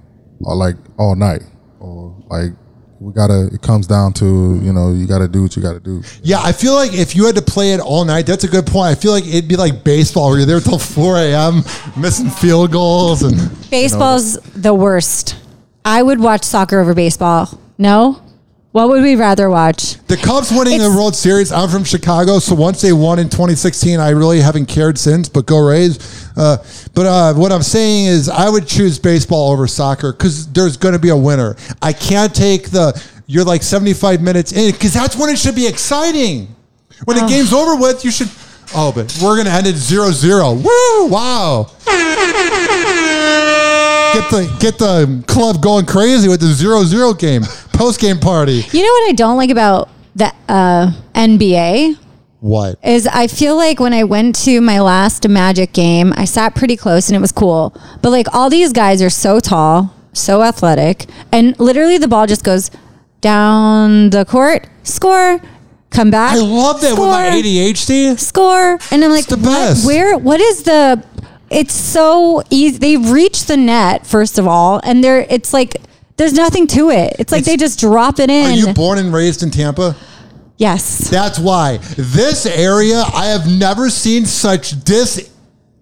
all 0.46 0.58
like 0.58 0.76
all 0.98 1.16
night 1.16 1.42
or 1.80 2.16
like 2.30 2.52
we 3.00 3.14
gotta. 3.14 3.48
It 3.54 3.62
comes 3.62 3.88
down 3.88 4.14
to 4.14 4.26
you 4.62 4.74
know 4.74 4.92
you 4.92 5.08
got 5.08 5.20
to 5.20 5.28
do 5.28 5.42
what 5.44 5.56
you 5.56 5.62
got 5.62 5.74
to 5.74 5.80
do. 5.80 6.04
Yeah, 6.22 6.40
I 6.42 6.52
feel 6.52 6.74
like 6.74 6.94
if 6.94 7.16
you 7.16 7.26
had 7.26 7.36
to 7.36 7.42
play 7.42 7.74
it 7.74 7.80
all 7.80 8.06
night, 8.06 8.26
that's 8.26 8.44
a 8.44 8.48
good 8.48 8.66
point. 8.68 8.92
I 8.92 8.96
feel 8.96 9.12
like 9.12 9.26
it'd 9.26 9.48
be 9.48 9.56
like 9.56 9.84
baseball 9.84 10.30
where 10.30 10.40
you're 10.40 10.48
there 10.48 10.60
till 10.60 10.80
4 10.80 11.18
a.m. 11.18 11.64
missing 11.98 12.30
field 12.30 12.72
goals 12.72 13.24
and 13.24 13.36
baseball's 13.70 14.36
the 14.56 14.74
worst. 14.74 15.36
I 15.86 16.04
would 16.04 16.20
watch 16.20 16.44
soccer 16.44 16.80
over 16.80 16.94
baseball. 16.94 17.60
No, 17.78 18.22
what 18.72 18.90
would 18.90 19.02
we 19.02 19.16
rather 19.16 19.50
watch? 19.50 19.96
The 20.08 20.18
Cubs 20.18 20.52
winning 20.52 20.80
the 20.80 20.90
World 20.90 21.16
Series. 21.16 21.52
I'm 21.52 21.70
from 21.70 21.84
Chicago, 21.84 22.40
so 22.40 22.54
once 22.54 22.82
they 22.82 22.94
won 22.94 23.18
in 23.18 23.30
2016, 23.30 24.00
I 24.00 24.10
really 24.10 24.42
haven't 24.42 24.68
cared 24.68 24.98
since. 24.98 25.28
But 25.28 25.46
go 25.48 25.58
Rays! 25.66 25.98
Uh, 26.38 26.64
but 26.94 27.06
uh, 27.06 27.34
what 27.34 27.52
I'm 27.52 27.64
saying 27.64 28.06
is, 28.06 28.30
I 28.30 28.50
would 28.50 28.68
choose 28.68 29.00
baseball 29.00 29.52
over 29.52 29.66
soccer 29.66 30.12
because 30.12 30.52
there's 30.52 30.78
going 30.78 30.94
to 30.94 31.00
be 31.00 31.10
a 31.10 31.18
winner. 31.18 31.56
I 31.82 31.94
can't 31.94 32.34
take 32.34 32.70
the 32.70 33.02
you're 33.30 33.46
like 33.46 33.62
75 33.62 34.22
minutes 34.22 34.52
in 34.54 34.72
because 34.72 34.94
that's 34.94 35.16
when 35.16 35.30
it 35.30 35.38
should 35.38 35.56
be 35.56 35.68
exciting. 35.68 36.56
When 37.06 37.16
the 37.16 37.28
game's 37.28 37.54
over 37.54 37.76
with, 37.76 38.04
you 38.04 38.12
should. 38.12 38.30
Oh, 38.76 38.92
but 38.92 39.18
we're 39.22 39.38
gonna 39.38 39.50
end 39.52 39.68
it 39.68 39.76
0-0. 39.76 40.64
Woo! 40.64 41.08
Wow. 41.08 41.72
Get 44.14 44.32
the 44.32 44.58
get 44.60 44.78
the 44.78 45.24
club 45.28 45.62
going 45.62 45.86
crazy 45.86 46.28
with 46.28 46.40
the 46.42 46.48
0-0 46.48 47.18
game. 47.20 47.44
Post 47.74 48.00
game 48.00 48.20
party. 48.20 48.66
You 48.72 48.82
know 48.82 48.92
what 48.92 49.10
I 49.10 49.14
don't 49.14 49.38
like 49.38 49.50
about 49.52 49.90
the 50.16 50.34
uh, 50.48 50.92
NBA 51.14 51.98
What? 52.40 52.78
is 52.84 53.08
I 53.08 53.28
feel 53.28 53.56
like 53.56 53.80
when 53.80 53.94
I 53.94 54.04
went 54.04 54.36
to 54.46 54.62
my 54.62 54.80
last 54.80 55.28
Magic 55.28 55.74
game, 55.74 56.12
I 56.18 56.26
sat 56.26 56.56
pretty 56.56 56.76
close 56.76 57.08
and 57.10 57.16
it 57.16 57.20
was 57.22 57.32
cool. 57.32 57.74
But 58.02 58.10
like 58.10 58.34
all 58.34 58.50
these 58.50 58.74
guys 58.74 59.02
are 59.02 59.10
so 59.12 59.40
tall, 59.40 59.94
so 60.14 60.42
athletic, 60.44 61.06
and 61.32 61.58
literally 61.60 61.98
the 61.98 62.08
ball 62.08 62.26
just 62.28 62.44
goes 62.44 62.72
down 63.22 64.10
the 64.10 64.26
court, 64.26 64.68
score, 64.84 65.40
come 65.92 66.10
back. 66.10 66.34
I 66.36 66.40
love 66.40 66.82
that 66.82 66.92
with 66.92 67.00
my 67.00 67.30
ADHD. 67.30 68.18
Score, 68.20 68.80
and 68.92 69.04
I'm 69.04 69.12
like, 69.12 69.28
the 69.28 69.36
what, 69.38 69.44
best. 69.46 69.86
where? 69.86 70.18
What 70.18 70.40
is 70.42 70.64
the? 70.64 71.04
It's 71.50 71.74
so 71.74 72.44
easy. 72.50 72.78
They've 72.78 73.10
reached 73.10 73.48
the 73.48 73.58
net 73.58 74.06
first 74.06 74.38
of 74.38 74.48
all, 74.48 74.80
and 74.84 75.04
they're. 75.04 75.26
It's 75.30 75.54
like 75.54 75.82
there's 76.18 76.34
nothing 76.34 76.68
to 76.68 76.90
it. 76.90 77.16
It's 77.18 77.32
like 77.32 77.46
they 77.46 77.58
just 77.58 77.80
drop 77.80 78.20
it 78.20 78.30
in. 78.30 78.46
Are 78.46 78.54
you 78.54 78.74
born 78.74 79.00
and 79.00 79.14
raised 79.14 79.42
in 79.42 79.52
Tampa? 79.52 79.96
yes. 80.58 81.10
That's 81.10 81.40
why 81.40 81.78
this 81.98 82.46
area 82.46 83.02
I 83.14 83.28
have 83.28 83.48
never 83.50 83.90
seen 83.90 84.26
such 84.26 84.84
dis. 84.84 85.32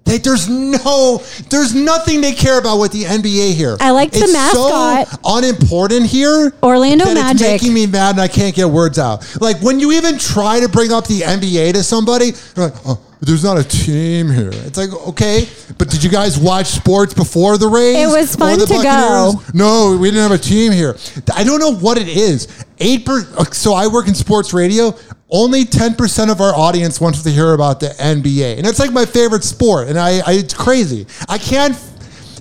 They, 0.06 0.20
there's 0.20 0.48
no, 0.48 1.22
there's 1.50 1.76
nothing 1.76 2.22
they 2.22 2.32
care 2.32 2.60
about 2.60 2.80
with 2.80 2.94
the 2.94 3.04
NBA 3.04 3.56
here. 3.56 3.76
I 3.82 3.92
like 3.92 4.12
the 4.12 4.20
it's 4.20 4.32
mascot. 4.32 5.08
So 5.10 5.18
unimportant 5.26 6.06
here. 6.06 6.54
Orlando 6.64 7.04
that 7.04 7.14
Magic. 7.14 7.42
It's 7.42 7.64
making 7.64 7.74
me 7.74 7.88
mad, 7.88 8.12
and 8.12 8.22
I 8.22 8.30
can't 8.30 8.56
get 8.56 8.70
words 8.70 9.00
out. 9.00 9.26
Like 9.42 9.62
when 9.62 9.82
you 9.82 9.92
even 9.92 10.18
try 10.18 10.62
to 10.62 10.70
bring 10.70 10.94
up 10.94 11.08
the 11.08 11.22
NBA 11.22 11.74
to 11.74 11.84
somebody, 11.84 12.32
they're 12.32 12.70
like, 12.70 12.80
oh, 12.86 13.02
there's 13.22 13.44
not 13.44 13.58
a 13.58 13.64
team 13.64 14.30
here. 14.30 14.52
It's 14.52 14.78
like, 14.78 14.94
okay, 15.10 15.48
but 15.78 15.90
did 15.90 16.04
you 16.04 16.10
guys 16.10 16.38
watch 16.38 16.68
sports 16.68 17.14
before 17.14 17.58
the 17.58 17.68
Rays? 17.68 17.98
It 17.98 18.08
was 18.08 18.36
fun 18.36 18.60
the 18.60 18.66
to 18.66 18.84
go. 18.84 19.34
No, 19.54 19.98
we 20.00 20.10
didn't 20.12 20.30
have 20.30 20.40
a 20.40 20.42
team 20.42 20.72
here. 20.72 20.96
I 21.34 21.44
don't 21.44 21.60
know 21.60 21.74
what 21.74 21.98
it 21.98 22.08
is. 22.08 22.48
Eight 22.80 23.06
per. 23.06 23.28
Uh, 23.38 23.46
so 23.46 23.74
I 23.74 23.88
work 23.88 24.08
in 24.08 24.14
sports 24.16 24.54
radio. 24.54 24.96
Only 25.30 25.66
ten 25.66 25.96
percent 25.96 26.32
of 26.32 26.40
our 26.42 26.56
audience 26.56 27.02
wants 27.02 27.24
to 27.24 27.30
hear 27.30 27.54
about 27.54 27.80
the 27.80 27.88
NBA, 27.88 28.58
and 28.58 28.68
it's 28.68 28.80
like 28.80 28.92
my 28.92 29.06
favorite 29.06 29.44
sport. 29.44 29.88
And 29.88 29.98
I, 29.98 30.20
I 30.20 30.34
it's 30.34 30.54
crazy. 30.54 31.08
I 31.28 31.38
can't 31.38 31.76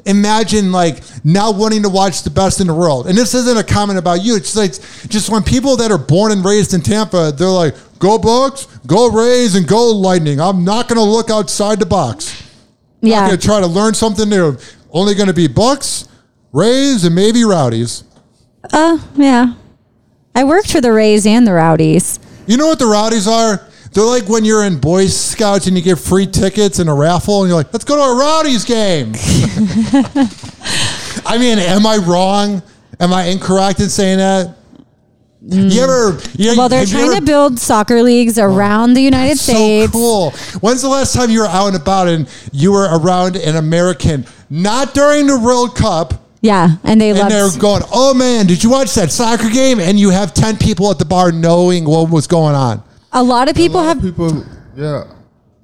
imagine 0.07 0.71
like 0.71 1.03
now 1.25 1.51
wanting 1.51 1.83
to 1.83 1.89
watch 1.89 2.23
the 2.23 2.31
best 2.31 2.61
in 2.61 2.69
the 2.69 2.75
world. 2.75 3.09
And 3.09 3.19
this 3.19 3.35
isn't 3.35 3.59
a 3.59 3.65
comment 3.65 3.99
about 3.99 4.23
you. 4.23 4.37
It's 4.37 4.57
like 4.57 4.73
just 5.09 5.31
when 5.31 5.43
people 5.43 5.77
that 5.77 5.91
are 5.91 5.99
born 5.99 6.33
and 6.33 6.45
raised 6.45 6.75
in 6.75 6.81
Tampa, 6.81 7.33
they're 7.37 7.49
like, 7.49 7.75
"Go 7.99 8.19
Bucks, 8.19 8.67
go 8.87 9.11
Rays, 9.11 9.55
and 9.55 9.67
go 9.67 9.91
Lightning." 9.91 10.41
I'm 10.41 10.65
not 10.65 10.89
going 10.89 10.99
to 10.99 11.05
look 11.05 11.31
outside 11.31 11.79
the 11.79 11.87
box. 11.87 12.43
Yeah. 13.01 13.21
I'm 13.21 13.29
going 13.29 13.39
to 13.39 13.47
try 13.47 13.61
to 13.61 13.67
learn 13.67 13.95
something 13.95 14.29
new. 14.29 14.57
Only 14.91 15.15
going 15.15 15.29
to 15.29 15.35
be 15.35 15.47
Bucks, 15.49 16.09
Rays, 16.53 17.05
and 17.05 17.15
maybe 17.15 17.45
Rowdies. 17.45 18.05
Uh, 18.73 18.99
yeah. 19.15 19.55
I 20.35 20.45
worked 20.45 20.71
for 20.73 20.81
the 20.81 20.93
Rays 20.93 21.27
and 21.27 21.47
the 21.47 21.53
Rowdies. 21.53 22.19
You 22.47 22.57
know 22.57 22.67
what 22.67 22.79
the 22.79 22.87
Rowdies 22.87 23.27
are? 23.27 23.67
They're 23.93 24.05
like 24.05 24.29
when 24.29 24.45
you're 24.45 24.65
in 24.65 24.79
Boy 24.79 25.07
Scouts 25.07 25.67
and 25.67 25.77
you 25.77 25.83
get 25.83 25.99
free 25.99 26.27
tickets 26.27 26.79
and 26.79 26.91
a 26.91 26.93
raffle, 26.93 27.41
and 27.43 27.49
you're 27.49 27.57
like, 27.57 27.73
"Let's 27.73 27.85
go 27.85 27.97
to 27.97 28.03
a 28.03 28.15
Rowdies 28.19 28.65
game." 28.65 29.13
I 31.25 31.39
mean, 31.39 31.59
am 31.59 31.87
I 31.87 31.97
wrong? 31.97 32.63
Am 33.01 33.13
I 33.13 33.25
incorrect 33.25 33.81
in 33.81 33.89
saying 33.89 34.19
that? 34.19 34.55
Mm. 35.47 35.73
You 35.73 35.83
ever? 35.83 36.19
You, 36.37 36.55
well, 36.57 36.69
they're 36.69 36.85
trying 36.87 37.05
ever- 37.07 37.17
to 37.17 37.23
build 37.23 37.59
soccer 37.61 38.03
leagues 38.03 38.39
around 38.39 38.95
the 38.95 39.01
United 39.03 39.39
so 39.39 39.53
States. 39.53 39.93
cool. 39.93 40.31
When's 40.61 40.83
the 40.83 40.89
last 40.89 41.15
time 41.15 41.31
you 41.31 41.41
were 41.41 41.47
out 41.47 41.69
and 41.69 41.77
about 41.77 42.09
and 42.09 42.29
you 42.53 42.73
were 42.73 42.89
around 42.99 43.37
an 43.37 43.55
American? 43.57 44.27
Not 44.51 44.93
during 44.95 45.27
the 45.29 45.39
World 45.39 45.77
Cup. 45.77 46.15
Yeah, 46.41 46.77
and 46.85 47.01
they 47.01 47.11
And 47.11 47.19
love. 47.19 47.29
they're 47.31 47.51
going, 47.61 47.83
oh 47.93 48.13
man, 48.15 48.47
did 48.47 48.63
you 48.63 48.71
watch 48.71 48.95
that 48.95 49.11
soccer 49.11 49.49
game? 49.51 49.81
And 49.81 49.99
you 49.99 50.11
have 50.11 50.35
10 50.35 50.57
people 50.59 50.91
at 50.91 50.99
the 50.99 51.05
bar 51.05 51.33
knowing 51.33 51.85
what 51.85 52.11
was 52.11 52.27
going 52.27 52.55
on. 52.55 52.83
a 53.13 53.23
lot 53.23 53.49
of 53.49 53.57
people 53.57 53.83
have. 53.83 54.01
People, 54.01 54.45
yeah, 54.77 55.05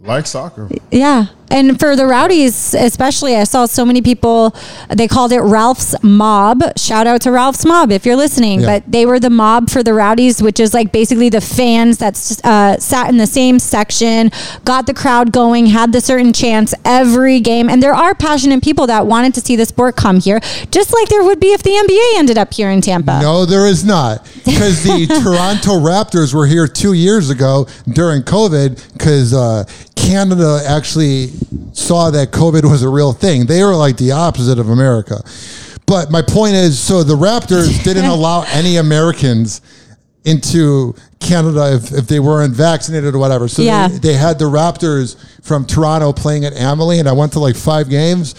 like 0.01 0.27
soccer. 0.27 0.69
Yeah. 0.91 1.27
And 1.53 1.79
for 1.79 1.95
the 1.95 2.07
rowdies, 2.07 2.75
especially, 2.75 3.37
I 3.37 3.45
saw 3.45 3.67
so 3.67 3.85
many 3.85 4.01
people, 4.01 4.57
they 4.89 5.07
called 5.07 5.33
it 5.33 5.41
Ralph's 5.41 5.95
Mob. 6.03 6.63
Shout 6.79 7.07
out 7.07 7.21
to 7.23 7.31
Ralph's 7.31 7.67
Mob 7.67 7.93
if 7.93 8.07
you're 8.07 8.17
listening. 8.17 8.61
Yeah. 8.61 8.67
But 8.67 8.91
they 8.91 9.05
were 9.05 9.21
the 9.21 9.31
mob 9.31 9.69
for 9.69 9.83
the 9.83 9.93
rowdies, 9.93 10.43
which 10.43 10.59
is 10.59 10.73
like 10.73 10.93
basically 10.93 11.29
the 11.29 11.43
fans 11.43 11.99
that 11.99 12.15
uh, 12.43 12.79
sat 12.79 13.11
in 13.11 13.19
the 13.19 13.27
same 13.27 13.59
section, 13.59 14.31
got 14.65 14.87
the 14.87 14.95
crowd 14.95 15.31
going, 15.31 15.67
had 15.67 15.93
the 15.93 16.01
certain 16.01 16.33
chance 16.33 16.73
every 16.87 17.39
game. 17.41 17.69
And 17.69 17.83
there 17.83 17.95
are 17.95 18.15
passionate 18.15 18.63
people 18.63 18.87
that 18.87 19.07
wanted 19.07 19.35
to 19.35 19.43
see 19.43 19.55
the 19.55 19.67
sport 19.67 19.95
come 19.95 20.21
here, 20.21 20.41
just 20.71 20.95
like 20.95 21.09
there 21.11 21.23
would 21.23 21.39
be 21.39 21.53
if 21.53 21.63
the 21.63 21.71
NBA 21.71 22.19
ended 22.19 22.39
up 22.39 22.55
here 22.55 22.71
in 22.71 22.81
Tampa. 22.81 23.21
No, 23.21 23.45
there 23.45 23.67
is 23.67 23.85
not. 23.85 24.27
Because 24.63 24.83
the 24.83 25.07
Toronto 25.07 25.81
Raptors 25.81 26.35
were 26.35 26.47
here 26.47 26.69
two 26.69 26.93
years 26.93 27.31
ago 27.31 27.67
during 27.89 28.23
COVID 28.23 28.93
because 28.93 29.33
uh, 29.33 29.65
Canada 29.97 30.63
actually 30.67 31.31
saw 31.73 32.11
that 32.11 32.31
COVID 32.31 32.65
was 32.71 32.83
a 32.83 32.89
real 32.89 33.13
thing. 33.13 33.47
They 33.47 33.63
were 33.63 33.75
like 33.75 33.97
the 33.97 34.13
opposite 34.13 34.59
of 34.59 34.69
America. 34.71 35.23
But 35.87 36.11
my 36.11 36.23
point 36.23 36.55
is 36.55 36.79
so 36.79 37.03
the 37.03 37.17
Raptors 37.17 37.83
didn't 37.85 38.05
allow 38.07 38.43
any 38.49 38.77
Americans 38.77 39.61
into 40.25 40.95
Canada 41.21 41.75
if, 41.75 41.93
if 41.93 42.07
they 42.07 42.21
weren't 42.21 42.55
vaccinated 42.55 43.15
or 43.15 43.19
whatever. 43.19 43.49
So 43.49 43.63
Yeah. 43.63 43.89
they, 43.89 43.99
they 43.99 44.15
had 44.15 44.39
the 44.39 44.45
Raptors 44.45 45.17
from 45.43 45.67
Toronto 45.67 46.13
playing 46.13 46.45
at 46.45 46.53
Amalie, 46.55 47.01
and 47.01 47.09
I 47.09 47.13
went 47.13 47.33
to 47.33 47.41
like 47.41 47.57
five 47.57 47.89
games, 47.89 48.35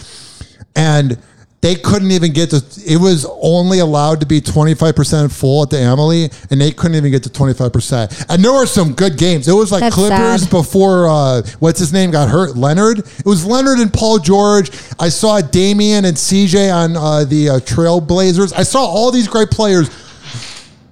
and 0.74 1.18
they 1.64 1.74
couldn't 1.74 2.10
even 2.10 2.34
get 2.34 2.50
to. 2.50 2.62
It 2.86 2.98
was 3.00 3.24
only 3.40 3.78
allowed 3.78 4.20
to 4.20 4.26
be 4.26 4.38
twenty 4.42 4.74
five 4.74 4.94
percent 4.94 5.32
full 5.32 5.62
at 5.62 5.70
the 5.70 5.78
Amalie, 5.78 6.28
and 6.50 6.60
they 6.60 6.70
couldn't 6.70 6.94
even 6.94 7.10
get 7.10 7.22
to 7.22 7.32
twenty 7.32 7.54
five 7.54 7.72
percent. 7.72 8.12
And 8.28 8.44
there 8.44 8.52
were 8.52 8.66
some 8.66 8.92
good 8.92 9.16
games. 9.16 9.48
It 9.48 9.54
was 9.54 9.72
like 9.72 9.80
That's 9.80 9.94
Clippers 9.94 10.42
sad. 10.42 10.50
before 10.50 11.08
uh, 11.08 11.40
what's 11.60 11.78
his 11.78 11.90
name 11.90 12.10
got 12.10 12.28
hurt, 12.28 12.54
Leonard. 12.54 12.98
It 12.98 13.24
was 13.24 13.46
Leonard 13.46 13.78
and 13.78 13.90
Paul 13.90 14.18
George. 14.18 14.72
I 14.98 15.08
saw 15.08 15.40
Damian 15.40 16.04
and 16.04 16.14
CJ 16.14 16.70
on 16.70 16.98
uh, 16.98 17.24
the 17.24 17.48
uh, 17.48 17.58
Trailblazers. 17.60 18.52
I 18.54 18.62
saw 18.62 18.84
all 18.84 19.10
these 19.10 19.26
great 19.26 19.48
players. 19.48 19.88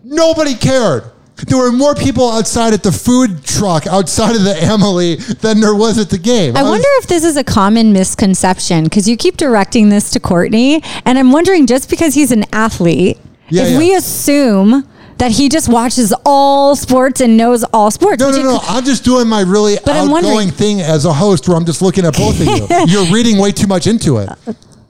Nobody 0.02 0.54
cared. 0.54 1.11
There 1.46 1.58
were 1.58 1.72
more 1.72 1.94
people 1.94 2.30
outside 2.30 2.72
at 2.72 2.82
the 2.82 2.92
food 2.92 3.42
truck 3.44 3.86
outside 3.86 4.36
of 4.36 4.44
the 4.44 4.54
Amalie 4.62 5.16
than 5.16 5.60
there 5.60 5.74
was 5.74 5.98
at 5.98 6.08
the 6.10 6.18
game. 6.18 6.56
I 6.56 6.62
was- 6.62 6.70
wonder 6.70 6.88
if 6.98 7.08
this 7.08 7.24
is 7.24 7.36
a 7.36 7.42
common 7.44 7.92
misconception 7.92 8.84
because 8.84 9.08
you 9.08 9.16
keep 9.16 9.36
directing 9.36 9.88
this 9.88 10.10
to 10.10 10.20
Kourtnei, 10.20 10.84
and 11.04 11.18
I'm 11.18 11.32
wondering 11.32 11.66
just 11.66 11.90
because 11.90 12.14
he's 12.14 12.30
an 12.32 12.44
athlete, 12.52 13.18
Yeah, 13.50 13.62
if 13.64 13.70
yeah. 13.70 13.78
we 13.78 13.94
assume 13.94 14.84
that 15.18 15.32
he 15.32 15.48
just 15.48 15.68
watches 15.68 16.14
all 16.24 16.76
sports 16.76 17.20
and 17.20 17.36
knows 17.36 17.64
all 17.72 17.90
sports. 17.90 18.20
No, 18.20 18.30
no, 18.30 18.42
no. 18.42 18.58
could- 18.58 18.68
I'm 18.68 18.84
just 18.84 19.02
doing 19.04 19.26
my 19.28 19.40
really 19.40 19.78
But 19.84 19.96
outgoing 19.96 20.50
thing 20.50 20.80
as 20.80 21.04
a 21.04 21.12
host 21.12 21.48
where 21.48 21.56
I'm 21.56 21.64
just 21.64 21.82
looking 21.82 22.04
at 22.06 22.16
both 22.16 22.40
of 22.40 22.46
you. 22.46 22.66
You're 22.86 23.12
reading 23.12 23.38
way 23.38 23.52
too 23.52 23.66
much 23.66 23.86
into 23.86 24.18
it. 24.18 24.28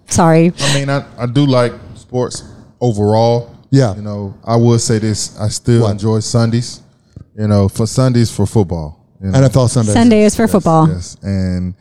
Sorry. 0.09 0.53
I 0.61 0.75
mean, 0.75 0.91
I, 0.91 1.05
I 1.19 1.27
do 1.27 1.47
like 1.47 1.73
sports 1.97 2.45
overall. 2.81 3.52
Yeah. 3.73 3.97
You 3.97 4.03
know, 4.03 4.35
I 4.45 4.57
will 4.57 4.79
say 4.79 4.99
this. 4.99 5.37
I 5.41 5.49
still 5.49 5.83
What? 5.83 5.93
enjoy 5.93 6.21
Sundays. 6.21 6.83
You 7.37 7.49
know, 7.49 7.69
for 7.69 7.87
Sundays 7.87 8.31
for 8.31 8.47
football. 8.47 9.01
You 9.21 9.31
know? 9.31 9.39
NFL 9.41 9.71
Sunday. 9.71 9.93
Sunday 9.93 10.23
is 10.25 10.37
for 10.37 10.47
football. 10.47 10.87
Yes, 10.89 11.17
and 11.23 11.75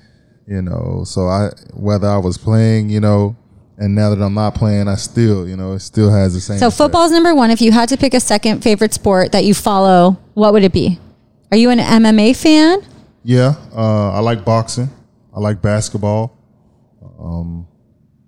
you 0.47 0.61
know, 0.61 1.03
so 1.05 1.27
I 1.27 1.49
whether 1.73 2.07
I 2.07 2.17
was 2.17 2.37
playing, 2.37 2.89
you 2.89 3.01
know, 3.01 3.35
and 3.77 3.93
now 3.93 4.09
that 4.15 4.23
I'm 4.23 4.33
not 4.33 4.55
playing, 4.55 4.87
I 4.87 4.95
still, 4.95 5.45
you 5.47 5.57
know, 5.57 5.73
it 5.73 5.79
still 5.81 6.09
has 6.09 6.33
the 6.33 6.39
same. 6.39 6.59
So 6.59 6.67
effect. 6.67 6.77
football's 6.77 7.11
number 7.11 7.35
one. 7.35 7.51
If 7.51 7.61
you 7.61 7.73
had 7.73 7.89
to 7.89 7.97
pick 7.97 8.13
a 8.13 8.19
second 8.21 8.61
favorite 8.61 8.93
sport 8.93 9.33
that 9.33 9.43
you 9.43 9.53
follow, 9.53 10.17
what 10.33 10.53
would 10.53 10.63
it 10.63 10.71
be? 10.71 10.97
Are 11.51 11.57
you 11.57 11.69
an 11.71 11.79
MMA 11.79 12.35
fan? 12.37 12.79
Yeah, 13.23 13.55
uh, 13.75 14.11
I 14.13 14.19
like 14.19 14.45
boxing. 14.45 14.89
I 15.35 15.39
like 15.41 15.61
basketball. 15.61 16.37
Um, 17.19 17.67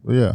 yeah. 0.09 0.34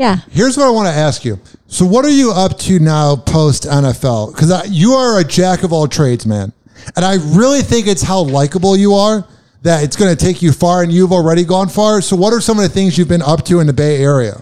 Yeah. 0.00 0.16
Here's 0.30 0.56
what 0.56 0.66
I 0.66 0.70
want 0.70 0.88
to 0.88 0.94
ask 0.94 1.26
you. 1.26 1.38
So, 1.66 1.84
what 1.84 2.06
are 2.06 2.10
you 2.10 2.32
up 2.32 2.58
to 2.60 2.78
now 2.78 3.16
post 3.16 3.64
NFL? 3.64 4.32
Because 4.32 4.70
you 4.70 4.92
are 4.92 5.20
a 5.20 5.24
jack 5.24 5.62
of 5.62 5.74
all 5.74 5.86
trades, 5.86 6.24
man. 6.24 6.54
And 6.96 7.04
I 7.04 7.16
really 7.36 7.60
think 7.60 7.86
it's 7.86 8.00
how 8.00 8.20
likable 8.22 8.78
you 8.78 8.94
are 8.94 9.26
that 9.60 9.84
it's 9.84 9.96
going 9.96 10.16
to 10.16 10.16
take 10.16 10.40
you 10.40 10.52
far, 10.52 10.82
and 10.82 10.90
you've 10.90 11.12
already 11.12 11.44
gone 11.44 11.68
far. 11.68 12.00
So, 12.00 12.16
what 12.16 12.32
are 12.32 12.40
some 12.40 12.56
of 12.56 12.62
the 12.62 12.70
things 12.70 12.96
you've 12.96 13.08
been 13.08 13.20
up 13.20 13.44
to 13.44 13.60
in 13.60 13.66
the 13.66 13.74
Bay 13.74 14.02
Area? 14.02 14.36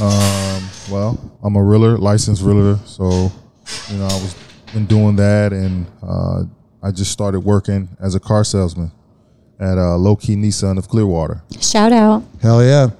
Um, 0.00 0.62
well, 0.88 1.32
I'm 1.42 1.56
a 1.56 1.62
realtor, 1.64 1.98
licensed 1.98 2.42
realtor, 2.42 2.78
so 2.86 3.32
you 3.90 3.98
know 3.98 4.04
I 4.06 4.14
was 4.22 4.36
been 4.72 4.86
doing 4.86 5.16
that, 5.16 5.52
and 5.52 5.86
uh, 6.00 6.44
I 6.80 6.92
just 6.92 7.10
started 7.10 7.40
working 7.40 7.88
as 8.00 8.14
a 8.14 8.20
car 8.20 8.44
salesman 8.44 8.92
at 9.58 9.78
uh, 9.78 9.98
Lokey 9.98 10.36
Nissan 10.36 10.78
of 10.78 10.88
Clearwater. 10.88 11.42
Shout 11.60 11.92
out. 11.92 12.22
Hell 12.40 12.62
yeah. 12.64 12.90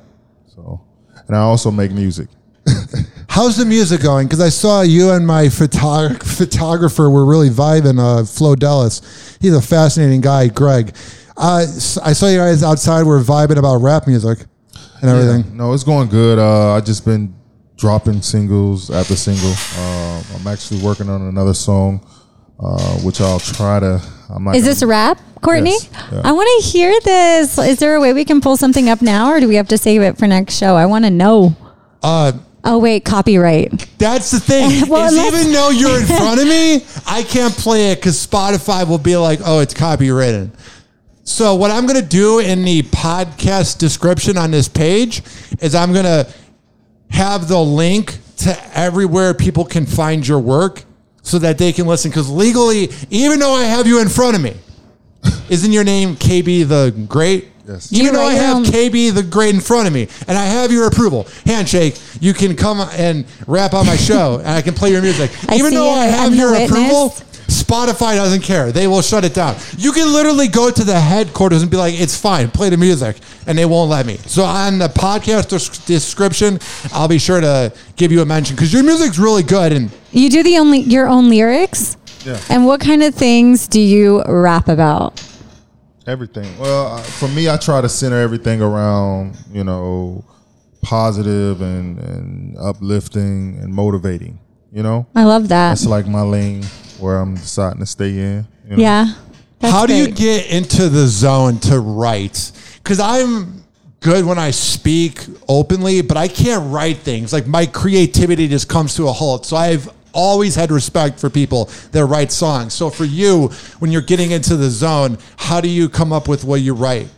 So, 0.52 0.80
and 1.26 1.36
I 1.36 1.40
also 1.40 1.70
make 1.70 1.90
music. 1.92 2.28
How's 3.28 3.56
the 3.56 3.64
music 3.64 4.02
going? 4.02 4.26
Because 4.26 4.40
I 4.40 4.48
saw 4.48 4.80
you 4.82 5.10
and 5.10 5.26
my 5.26 5.44
photog- 5.46 6.22
photographer 6.22 7.10
were 7.10 7.24
really 7.26 7.50
vibing. 7.50 7.98
Uh, 7.98 8.24
Flo 8.24 8.54
Dellis, 8.54 9.36
he's 9.40 9.54
a 9.54 9.60
fascinating 9.62 10.20
guy. 10.20 10.48
Greg, 10.48 10.94
Uh, 11.36 11.66
I 12.02 12.12
saw 12.14 12.28
you 12.28 12.38
guys 12.38 12.62
outside. 12.62 13.04
We're 13.04 13.22
vibing 13.22 13.58
about 13.58 13.76
rap 13.82 14.06
music 14.06 14.38
and 15.02 15.10
everything. 15.10 15.44
Yeah, 15.50 15.56
no, 15.56 15.72
it's 15.74 15.84
going 15.84 16.08
good. 16.08 16.38
Uh, 16.38 16.72
I 16.74 16.80
just 16.80 17.04
been 17.04 17.34
dropping 17.76 18.22
singles 18.22 18.90
after 18.90 19.14
single. 19.16 19.52
Uh, 19.76 20.22
I'm 20.34 20.46
actually 20.46 20.80
working 20.82 21.10
on 21.10 21.20
another 21.28 21.52
song, 21.52 22.00
uh, 22.58 22.94
which 23.00 23.20
I'll 23.20 23.38
try 23.38 23.80
to. 23.80 24.00
I'm 24.28 24.44
not 24.44 24.56
Is 24.56 24.62
gonna- 24.62 24.70
this 24.72 24.82
a 24.82 24.86
rap, 24.86 25.20
Kourtnei? 25.40 25.66
Yes, 25.66 25.88
yeah. 26.12 26.20
I 26.24 26.32
want 26.32 26.48
to 26.62 26.68
hear 26.68 26.92
this. 27.04 27.58
Is 27.58 27.78
there 27.78 27.94
a 27.94 28.00
way 28.00 28.12
we 28.12 28.24
can 28.24 28.40
pull 28.40 28.56
something 28.56 28.88
up 28.88 29.00
now, 29.02 29.30
or 29.30 29.40
do 29.40 29.48
we 29.48 29.54
have 29.56 29.68
to 29.68 29.78
save 29.78 30.02
it 30.02 30.18
for 30.18 30.26
next 30.26 30.56
show? 30.56 30.74
I 30.76 30.86
want 30.86 31.04
to 31.04 31.10
know. 31.10 31.54
Uh, 32.02 32.32
oh 32.64 32.78
wait, 32.78 33.04
copyright. 33.04 33.86
That's 33.98 34.30
the 34.30 34.40
thing. 34.40 34.88
Well, 34.88 35.12
even 35.12 35.52
though 35.52 35.70
you're 35.70 36.00
in 36.00 36.06
front 36.06 36.40
of 36.40 36.46
me, 36.48 36.84
I 37.06 37.22
can't 37.22 37.54
play 37.54 37.92
it 37.92 37.96
because 37.96 38.24
Spotify 38.26 38.86
will 38.88 38.98
be 38.98 39.16
like, 39.16 39.40
"Oh, 39.44 39.60
it's 39.60 39.74
copyrighted." 39.74 40.50
So 41.24 41.56
what 41.56 41.70
I'm 41.72 41.86
going 41.86 42.00
to 42.00 42.06
do 42.08 42.38
in 42.38 42.62
the 42.64 42.82
podcast 42.84 43.78
description 43.78 44.38
on 44.38 44.52
this 44.52 44.68
page 44.68 45.22
is 45.60 45.74
I'm 45.74 45.92
going 45.92 46.04
to 46.04 46.32
have 47.10 47.48
the 47.48 47.58
link 47.60 48.18
to 48.38 48.56
everywhere 48.78 49.34
people 49.34 49.64
can 49.64 49.86
find 49.86 50.26
your 50.26 50.38
work 50.38 50.84
so 51.26 51.38
that 51.40 51.58
they 51.58 51.72
can 51.72 51.86
listen. 51.86 52.10
Because 52.10 52.30
legally, 52.30 52.88
even 53.10 53.40
though 53.40 53.54
I 53.54 53.64
have 53.64 53.86
you 53.86 54.00
in 54.00 54.08
front 54.08 54.36
of 54.36 54.42
me, 54.42 54.54
isn't 55.50 55.72
your 55.72 55.82
name 55.84 56.14
KB 56.16 56.66
the 56.68 56.94
Great? 57.08 57.48
Yes. 57.66 57.92
Even 57.92 58.06
You 58.06 58.12
though 58.12 58.22
I 58.22 58.34
have 58.34 58.56
um, 58.58 58.64
KB 58.64 59.12
the 59.12 59.24
Great 59.24 59.52
in 59.52 59.60
front 59.60 59.88
of 59.88 59.92
me 59.92 60.06
and 60.28 60.38
I 60.38 60.44
have 60.44 60.70
your 60.70 60.86
approval, 60.86 61.26
handshake, 61.44 62.00
you 62.20 62.32
can 62.32 62.54
come 62.54 62.78
and 62.92 63.24
rap 63.48 63.74
on 63.74 63.86
my 63.86 63.96
show 63.96 64.38
and 64.38 64.46
I 64.48 64.62
can 64.62 64.72
play 64.72 64.90
your 64.92 65.02
music. 65.02 65.32
I 65.48 65.56
Even 65.56 65.74
though 65.74 65.92
it. 65.96 65.98
I 65.98 66.04
have 66.06 66.30
I'm 66.30 66.38
your 66.38 66.52
witness. 66.52 66.70
approval, 66.70 67.14
Spotify 67.66 68.14
doesn't 68.14 68.42
care. 68.42 68.70
They 68.70 68.86
will 68.86 69.02
shut 69.02 69.24
it 69.24 69.34
down. 69.34 69.56
You 69.76 69.90
can 69.92 70.12
literally 70.12 70.46
go 70.46 70.70
to 70.70 70.84
the 70.84 70.98
headquarters 70.98 71.62
and 71.62 71.70
be 71.70 71.76
like, 71.76 71.98
it's 71.98 72.16
fine, 72.16 72.48
play 72.48 72.70
the 72.70 72.76
music, 72.76 73.16
and 73.46 73.58
they 73.58 73.64
won't 73.64 73.90
let 73.90 74.06
me. 74.06 74.18
So 74.18 74.44
on 74.44 74.78
the 74.78 74.86
podcast 74.88 75.48
des- 75.48 75.86
description, 75.92 76.60
I'll 76.92 77.08
be 77.08 77.18
sure 77.18 77.40
to 77.40 77.72
give 77.96 78.12
you 78.12 78.22
a 78.22 78.24
mention 78.24 78.54
because 78.54 78.72
your 78.72 78.84
music's 78.84 79.18
really 79.18 79.42
good. 79.42 79.72
And 79.72 79.90
You 80.12 80.30
do 80.30 80.42
the 80.44 80.58
only 80.58 80.80
your 80.80 81.08
own 81.08 81.28
lyrics. 81.28 81.96
Yeah. 82.24 82.40
And 82.50 82.66
what 82.66 82.80
kind 82.80 83.02
of 83.02 83.14
things 83.14 83.66
do 83.68 83.80
you 83.80 84.22
rap 84.24 84.68
about? 84.68 85.22
Everything. 86.06 86.56
Well, 86.58 86.98
for 86.98 87.26
me, 87.28 87.48
I 87.48 87.56
try 87.56 87.80
to 87.80 87.88
center 87.88 88.20
everything 88.20 88.62
around 88.62 89.36
you 89.52 89.64
know 89.64 90.24
positive 90.82 91.60
and 91.60 91.98
and 91.98 92.56
uplifting 92.58 93.58
and 93.60 93.74
motivating. 93.74 94.38
You 94.72 94.82
know, 94.84 95.06
I 95.16 95.24
love 95.24 95.48
that. 95.48 95.70
that's 95.70 95.86
like 95.86 96.06
my 96.06 96.22
lane 96.22 96.64
where 96.98 97.18
I'm 97.18 97.34
deciding 97.34 97.80
to 97.80 97.86
stay 97.86 98.10
in. 98.10 98.46
you 98.68 98.76
know? 98.76 98.82
yeah. 98.82 99.14
That's 99.58 99.72
how 99.72 99.86
do 99.86 99.94
you 99.94 100.08
get 100.08 100.50
into 100.50 100.88
the 100.88 101.06
zone 101.06 101.58
to 101.60 101.80
write? 101.80 102.52
Because 102.82 103.00
I'm 103.00 103.64
good 104.00 104.24
when 104.24 104.38
I 104.38 104.50
speak 104.50 105.24
openly, 105.48 106.02
but 106.02 106.16
I 106.16 106.28
can't 106.28 106.72
write 106.72 106.98
things. 106.98 107.32
Like 107.32 107.46
my 107.46 107.66
creativity 107.66 108.48
just 108.48 108.68
comes 108.68 108.94
to 108.96 109.08
a 109.08 109.12
halt. 109.12 109.46
So 109.46 109.56
I've 109.56 109.88
always 110.12 110.54
had 110.54 110.70
respect 110.70 111.18
for 111.20 111.30
people 111.30 111.70
that 111.92 112.04
write 112.06 112.32
songs. 112.32 112.74
So 112.74 112.90
for 112.90 113.04
you, 113.04 113.48
when 113.78 113.90
you're 113.90 114.02
getting 114.02 114.30
into 114.30 114.56
the 114.56 114.70
zone, 114.70 115.18
how 115.36 115.60
do 115.60 115.68
you 115.68 115.88
come 115.88 116.12
up 116.12 116.28
with 116.28 116.44
what 116.44 116.60
you 116.60 116.74
write? 116.74 117.08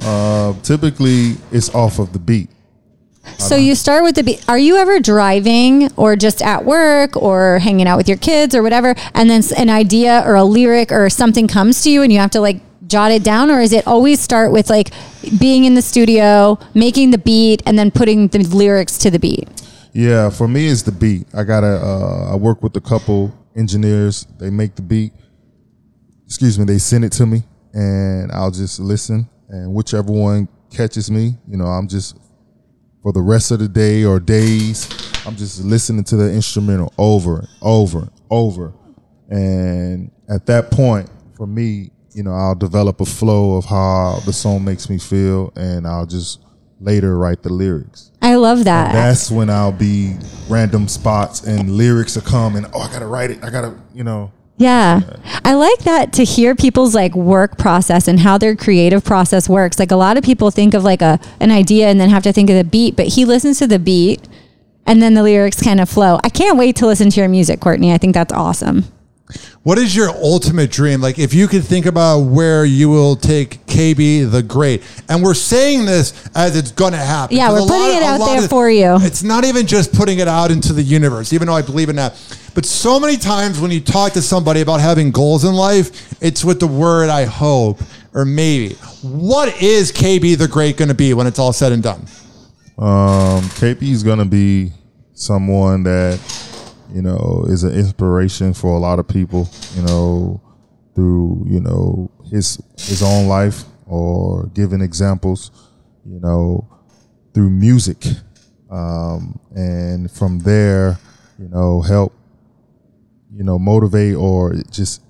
Uh, 0.00 0.54
typically, 0.62 1.36
it's 1.50 1.72
off 1.74 1.98
of 1.98 2.12
the 2.12 2.18
beat. 2.18 2.50
So 3.38 3.56
you 3.56 3.74
start 3.74 4.04
with 4.04 4.14
the 4.14 4.22
beat. 4.22 4.44
Are 4.48 4.58
you 4.58 4.76
ever 4.76 5.00
driving 5.00 5.92
or 5.96 6.16
just 6.16 6.42
at 6.42 6.64
work 6.64 7.16
or 7.16 7.58
hanging 7.58 7.86
out 7.86 7.96
with 7.96 8.08
your 8.08 8.18
kids 8.18 8.54
or 8.54 8.62
whatever, 8.62 8.94
and 9.14 9.28
then 9.28 9.42
an 9.56 9.70
idea 9.70 10.22
or 10.26 10.34
a 10.34 10.44
lyric 10.44 10.92
or 10.92 11.08
something 11.10 11.48
comes 11.48 11.82
to 11.82 11.90
you 11.90 12.02
and 12.02 12.12
you 12.12 12.18
have 12.18 12.30
to 12.32 12.40
like 12.40 12.60
jot 12.86 13.10
it 13.10 13.24
down, 13.24 13.50
or 13.50 13.60
is 13.60 13.72
it 13.72 13.86
always 13.86 14.20
start 14.20 14.52
with 14.52 14.68
like 14.68 14.92
being 15.38 15.64
in 15.64 15.74
the 15.74 15.82
studio, 15.82 16.58
making 16.74 17.10
the 17.10 17.18
beat, 17.18 17.62
and 17.64 17.78
then 17.78 17.90
putting 17.90 18.28
the 18.28 18.40
lyrics 18.40 18.98
to 18.98 19.10
the 19.10 19.18
beat? 19.18 19.48
Yeah, 19.92 20.30
for 20.30 20.48
me, 20.48 20.68
it's 20.68 20.82
the 20.82 20.92
beat. 20.92 21.26
I 21.34 21.44
gotta. 21.44 21.80
Uh, 21.82 22.32
I 22.32 22.36
work 22.36 22.62
with 22.62 22.76
a 22.76 22.80
couple 22.80 23.32
engineers. 23.56 24.26
They 24.38 24.50
make 24.50 24.74
the 24.74 24.82
beat. 24.82 25.12
Excuse 26.26 26.58
me. 26.58 26.64
They 26.64 26.78
send 26.78 27.04
it 27.04 27.12
to 27.12 27.26
me, 27.26 27.42
and 27.72 28.32
I'll 28.32 28.50
just 28.50 28.80
listen. 28.80 29.28
And 29.48 29.74
whichever 29.74 30.10
one 30.10 30.48
catches 30.70 31.10
me, 31.10 31.36
you 31.46 31.58
know, 31.58 31.66
I'm 31.66 31.88
just 31.88 32.16
for 33.02 33.12
the 33.12 33.20
rest 33.20 33.50
of 33.50 33.58
the 33.58 33.68
day 33.68 34.04
or 34.04 34.20
days, 34.20 34.88
I'm 35.26 35.36
just 35.36 35.62
listening 35.64 36.04
to 36.04 36.16
the 36.16 36.32
instrumental 36.32 36.92
over 36.98 37.40
and 37.40 37.48
over 37.60 37.98
and 38.00 38.10
over. 38.30 38.72
And 39.28 40.10
at 40.28 40.46
that 40.46 40.70
point, 40.70 41.10
for 41.36 41.46
me, 41.46 41.90
you 42.14 42.22
know, 42.22 42.32
I'll 42.32 42.54
develop 42.54 43.00
a 43.00 43.06
flow 43.06 43.56
of 43.56 43.64
how 43.64 44.20
the 44.24 44.32
song 44.32 44.64
makes 44.64 44.90
me 44.90 44.98
feel, 44.98 45.52
and 45.56 45.86
I'll 45.86 46.06
just 46.06 46.40
later 46.80 47.16
write 47.16 47.42
the 47.42 47.52
lyrics. 47.52 48.10
I 48.20 48.34
love 48.34 48.64
that. 48.64 48.92
That's 48.92 49.30
when 49.30 49.48
I'll 49.48 49.72
be 49.72 50.16
random 50.48 50.88
spots 50.88 51.44
and 51.44 51.76
lyrics 51.76 52.20
come 52.20 52.56
and 52.56 52.66
oh 52.74 52.80
I 52.80 52.92
gotta 52.92 53.06
write 53.06 53.30
it. 53.30 53.42
I 53.42 53.50
gotta 53.50 53.74
you 53.94 54.04
know 54.04 54.32
Yeah. 54.62 55.00
I 55.44 55.54
like 55.54 55.80
that 55.80 56.12
to 56.14 56.24
hear 56.24 56.54
people's 56.54 56.94
like 56.94 57.14
work 57.14 57.58
process 57.58 58.08
and 58.08 58.20
how 58.20 58.38
their 58.38 58.54
creative 58.56 59.04
process 59.04 59.48
works. 59.48 59.78
Like 59.78 59.90
a 59.90 59.96
lot 59.96 60.16
of 60.16 60.24
people 60.24 60.50
think 60.50 60.74
of 60.74 60.84
like 60.84 61.02
a 61.02 61.18
an 61.40 61.50
idea 61.50 61.88
and 61.88 62.00
then 62.00 62.10
have 62.10 62.22
to 62.24 62.32
think 62.32 62.48
of 62.50 62.56
the 62.56 62.64
beat, 62.64 62.96
but 62.96 63.08
he 63.08 63.24
listens 63.24 63.58
to 63.58 63.66
the 63.66 63.78
beat 63.78 64.26
and 64.86 65.02
then 65.02 65.14
the 65.14 65.22
lyrics 65.22 65.62
kind 65.62 65.80
of 65.80 65.88
flow. 65.88 66.18
I 66.24 66.28
can't 66.28 66.58
wait 66.58 66.76
to 66.76 66.86
listen 66.86 67.10
to 67.10 67.20
your 67.20 67.28
music, 67.28 67.60
Kourtnei. 67.60 67.92
I 67.94 67.98
think 67.98 68.14
that's 68.14 68.32
awesome. 68.32 68.84
What 69.62 69.78
is 69.78 69.94
your 69.94 70.10
ultimate 70.10 70.70
dream? 70.70 71.00
Like, 71.00 71.18
if 71.18 71.32
you 71.32 71.46
could 71.46 71.64
think 71.64 71.86
about 71.86 72.18
where 72.22 72.64
you 72.64 72.90
will 72.90 73.14
take 73.16 73.64
KB 73.66 74.30
the 74.30 74.42
Great, 74.42 74.82
and 75.08 75.22
we're 75.22 75.34
saying 75.34 75.86
this 75.86 76.12
as 76.34 76.56
it's 76.56 76.72
going 76.72 76.92
to 76.92 76.98
happen. 76.98 77.36
Yeah, 77.36 77.50
we're 77.50 77.60
putting 77.60 77.78
lot- 77.78 77.90
it 77.90 78.02
out 78.02 78.26
there 78.26 78.44
of- 78.44 78.50
for 78.50 78.68
you. 78.68 78.96
It's 79.00 79.22
not 79.22 79.44
even 79.44 79.66
just 79.66 79.94
putting 79.94 80.18
it 80.18 80.28
out 80.28 80.50
into 80.50 80.72
the 80.72 80.82
universe, 80.82 81.32
even 81.32 81.46
though 81.46 81.54
I 81.54 81.62
believe 81.62 81.88
in 81.88 81.96
that. 81.96 82.14
But 82.54 82.66
so 82.66 83.00
many 83.00 83.16
times 83.16 83.58
when 83.58 83.70
you 83.70 83.80
talk 83.80 84.12
to 84.12 84.22
somebody 84.22 84.60
about 84.60 84.80
having 84.80 85.10
goals 85.10 85.44
in 85.44 85.54
life, 85.54 86.22
it's 86.22 86.44
with 86.44 86.60
the 86.60 86.66
word 86.66 87.08
"I 87.08 87.24
hope" 87.24 87.80
or 88.12 88.24
maybe. 88.24 88.74
What 89.02 89.60
is 89.62 89.90
KB 89.90 90.36
the 90.36 90.48
Great 90.48 90.76
going 90.76 90.88
to 90.88 90.94
be 90.94 91.14
when 91.14 91.26
it's 91.26 91.38
all 91.38 91.52
said 91.52 91.72
and 91.72 91.82
done? 91.82 92.06
um 92.78 93.42
KB 93.60 93.82
is 93.82 94.02
gonna 94.02 94.24
be 94.24 94.72
someone 95.12 95.82
that, 95.82 96.18
you 96.92 97.02
know, 97.02 97.44
is 97.48 97.64
an 97.64 97.72
inspiration 97.74 98.54
for 98.54 98.74
a 98.74 98.78
lot 98.78 98.98
of 98.98 99.06
people, 99.06 99.48
you 99.76 99.82
know, 99.82 100.40
through, 100.94 101.44
you 101.48 101.60
know, 101.60 102.10
his 102.30 102.60
his 102.78 103.02
own 103.02 103.28
life 103.28 103.64
or 103.86 104.46
giving 104.54 104.80
examples, 104.80 105.50
you 106.06 106.18
know, 106.18 106.66
through 107.34 107.50
music. 107.50 108.04
Um, 108.70 109.38
and 109.54 110.10
from 110.10 110.38
there, 110.40 110.98
you 111.38 111.48
know, 111.48 111.82
help, 111.82 112.14
you 113.34 113.44
know, 113.44 113.58
motivate 113.58 114.14
or 114.14 114.54
just 114.70 115.02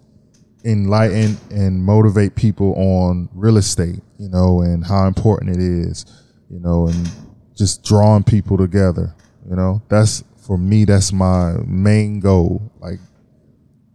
enlighten 0.64 1.36
and 1.50 1.82
motivate 1.82 2.34
people 2.36 2.74
on 2.74 3.28
real 3.34 3.56
estate, 3.56 4.00
you 4.18 4.28
know, 4.28 4.60
and 4.62 4.86
how 4.86 5.06
important 5.06 5.56
it 5.56 5.60
is, 5.60 6.06
you 6.48 6.60
know, 6.60 6.86
and 6.86 7.10
just 7.56 7.82
drawing 7.84 8.22
people 8.22 8.56
together, 8.56 9.14
you 9.48 9.56
know. 9.56 9.82
That's 9.88 10.22
for 10.46 10.56
me 10.58 10.84
that's 10.84 11.12
my 11.12 11.54
main 11.66 12.20
goal. 12.20 12.70
Like 12.80 12.98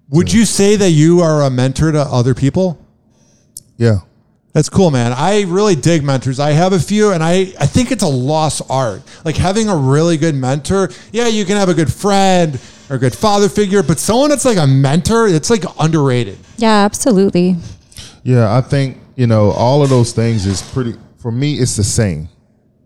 Would 0.09 0.33
you 0.33 0.45
say 0.45 0.75
that 0.75 0.91
you 0.91 1.21
are 1.21 1.43
a 1.43 1.49
mentor 1.49 1.91
to 1.91 2.01
other 2.01 2.33
people? 2.33 2.83
yeah. 3.77 3.99
That's 4.53 4.69
cool, 4.69 4.89
man. 4.89 5.13
I 5.15 5.43
really 5.43 5.75
dig 5.75 6.03
mentors. 6.03 6.39
I 6.39 6.49
have 6.49 6.73
a 6.73 6.79
few, 6.79 7.11
and 7.11 7.21
I, 7.21 7.53
I 7.59 7.67
think 7.67 7.91
it's 7.91 8.01
a 8.01 8.07
lost 8.07 8.63
art. 8.71 9.03
Like 9.23 9.37
having 9.37 9.69
a 9.69 9.75
really 9.75 10.17
good 10.17 10.33
mentor. 10.33 10.89
Yeah, 11.11 11.27
you 11.27 11.45
can 11.45 11.57
have 11.57 11.69
a 11.69 11.75
good 11.75 11.93
friend 11.93 12.59
or 12.89 12.95
a 12.95 12.99
good 12.99 13.15
father 13.15 13.49
figure, 13.49 13.83
but 13.83 13.99
someone 13.99 14.29
that's 14.29 14.45
like 14.45 14.57
a 14.57 14.67
mentor, 14.67 15.27
it's 15.27 15.49
like 15.49 15.63
underrated. 15.79 16.37
Yeah, 16.57 16.85
absolutely. 16.85 17.55
Yeah, 18.23 18.55
I 18.55 18.61
think 18.61 18.97
you 19.15 19.27
know 19.27 19.51
all 19.51 19.83
of 19.83 19.89
those 19.89 20.11
things 20.13 20.45
is 20.45 20.61
pretty. 20.61 20.95
For 21.17 21.31
me, 21.31 21.55
it's 21.55 21.75
the 21.75 21.83
same. 21.83 22.29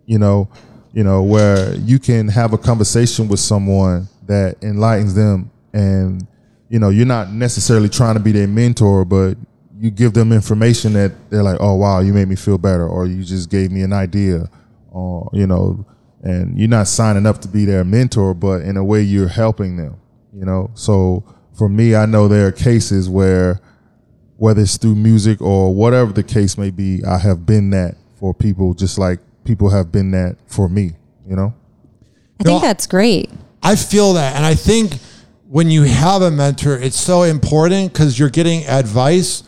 You 0.05 0.19
know, 0.19 0.49
you 0.93 1.03
know 1.03 1.23
where 1.23 1.75
you 1.75 1.99
can 1.99 2.27
have 2.27 2.53
a 2.53 2.57
conversation 2.57 3.27
with 3.27 3.39
someone 3.39 4.07
that 4.27 4.63
enlightens 4.63 5.13
them, 5.13 5.51
and 5.73 6.27
you 6.69 6.79
know 6.79 6.89
you're 6.89 7.05
not 7.05 7.31
necessarily 7.31 7.89
trying 7.89 8.15
to 8.15 8.19
be 8.19 8.31
their 8.31 8.47
mentor, 8.47 9.05
but 9.05 9.37
you 9.79 9.89
give 9.89 10.13
them 10.13 10.31
information 10.31 10.93
that 10.93 11.11
they're 11.31 11.43
like, 11.43 11.57
oh 11.59 11.75
wow, 11.75 12.01
you 12.01 12.13
made 12.13 12.27
me 12.27 12.35
feel 12.35 12.57
better, 12.57 12.87
or 12.87 13.05
you 13.05 13.23
just 13.23 13.49
gave 13.49 13.71
me 13.71 13.81
an 13.81 13.93
idea, 13.93 14.49
or 14.91 15.29
you 15.33 15.47
know, 15.47 15.85
and 16.23 16.57
you're 16.57 16.69
not 16.69 16.87
signing 16.87 17.25
up 17.25 17.41
to 17.41 17.47
be 17.47 17.65
their 17.65 17.83
mentor, 17.83 18.33
but 18.33 18.61
in 18.61 18.77
a 18.77 18.83
way 18.83 19.01
you're 19.01 19.27
helping 19.27 19.77
them. 19.77 19.99
You 20.33 20.45
know, 20.45 20.71
so 20.75 21.23
for 21.57 21.67
me, 21.67 21.95
I 21.95 22.05
know 22.05 22.27
there 22.27 22.47
are 22.47 22.51
cases 22.51 23.09
where 23.09 23.59
whether 24.37 24.61
it's 24.61 24.77
through 24.77 24.95
music 24.95 25.41
or 25.41 25.73
whatever 25.75 26.11
the 26.11 26.23
case 26.23 26.57
may 26.57 26.71
be, 26.71 27.03
I 27.05 27.19
have 27.19 27.45
been 27.45 27.69
that 27.71 27.95
for 28.19 28.33
people, 28.33 28.73
just 28.73 28.97
like 28.97 29.19
people 29.43 29.69
have 29.69 29.91
been 29.91 30.11
that 30.11 30.37
for 30.47 30.69
me. 30.69 30.93
You 31.27 31.35
know. 31.35 31.53
I 32.39 32.43
think 32.43 32.61
that's 32.61 32.87
great. 32.87 33.29
I 33.61 33.75
feel 33.75 34.13
that. 34.13 34.35
And 34.35 34.45
I 34.45 34.55
think 34.55 34.93
when 35.47 35.69
you 35.69 35.83
have 35.83 36.21
a 36.21 36.31
mentor, 36.31 36.77
it's 36.77 36.99
so 36.99 37.23
important 37.23 37.93
because 37.93 38.17
you're 38.17 38.29
getting 38.29 38.65
advice 38.65 39.43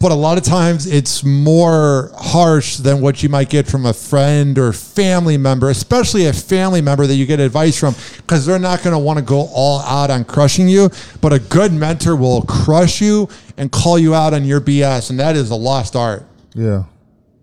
but 0.00 0.10
a 0.10 0.14
lot 0.14 0.38
of 0.38 0.44
times 0.44 0.86
it's 0.86 1.22
more 1.22 2.10
harsh 2.16 2.76
than 2.76 3.02
what 3.02 3.22
you 3.22 3.28
might 3.28 3.50
get 3.50 3.68
from 3.68 3.84
a 3.84 3.92
friend 3.92 4.58
or 4.58 4.72
family 4.72 5.36
member, 5.36 5.68
especially 5.68 6.24
a 6.26 6.32
family 6.32 6.80
member 6.80 7.06
that 7.06 7.16
you 7.16 7.26
get 7.26 7.38
advice 7.38 7.78
from, 7.78 7.94
because 8.16 8.46
they're 8.46 8.58
not 8.58 8.82
going 8.82 8.94
to 8.94 8.98
want 8.98 9.18
to 9.18 9.24
go 9.24 9.46
all 9.52 9.80
out 9.80 10.10
on 10.10 10.24
crushing 10.24 10.70
you. 10.70 10.88
But 11.20 11.34
a 11.34 11.38
good 11.38 11.70
mentor 11.70 12.16
will 12.16 12.40
crush 12.42 13.02
you 13.02 13.28
and 13.58 13.70
call 13.70 13.98
you 13.98 14.14
out 14.14 14.32
on 14.32 14.46
your 14.46 14.62
BS, 14.62 15.10
and 15.10 15.20
that 15.20 15.36
is 15.36 15.50
a 15.50 15.56
lost 15.56 15.94
art. 15.94 16.24
Yeah. 16.54 16.84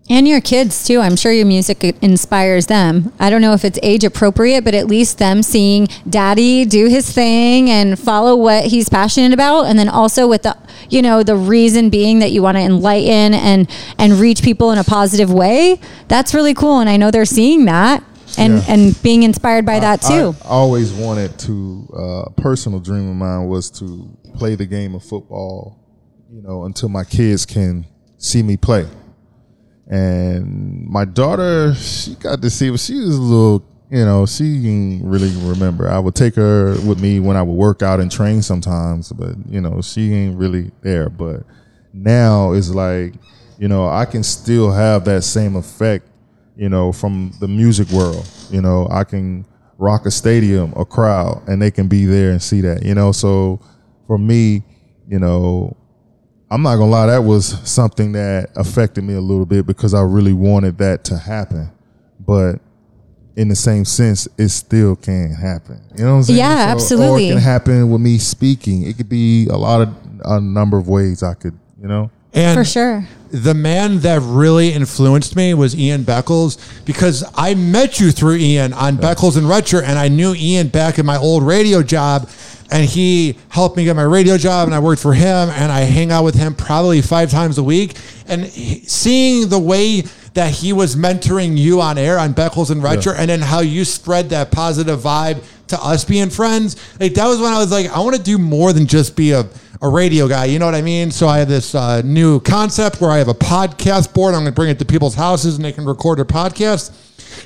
And 0.09 0.25
your 0.25 0.39
kids 0.39 0.85
too. 0.87 1.01
I'm 1.01 1.17
sure 1.17 1.33
your 1.33 1.45
music 1.45 1.83
inspires 2.01 2.67
them. 2.67 3.11
I 3.19 3.29
don't 3.29 3.41
know 3.41 3.51
if 3.53 3.65
it's 3.65 3.77
age 3.83 4.05
appropriate, 4.05 4.63
but 4.63 4.73
at 4.73 4.87
least 4.87 5.17
them 5.17 5.43
seeing 5.43 5.87
daddy 6.09 6.63
do 6.63 6.87
his 6.87 7.11
thing 7.11 7.69
and 7.69 7.99
follow 7.99 8.35
what 8.35 8.65
he's 8.65 8.87
passionate 8.87 9.33
about. 9.33 9.65
And 9.65 9.77
then 9.77 9.89
also 9.89 10.25
with 10.25 10.43
the, 10.43 10.55
you 10.89 11.01
know, 11.01 11.23
the 11.23 11.35
reason 11.35 11.89
being 11.89 12.19
that 12.19 12.31
you 12.31 12.41
want 12.41 12.55
to 12.55 12.61
enlighten 12.61 13.33
and, 13.33 13.69
and 13.97 14.13
reach 14.13 14.41
people 14.43 14.71
in 14.71 14.77
a 14.77 14.83
positive 14.85 15.31
way. 15.33 15.77
That's 16.07 16.33
really 16.33 16.53
cool. 16.53 16.79
And 16.79 16.89
I 16.89 16.95
know 16.95 17.11
they're 17.11 17.25
seeing 17.25 17.65
that 17.65 18.01
and, 18.37 18.59
Yeah. 18.59 18.63
and 18.73 19.03
being 19.03 19.23
inspired 19.23 19.65
by 19.65 19.81
that 19.81 20.01
too. 20.01 20.35
I 20.45 20.47
always 20.47 20.93
wanted 20.93 21.37
to. 21.39 21.89
Uh, 21.93 22.21
a 22.27 22.31
personal 22.31 22.79
dream 22.79 23.09
of 23.09 23.15
mine 23.17 23.47
was 23.47 23.69
to 23.71 24.09
play 24.35 24.55
the 24.55 24.65
game 24.65 24.95
of 24.95 25.03
football. 25.03 25.83
You 26.31 26.41
know, 26.41 26.63
until 26.65 26.87
my 26.89 27.03
kids 27.03 27.45
can 27.45 27.85
see 28.17 28.41
me 28.43 28.55
play. 28.55 28.85
And 29.89 30.85
my 30.87 31.05
daughter, 31.05 31.73
she 31.75 32.15
got 32.15 32.41
to 32.41 32.49
see. 32.49 32.75
She 32.77 32.95
was 32.95 33.15
a 33.15 33.21
little. 33.21 33.65
You 33.89 34.03
know, 34.03 34.25
she 34.25 34.61
didn't 34.61 35.09
really 35.09 35.31
remember. 35.49 35.87
I 35.87 35.97
would 35.97 36.13
take 36.13 36.35
her 36.35 36.71
with 36.85 36.99
me 36.99 37.21
when 37.21 37.37
I 37.37 37.41
would 37.41 37.53
work 37.53 37.81
out 37.81 38.01
and 38.01 38.11
train 38.11 38.41
sometimes, 38.41 39.13
but 39.13 39.35
you 39.47 39.61
know, 39.61 39.79
she 39.81 40.13
ain't 40.13 40.37
really 40.37 40.71
there. 40.81 41.09
But 41.09 41.43
now 41.93 42.51
it's 42.51 42.69
like, 42.69 43.13
you 43.57 43.69
know, 43.69 43.87
I 43.87 44.03
can 44.03 44.23
still 44.23 44.73
have 44.73 45.05
that 45.05 45.23
same 45.23 45.55
effect 45.55 46.05
you 46.57 46.67
know, 46.67 46.91
from 46.91 47.31
the 47.39 47.47
music 47.47 47.87
world. 47.89 48.27
You 48.49 48.61
know, 48.61 48.87
I 48.89 49.03
can 49.03 49.45
rock 49.77 50.05
a 50.05 50.11
stadium, 50.11 50.73
a 50.75 50.83
crowd, 50.83 51.43
and 51.47 51.61
they 51.61 51.71
can 51.71 51.87
be 51.87 52.05
there 52.05 52.31
and 52.31 52.41
see 52.41 52.61
that. 52.61 52.83
You 52.83 52.95
know, 52.95 53.11
so 53.11 53.61
for 54.07 54.17
me, 54.17 54.63
you 55.07 55.19
know, 55.19 55.77
I'm 56.49 56.61
not 56.61 56.77
gonna 56.77 56.89
lie, 56.91 57.07
that 57.07 57.23
was 57.23 57.45
something 57.69 58.13
that 58.13 58.49
affected 58.55 59.03
me 59.03 59.13
a 59.15 59.21
little 59.21 59.45
bit 59.45 59.65
because 59.65 59.93
I 59.93 60.01
really 60.01 60.33
wanted 60.33 60.77
that 60.77 61.03
to 61.05 61.17
happen. 61.17 61.69
But 62.25 62.59
in 63.35 63.49
the 63.49 63.55
same 63.55 63.85
sense, 63.85 64.27
it 64.37 64.49
still 64.49 64.95
can 64.95 65.31
happen. 65.33 65.81
You 65.97 66.05
know 66.05 66.11
what 66.11 66.17
I'm 66.17 66.23
saying? 66.23 66.39
Yeah, 66.39 66.67
Or 66.67 66.71
absolutely. 66.71 67.27
it 67.29 67.33
can 67.33 67.41
happen 67.41 67.89
with 67.91 68.01
me 68.01 68.17
speaking. 68.17 68.83
It 68.83 68.97
could 68.97 69.09
be 69.09 69.47
a 69.47 69.57
lot 69.57 69.81
of 69.81 69.89
a 70.25 70.39
number 70.41 70.77
of 70.77 70.87
ways 70.87 71.21
I 71.21 71.33
could, 71.35 71.57
you 71.81 71.87
know. 71.87 72.09
And 72.33 72.57
For 72.57 72.63
sure. 72.65 73.07
the 73.31 73.53
man 73.53 73.99
that 73.99 74.21
really 74.21 74.69
influenced 74.73 75.35
me 75.35 75.53
was 75.53 75.75
Ian 75.75 76.03
Beckles 76.03 76.57
because 76.85 77.23
I 77.35 77.55
met 77.55 77.99
you 77.99 78.11
through 78.11 78.35
Ian 78.35 78.73
on 78.73 78.97
Beckles 78.97 79.37
and 79.37 79.47
Retcher, 79.49 79.81
and 79.81 79.97
I 79.99 80.07
knew 80.07 80.33
Ian 80.35 80.67
back 80.69 80.97
in 80.99 81.05
my 81.05 81.17
old 81.17 81.43
radio 81.43 81.81
job, 81.83 82.29
and 82.71 82.85
he 82.85 83.37
helped 83.49 83.77
me 83.77 83.83
get 83.85 83.95
my 83.95 84.03
radio 84.03 84.37
job, 84.37 84.67
and 84.67 84.75
I 84.75 84.79
worked 84.79 85.01
for 85.01 85.13
him, 85.13 85.49
and 85.49 85.71
I 85.71 85.81
hang 85.81 86.11
out 86.11 86.23
with 86.23 86.35
him 86.35 86.53
probably 86.55 87.01
five 87.01 87.31
times 87.31 87.57
a 87.57 87.63
week, 87.63 87.95
and 88.27 88.43
he- 88.45 88.81
seeing 88.85 89.49
the 89.49 89.59
way 89.59 90.01
that 90.33 90.51
he 90.51 90.73
was 90.73 90.95
mentoring 90.95 91.57
you 91.57 91.81
on 91.81 91.97
air 91.97 92.19
on 92.19 92.33
Beckles 92.33 92.69
and 92.69 92.83
Retcher, 92.83 93.13
and 93.15 93.29
then 93.29 93.41
how 93.41 93.61
you 93.61 93.83
spread 93.85 94.29
that 94.29 94.51
positive 94.51 94.99
vibe 94.99 95.43
to 95.67 95.81
us 95.83 96.05
being 96.05 96.29
friends, 96.29 96.75
like 96.99 97.13
that 97.15 97.27
was 97.27 97.39
when 97.39 97.51
I 97.53 97.57
was 97.57 97.71
like, 97.71 97.87
I 97.89 97.99
want 97.99 98.15
to 98.15 98.21
do 98.21 98.37
more 98.37 98.71
than 98.73 98.85
just 98.87 99.15
be 99.15 99.31
a 99.31 99.45
a 99.79 99.87
radio 99.87 100.27
guy. 100.27 100.45
You 100.45 100.57
know 100.57 100.65
what 100.65 100.73
I 100.73 100.81
mean? 100.81 101.11
So 101.11 101.27
I 101.27 101.37
have 101.37 101.47
this 101.47 101.75
uh, 101.75 102.01
new 102.03 102.39
concept 102.39 102.99
where 102.99 103.11
I 103.11 103.19
have 103.19 103.27
a 103.27 103.35
podcast 103.35 104.11
board. 104.11 104.33
I'm 104.33 104.41
going 104.41 104.51
to 104.51 104.55
bring 104.55 104.71
it 104.71 104.79
to 104.79 104.85
people's 104.85 105.13
houses 105.13 105.55
and 105.55 105.63
they 105.63 105.71
can 105.71 105.85
record 105.85 106.17
their 106.17 106.25
podcast. 106.25 106.91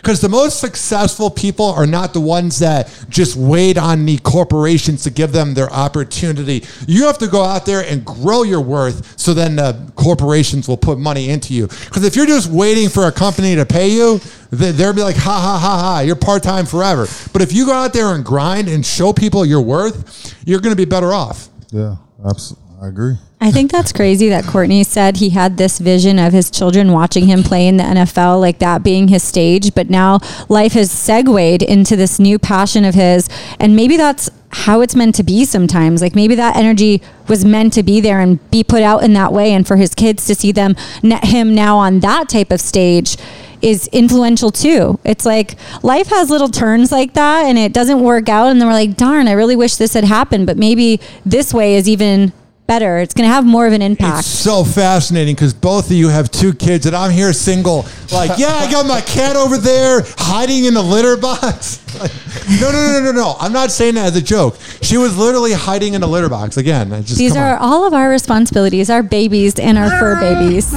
Because 0.02 0.20
the 0.20 0.30
most 0.30 0.60
successful 0.60 1.30
people 1.30 1.66
are 1.68 1.86
not 1.86 2.12
the 2.14 2.20
ones 2.20 2.58
that 2.60 2.92
just 3.08 3.36
wait 3.36 3.78
on 3.78 4.04
the 4.06 4.18
corporations 4.20 5.04
to 5.04 5.12
give 5.12 5.32
them 5.32 5.54
their 5.54 5.72
opportunity. 5.72 6.64
You 6.88 7.06
have 7.06 7.20
to 7.20 7.28
go 7.28 7.44
out 7.44 7.68
there 7.68 7.82
and 7.82 8.04
grow 8.04 8.42
your 8.42 8.62
worth 8.62 9.20
so 9.20 9.36
then 9.36 9.58
the 9.58 9.92
corporations 9.96 10.68
will 10.68 10.78
put 10.78 10.98
money 10.98 11.30
into 11.30 11.54
you. 11.54 11.68
Because 11.68 12.04
if 12.04 12.16
you're 12.16 12.26
just 12.26 12.50
waiting 12.50 12.90
for 12.90 13.06
a 13.06 13.12
company 13.12 13.56
to 13.56 13.66
pay 13.66 13.90
you, 13.90 14.20
they- 14.50 14.72
they'll 14.72 14.92
be 14.94 15.04
like, 15.04 15.16
ha 15.18 15.40
ha 15.40 15.60
ha 15.60 15.78
ha, 15.80 16.00
you're 16.00 16.16
part 16.16 16.42
time 16.42 16.66
forever. 16.66 17.08
But 17.32 17.44
if 17.44 17.54
you 17.54 17.68
go 17.68 17.74
out 17.74 17.94
there 17.94 18.16
and 18.16 18.26
grind 18.26 18.68
and 18.70 18.84
show 18.84 19.14
people 19.14 19.46
your 19.46 19.62
worth, 19.62 20.34
you're 20.46 20.60
going 20.62 20.74
to 20.74 20.76
be 20.76 20.86
better 20.86 21.14
off. 21.14 21.48
Yeah, 21.72 21.98
absolutely. 22.26 22.61
I 22.82 22.88
agree. 22.88 23.18
I 23.40 23.52
think 23.52 23.72
that's 23.72 23.92
crazy 23.92 24.30
that 24.30 24.46
Kourtnei 24.46 24.84
said 24.84 25.18
he 25.18 25.30
had 25.30 25.58
this 25.58 25.78
vision 25.78 26.18
of 26.18 26.34
his 26.34 26.50
children 26.50 26.92
watching 26.92 27.28
him 27.28 27.44
play 27.44 27.68
in 27.68 27.78
the 27.78 27.84
NFL, 27.84 28.42
like 28.42 28.58
that 28.58 28.82
being 28.82 29.08
his 29.08 29.22
stage. 29.24 29.76
But 29.76 29.92
now 29.92 30.20
life 30.50 30.74
has 30.74 30.90
segued 30.90 31.62
into 31.62 31.96
this 31.96 32.20
new 32.20 32.40
passion 32.40 32.84
of 32.84 32.96
his. 32.96 33.30
And 33.60 33.76
maybe 33.76 33.98
that's 33.98 34.32
how 34.50 34.82
it's 34.82 34.96
meant 34.96 35.14
to 35.16 35.24
be 35.24 35.46
sometimes. 35.46 36.02
Like 36.02 36.16
maybe 36.16 36.34
that 36.36 36.56
energy 36.56 37.04
was 37.28 37.46
meant 37.46 37.74
to 37.74 37.84
be 37.84 38.02
there 38.02 38.20
and 38.20 38.50
be 38.50 38.64
put 38.64 38.82
out 38.82 39.04
in 39.04 39.14
that 39.14 39.32
way. 39.32 39.54
And 39.54 39.68
for 39.68 39.76
his 39.76 39.94
kids 39.94 40.26
to 40.26 40.34
see 40.34 40.52
them, 40.52 40.76
him 41.04 41.54
now 41.54 41.78
on 41.78 42.00
that 42.00 42.30
type 42.30 42.50
of 42.50 42.60
stage 42.60 43.16
is 43.62 43.88
influential 43.90 44.50
too. 44.50 45.00
It's 45.04 45.24
like 45.24 45.56
life 45.84 46.08
has 46.08 46.32
little 46.32 46.50
turns 46.50 46.92
like 46.92 47.14
that 47.14 47.46
and 47.46 47.60
it 47.60 47.74
doesn't 47.74 48.02
work 48.02 48.28
out. 48.28 48.48
And 48.48 48.60
then 48.60 48.68
we're 48.68 48.74
like, 48.74 48.98
darn, 48.98 49.28
I 49.28 49.34
really 49.34 49.56
wish 49.56 49.76
this 49.76 49.94
had 49.94 50.04
happened. 50.04 50.48
But 50.48 50.58
maybe 50.58 51.00
this 51.24 51.54
way 51.54 51.76
is 51.76 51.88
even 51.88 52.34
better. 52.72 53.00
It's 53.00 53.14
going 53.14 53.28
to 53.28 53.34
have 53.34 53.46
more 53.46 53.68
of 53.68 53.74
an 53.74 53.82
impact. 53.82 54.20
It's 54.20 54.28
so 54.30 54.64
fascinating 54.64 55.36
because 55.36 55.54
both 55.54 55.88
of 55.88 55.92
you 55.92 56.08
have 56.08 56.32
two 56.32 56.54
kids 56.54 56.86
and 56.86 56.96
I'm 56.96 57.12
here 57.12 57.34
single. 57.34 57.86
Like, 58.14 58.40
yeah, 58.40 58.54
I 58.54 58.72
got 58.72 58.86
my 58.86 59.02
cat 59.02 59.36
over 59.36 59.58
there 59.58 60.04
hiding 60.18 60.64
in 60.64 60.74
the 60.74 60.82
litter 60.82 61.18
box. 61.18 61.80
Like, 61.92 62.14
no, 62.62 62.72
no, 62.72 62.88
no, 62.88 63.02
no, 63.04 63.12
no. 63.12 63.36
I'm 63.38 63.52
not 63.52 63.70
saying 63.70 63.96
that 63.96 64.06
as 64.06 64.16
a 64.16 64.22
joke. 64.22 64.58
She 64.82 64.96
was 64.96 65.18
literally 65.18 65.52
hiding 65.52 65.94
in 65.94 66.02
a 66.02 66.08
litter 66.08 66.30
box. 66.30 66.56
Again, 66.56 66.94
I 66.94 67.02
just 67.02 67.18
These 67.18 67.36
are 67.36 67.58
on. 67.58 67.62
all 67.62 67.86
of 67.86 67.94
our 67.94 68.10
responsibilities, 68.10 68.90
our 68.90 69.04
babies 69.04 69.60
and 69.60 69.78
our 69.78 69.90
fur 70.00 70.18
babies. 70.18 70.72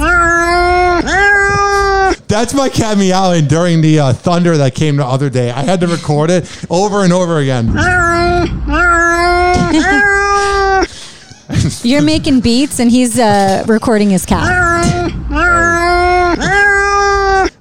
That's 2.27 2.53
my 2.53 2.67
cat 2.67 2.97
meowing 2.97 3.47
during 3.47 3.79
the 3.79 4.01
uh, 4.01 4.11
thunder 4.11 4.57
that 4.57 4.75
came 4.75 4.97
the 4.97 5.05
other 5.05 5.29
day. 5.29 5.51
I 5.51 5.63
had 5.63 5.79
to 5.79 5.87
record 5.87 6.29
it 6.29 6.51
over 6.69 7.05
and 7.05 7.13
over 7.13 7.37
again. 7.37 7.67
You're 11.83 12.01
making 12.01 12.39
beats 12.41 12.79
and 12.79 12.89
he's 12.89 13.19
uh, 13.19 13.63
recording 13.67 14.09
his 14.09 14.25
cat. 14.25 14.43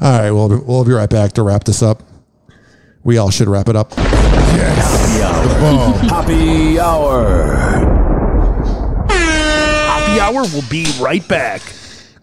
All 0.00 0.10
right, 0.10 0.30
we'll 0.30 0.48
be, 0.48 0.56
we'll 0.56 0.84
be 0.84 0.92
right 0.92 1.08
back 1.08 1.32
to 1.32 1.42
wrap 1.42 1.64
this 1.64 1.82
up. 1.82 2.02
We 3.02 3.18
all 3.18 3.30
should 3.30 3.48
wrap 3.48 3.68
it 3.68 3.76
up. 3.76 3.92
Yes. 3.96 5.18
Happy 5.18 5.22
hour. 5.22 5.92
Happy 6.08 6.78
hour. 6.78 7.54
Happy 9.08 10.20
hour 10.20 10.42
will 10.54 10.68
be 10.70 10.86
right 11.00 11.26
back. 11.28 11.62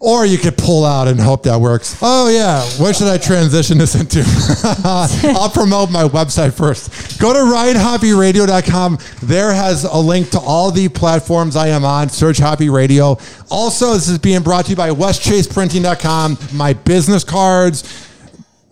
Or 0.04 0.26
you 0.26 0.40
could 0.40 0.58
pull 0.58 0.84
out 0.84 1.08
and 1.08 1.20
hope 1.20 1.44
that 1.44 1.62
works. 1.62 1.96
Oh 2.02 2.28
yeah, 2.28 2.64
where 2.82 2.92
should 2.92 3.08
I 3.08 3.20
transition 3.20 3.78
this 3.78 3.94
into? 3.94 4.24
I'll 4.84 5.50
promote 5.52 5.92
my 5.92 6.04
website 6.06 6.54
first. 6.54 7.20
Go 7.20 7.34
to 7.34 7.40
ryanhoppyradio.com. 7.40 8.98
There 9.22 9.54
has 9.54 9.84
a 9.84 9.98
link 9.98 10.32
to 10.32 10.40
all 10.40 10.72
the 10.72 10.90
platforms 10.90 11.56
I 11.56 11.68
am 11.68 11.86
on. 11.86 12.10
Search 12.10 12.40
Hoppy 12.40 12.70
Radio. 12.70 13.20
Also, 13.52 13.94
this 13.94 14.10
is 14.10 14.18
being 14.18 14.42
brought 14.42 14.66
to 14.66 14.72
you 14.72 14.76
by 14.76 14.90
westchaseprinting.com. 14.90 16.38
My 16.54 16.74
business 16.74 17.24
cards. 17.24 18.11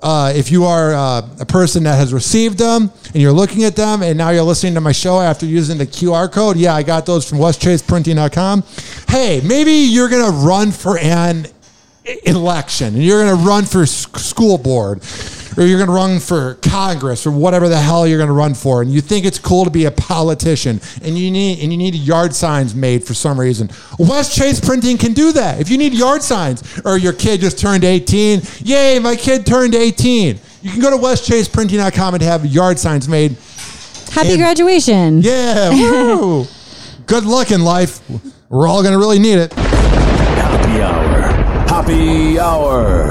Uh, 0.01 0.31
if 0.33 0.49
you 0.49 0.63
are 0.63 0.93
uh, 0.93 1.27
a 1.41 1.45
person 1.45 1.83
that 1.83 1.95
has 1.95 2.13
received 2.13 2.57
them 2.57 2.89
and 3.07 3.15
you're 3.15 3.33
looking 3.33 3.65
at 3.65 3.75
them 3.75 4.01
and 4.01 4.17
now 4.17 4.29
you're 4.29 4.43
listening 4.43 4.73
to 4.73 4.79
my 4.79 4.93
show 4.93 5.19
after 5.19 5.45
using 5.45 5.77
the 5.77 5.85
QR 5.85 6.31
code, 6.31 6.55
yeah, 6.55 6.73
I 6.73 6.83
got 6.83 7.05
those 7.05 7.27
from 7.27 7.37
westchaseprinting.com. 7.39 8.63
Hey, 9.09 9.41
maybe 9.43 9.73
you're 9.73 10.07
going 10.07 10.23
to 10.23 10.37
run 10.37 10.71
for 10.71 10.97
an 10.97 11.47
election 12.25 12.93
and 12.95 13.03
you're 13.03 13.23
going 13.23 13.37
to 13.37 13.43
run 13.43 13.65
for 13.65 13.85
school 13.85 14.57
board 14.57 15.01
or 15.57 15.63
you're 15.65 15.77
going 15.77 15.87
to 15.89 15.93
run 15.93 16.19
for 16.19 16.55
Congress 16.55 17.25
or 17.27 17.31
whatever 17.31 17.67
the 17.67 17.77
hell 17.77 18.07
you're 18.07 18.17
going 18.17 18.27
to 18.29 18.33
run 18.33 18.53
for 18.53 18.81
and 18.81 18.91
you 18.91 19.01
think 19.01 19.25
it's 19.25 19.39
cool 19.39 19.65
to 19.65 19.71
be 19.71 19.85
a 19.85 19.91
politician 19.91 20.79
and 21.03 21.17
you 21.17 21.29
need 21.31 21.59
and 21.61 21.71
you 21.71 21.77
need 21.77 21.95
yard 21.95 22.33
signs 22.35 22.73
made 22.75 23.03
for 23.03 23.13
some 23.13 23.39
reason. 23.39 23.69
West 23.97 24.35
Chase 24.35 24.59
Printing 24.59 24.97
can 24.97 25.13
do 25.13 25.31
that. 25.33 25.59
If 25.59 25.69
you 25.69 25.77
need 25.77 25.93
yard 25.93 26.21
signs 26.23 26.79
or 26.85 26.97
your 26.97 27.13
kid 27.13 27.41
just 27.41 27.59
turned 27.59 27.83
18, 27.83 28.41
yay, 28.61 28.99
my 28.99 29.15
kid 29.15 29.45
turned 29.45 29.75
18. 29.75 30.39
You 30.61 30.71
can 30.71 30.81
go 30.81 30.89
to 30.91 30.97
westchaseprinting.com 30.97 32.13
and 32.15 32.23
have 32.23 32.45
yard 32.45 32.77
signs 32.79 33.07
made. 33.07 33.35
Happy 34.11 34.29
And- 34.31 34.37
graduation. 34.39 35.21
Yeah, 35.21 35.69
woo. 35.69 36.45
Good 37.05 37.23
luck 37.25 37.51
in 37.51 37.63
life. 37.63 38.01
We're 38.49 38.67
all 38.67 38.81
going 38.81 38.93
to 38.93 38.99
really 38.99 39.19
need 39.19 39.39
it. 39.39 39.53
Happy 41.89 42.37
hour. 42.37 43.07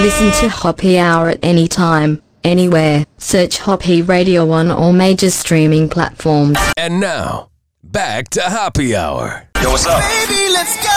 Listen 0.00 0.30
to 0.42 0.48
Hoppy 0.48 0.96
Hour 0.96 1.30
at 1.30 1.40
any 1.42 1.66
time, 1.66 2.22
anywhere. 2.44 3.04
Search 3.18 3.58
Hoppy 3.58 4.00
Radio 4.00 4.48
on 4.52 4.70
all 4.70 4.92
major 4.92 5.30
streaming 5.30 5.88
platforms. 5.88 6.56
And 6.76 7.00
now, 7.00 7.50
back 7.82 8.28
to 8.28 8.42
Happy 8.42 8.94
Hour. 8.94 9.48
Yo, 9.60 9.70
what's 9.70 9.86
up? 9.86 10.00
Baby, 10.00 10.52
let's 10.52 10.76
go. 10.76 10.92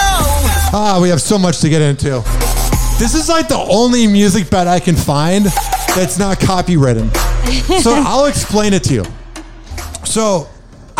Ah, 0.72 1.00
we 1.02 1.10
have 1.10 1.20
so 1.20 1.40
much 1.40 1.62
to 1.62 1.70
get 1.70 1.82
into. 1.82 2.22
This 3.00 3.16
is 3.16 3.28
like 3.28 3.48
the 3.48 3.58
only 3.58 4.06
music 4.06 4.52
bed 4.52 4.68
I 4.68 4.80
can 4.80 4.96
find 4.96 5.46
that's 5.96 6.20
not 6.20 6.38
copywritten. 6.38 7.10
So 7.82 7.94
I'll 8.06 8.28
explain 8.28 8.74
it 8.74 8.84
to 8.84 8.94
you. 8.94 9.06
So 10.06 10.48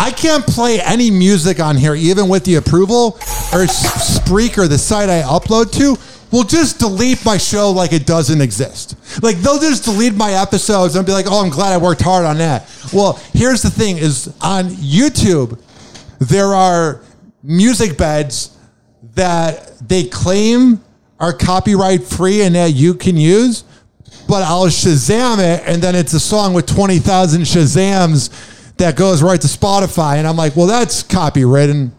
I 0.00 0.10
can't 0.10 0.46
play 0.46 0.80
any 0.80 1.10
music 1.10 1.60
on 1.60 1.76
here, 1.76 1.94
even 1.94 2.26
with 2.26 2.44
the 2.44 2.54
approval 2.54 3.18
or 3.52 3.66
Spreaker, 3.66 4.66
the 4.66 4.78
site 4.78 5.10
I 5.10 5.20
upload 5.20 5.72
to, 5.72 5.94
will 6.32 6.44
just 6.44 6.78
delete 6.78 7.22
my 7.22 7.36
show 7.36 7.70
like 7.70 7.92
it 7.92 8.06
doesn't 8.06 8.40
exist. 8.40 8.96
Like 9.22 9.36
they'll 9.36 9.58
just 9.58 9.84
delete 9.84 10.14
my 10.14 10.32
episodes 10.32 10.96
and 10.96 11.04
be 11.04 11.12
like, 11.12 11.26
"Oh, 11.28 11.44
I'm 11.44 11.50
glad 11.50 11.74
I 11.74 11.76
worked 11.76 12.00
hard 12.00 12.24
on 12.24 12.38
that." 12.38 12.66
Well, 12.94 13.20
here's 13.34 13.60
the 13.60 13.68
thing: 13.68 13.98
is 13.98 14.34
on 14.40 14.70
YouTube, 14.70 15.60
there 16.18 16.54
are 16.54 17.02
music 17.42 17.98
beds 17.98 18.56
that 19.16 19.86
they 19.86 20.04
claim 20.04 20.80
are 21.18 21.34
copyright 21.34 22.04
free 22.04 22.40
and 22.40 22.54
that 22.54 22.72
you 22.72 22.94
can 22.94 23.18
use, 23.18 23.64
but 24.26 24.42
I'll 24.44 24.66
Shazam 24.68 25.40
it, 25.40 25.62
and 25.66 25.82
then 25.82 25.94
it's 25.94 26.14
a 26.14 26.20
song 26.20 26.54
with 26.54 26.66
20,000 26.66 27.42
Shazams 27.42 28.49
that 28.80 28.96
goes 28.96 29.22
right 29.22 29.40
to 29.40 29.46
Spotify. 29.46 30.16
And 30.16 30.26
I'm 30.26 30.36
like, 30.36 30.56
well, 30.56 30.66
that's 30.66 31.02
copywritten. 31.02 31.92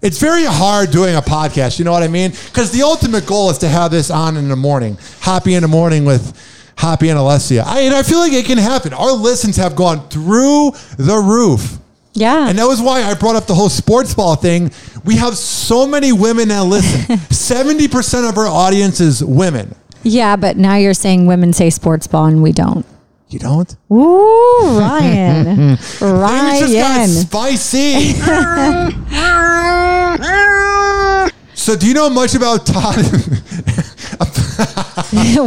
It's 0.00 0.18
very 0.18 0.44
hard 0.44 0.90
doing 0.90 1.16
a 1.16 1.20
podcast, 1.20 1.78
you 1.78 1.84
know 1.84 1.92
what 1.92 2.02
I 2.02 2.08
mean? 2.08 2.30
Because 2.30 2.70
the 2.70 2.82
ultimate 2.82 3.26
goal 3.26 3.50
is 3.50 3.58
to 3.58 3.68
have 3.68 3.90
this 3.90 4.10
on 4.10 4.36
in 4.36 4.48
the 4.48 4.56
morning, 4.56 4.96
Happy 5.20 5.54
in 5.54 5.62
the 5.62 5.68
morning 5.68 6.04
with 6.04 6.38
Hoppy 6.78 7.08
and 7.08 7.18
Alessia. 7.18 7.64
I, 7.64 7.80
and 7.80 7.94
I 7.94 8.02
feel 8.02 8.18
like 8.18 8.32
it 8.32 8.46
can 8.46 8.58
happen. 8.58 8.92
Our 8.92 9.12
listens 9.12 9.56
have 9.56 9.76
gone 9.76 10.08
through 10.08 10.72
the 10.96 11.16
roof. 11.16 11.78
Yeah. 12.14 12.48
And 12.48 12.58
that 12.58 12.66
was 12.66 12.80
why 12.80 13.02
I 13.02 13.14
brought 13.14 13.36
up 13.36 13.46
the 13.46 13.54
whole 13.54 13.68
sports 13.68 14.14
ball 14.14 14.36
thing. 14.36 14.70
We 15.04 15.16
have 15.16 15.36
so 15.36 15.86
many 15.86 16.12
women 16.12 16.48
that 16.48 16.64
listen. 16.64 17.16
70% 17.16 18.28
of 18.28 18.38
our 18.38 18.46
audience 18.46 19.00
is 19.00 19.24
women. 19.24 19.74
Yeah, 20.04 20.36
but 20.36 20.56
now 20.56 20.76
you're 20.76 20.94
saying 20.94 21.26
women 21.26 21.52
say 21.52 21.70
sports 21.70 22.06
ball 22.06 22.26
and 22.26 22.42
we 22.42 22.52
don't. 22.52 22.86
You 23.32 23.38
don't? 23.38 23.74
Ooh, 23.90 24.78
Ryan. 24.78 25.76
Things 25.78 25.98
just 25.98 26.74
got 26.74 26.98
Ryan. 26.98 27.08
spicy. 27.08 28.12
so, 31.54 31.74
do 31.74 31.88
you 31.88 31.94
know 31.94 32.10
much 32.10 32.34
about 32.34 32.66
Todd? 32.66 32.96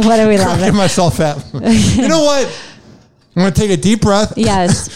what 0.04 0.18
are 0.18 0.26
we 0.26 0.36
laughing? 0.36 0.74
myself 0.74 1.20
at. 1.20 1.36
you 1.54 2.08
know 2.08 2.24
what? 2.24 2.48
I'm 3.36 3.42
going 3.42 3.52
to 3.52 3.60
take 3.60 3.70
a 3.70 3.76
deep 3.76 4.00
breath. 4.00 4.32
Yes. 4.36 4.90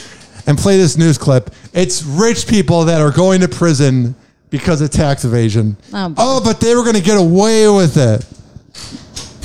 And 0.48 0.58
play 0.58 0.76
this 0.76 0.98
news 0.98 1.16
clip. 1.16 1.54
It's 1.72 2.02
rich 2.02 2.48
people 2.48 2.86
that 2.86 3.00
are 3.00 3.12
going 3.12 3.40
to 3.42 3.48
prison 3.48 4.16
because 4.48 4.80
of 4.80 4.90
tax 4.90 5.24
evasion. 5.24 5.76
Oh. 5.92 6.12
Oh, 6.16 6.40
but 6.42 6.60
they 6.60 6.74
were 6.74 6.82
going 6.82 6.96
to 6.96 7.02
get 7.02 7.18
away 7.18 7.68
with 7.68 7.96
it. 7.96 8.26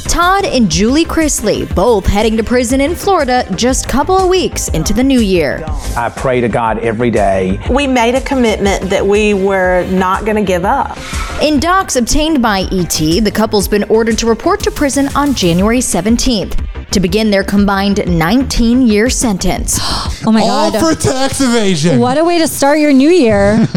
Todd 0.08 0.46
and 0.46 0.70
Julie 0.70 1.06
Chrisley 1.06 1.74
both 1.76 2.06
heading 2.06 2.38
to 2.38 2.44
prison 2.44 2.80
in 2.80 2.96
Florida 2.96 3.46
just 3.56 3.86
a 3.86 3.90
couple 3.90 4.18
of 4.18 4.30
weeks 4.30 4.70
into 4.70 4.94
the 4.94 5.04
new 5.04 5.20
year. 5.20 5.64
I 5.98 6.10
pray 6.16 6.42
to 6.42 6.48
God 6.48 6.80
every 6.80 7.12
day. 7.12 7.60
We 7.70 7.88
made 7.88 8.16
a 8.16 8.22
commitment 8.22 8.90
that 8.90 9.06
we 9.06 9.34
were 9.34 9.86
not 9.92 10.24
going 10.24 10.38
to 10.38 10.44
give 10.44 10.64
up. 10.64 10.98
In 11.42 11.60
docs 11.60 11.96
obtained 11.96 12.42
by 12.42 12.62
ET, 12.72 12.98
the 12.98 13.32
couple's 13.34 13.68
been 13.68 13.84
ordered 13.86 14.18
to 14.20 14.28
report 14.28 14.62
to 14.62 14.72
prison 14.72 15.10
on 15.16 15.34
January 15.34 15.80
17th 15.80 16.66
to 16.92 17.00
begin 17.00 17.30
their 17.32 17.44
combined 17.44 18.06
19 18.08 18.88
year 18.88 19.10
sentence. 19.10 19.80
Oh 20.28 20.32
my 20.32 20.40
God. 20.40 20.50
All 20.50 20.72
God. 20.82 20.96
for 20.96 21.00
tax 21.00 21.40
evasion. 21.40 22.00
What 22.00 22.18
a 22.18 22.24
way 22.24 22.40
to 22.40 22.48
start 22.48 22.80
your 22.80 22.92
new 22.92 23.12
year. 23.12 23.58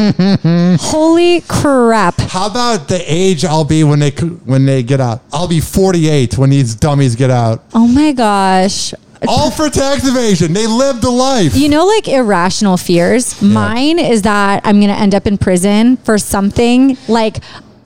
Holy 0.81 1.43
crap. 1.43 2.19
How 2.21 2.47
about 2.49 2.89
the 2.89 3.03
age 3.07 3.45
I'll 3.45 3.67
be 3.67 3.85
when 3.85 3.99
they 3.99 4.11
when 4.13 4.65
they 4.65 4.83
get 4.83 4.99
out? 4.99 5.21
I'll 5.31 5.49
be 5.49 5.61
48 5.61 6.39
when 6.39 6.49
these 6.49 6.75
dummies 6.75 7.17
get 7.17 7.31
out. 7.31 7.65
Oh 7.75 7.87
my 7.87 8.13
gosh. 8.13 8.95
All 9.27 9.51
for 9.51 9.69
tax 9.69 10.07
evasion. 10.07 10.55
They 10.55 10.67
lived 10.67 11.05
a 11.05 11.11
life. 11.11 11.55
You 11.55 11.69
know, 11.69 11.85
like 11.85 12.09
irrational 12.09 12.77
fears. 12.79 13.43
Mine 13.43 13.99
is 13.99 14.23
that 14.23 14.63
I'm 14.65 14.77
going 14.81 14.95
to 14.95 14.99
end 14.99 15.15
up 15.15 15.27
in 15.27 15.37
prison 15.37 15.97
for 15.99 16.17
something 16.19 16.97
like. 17.09 17.39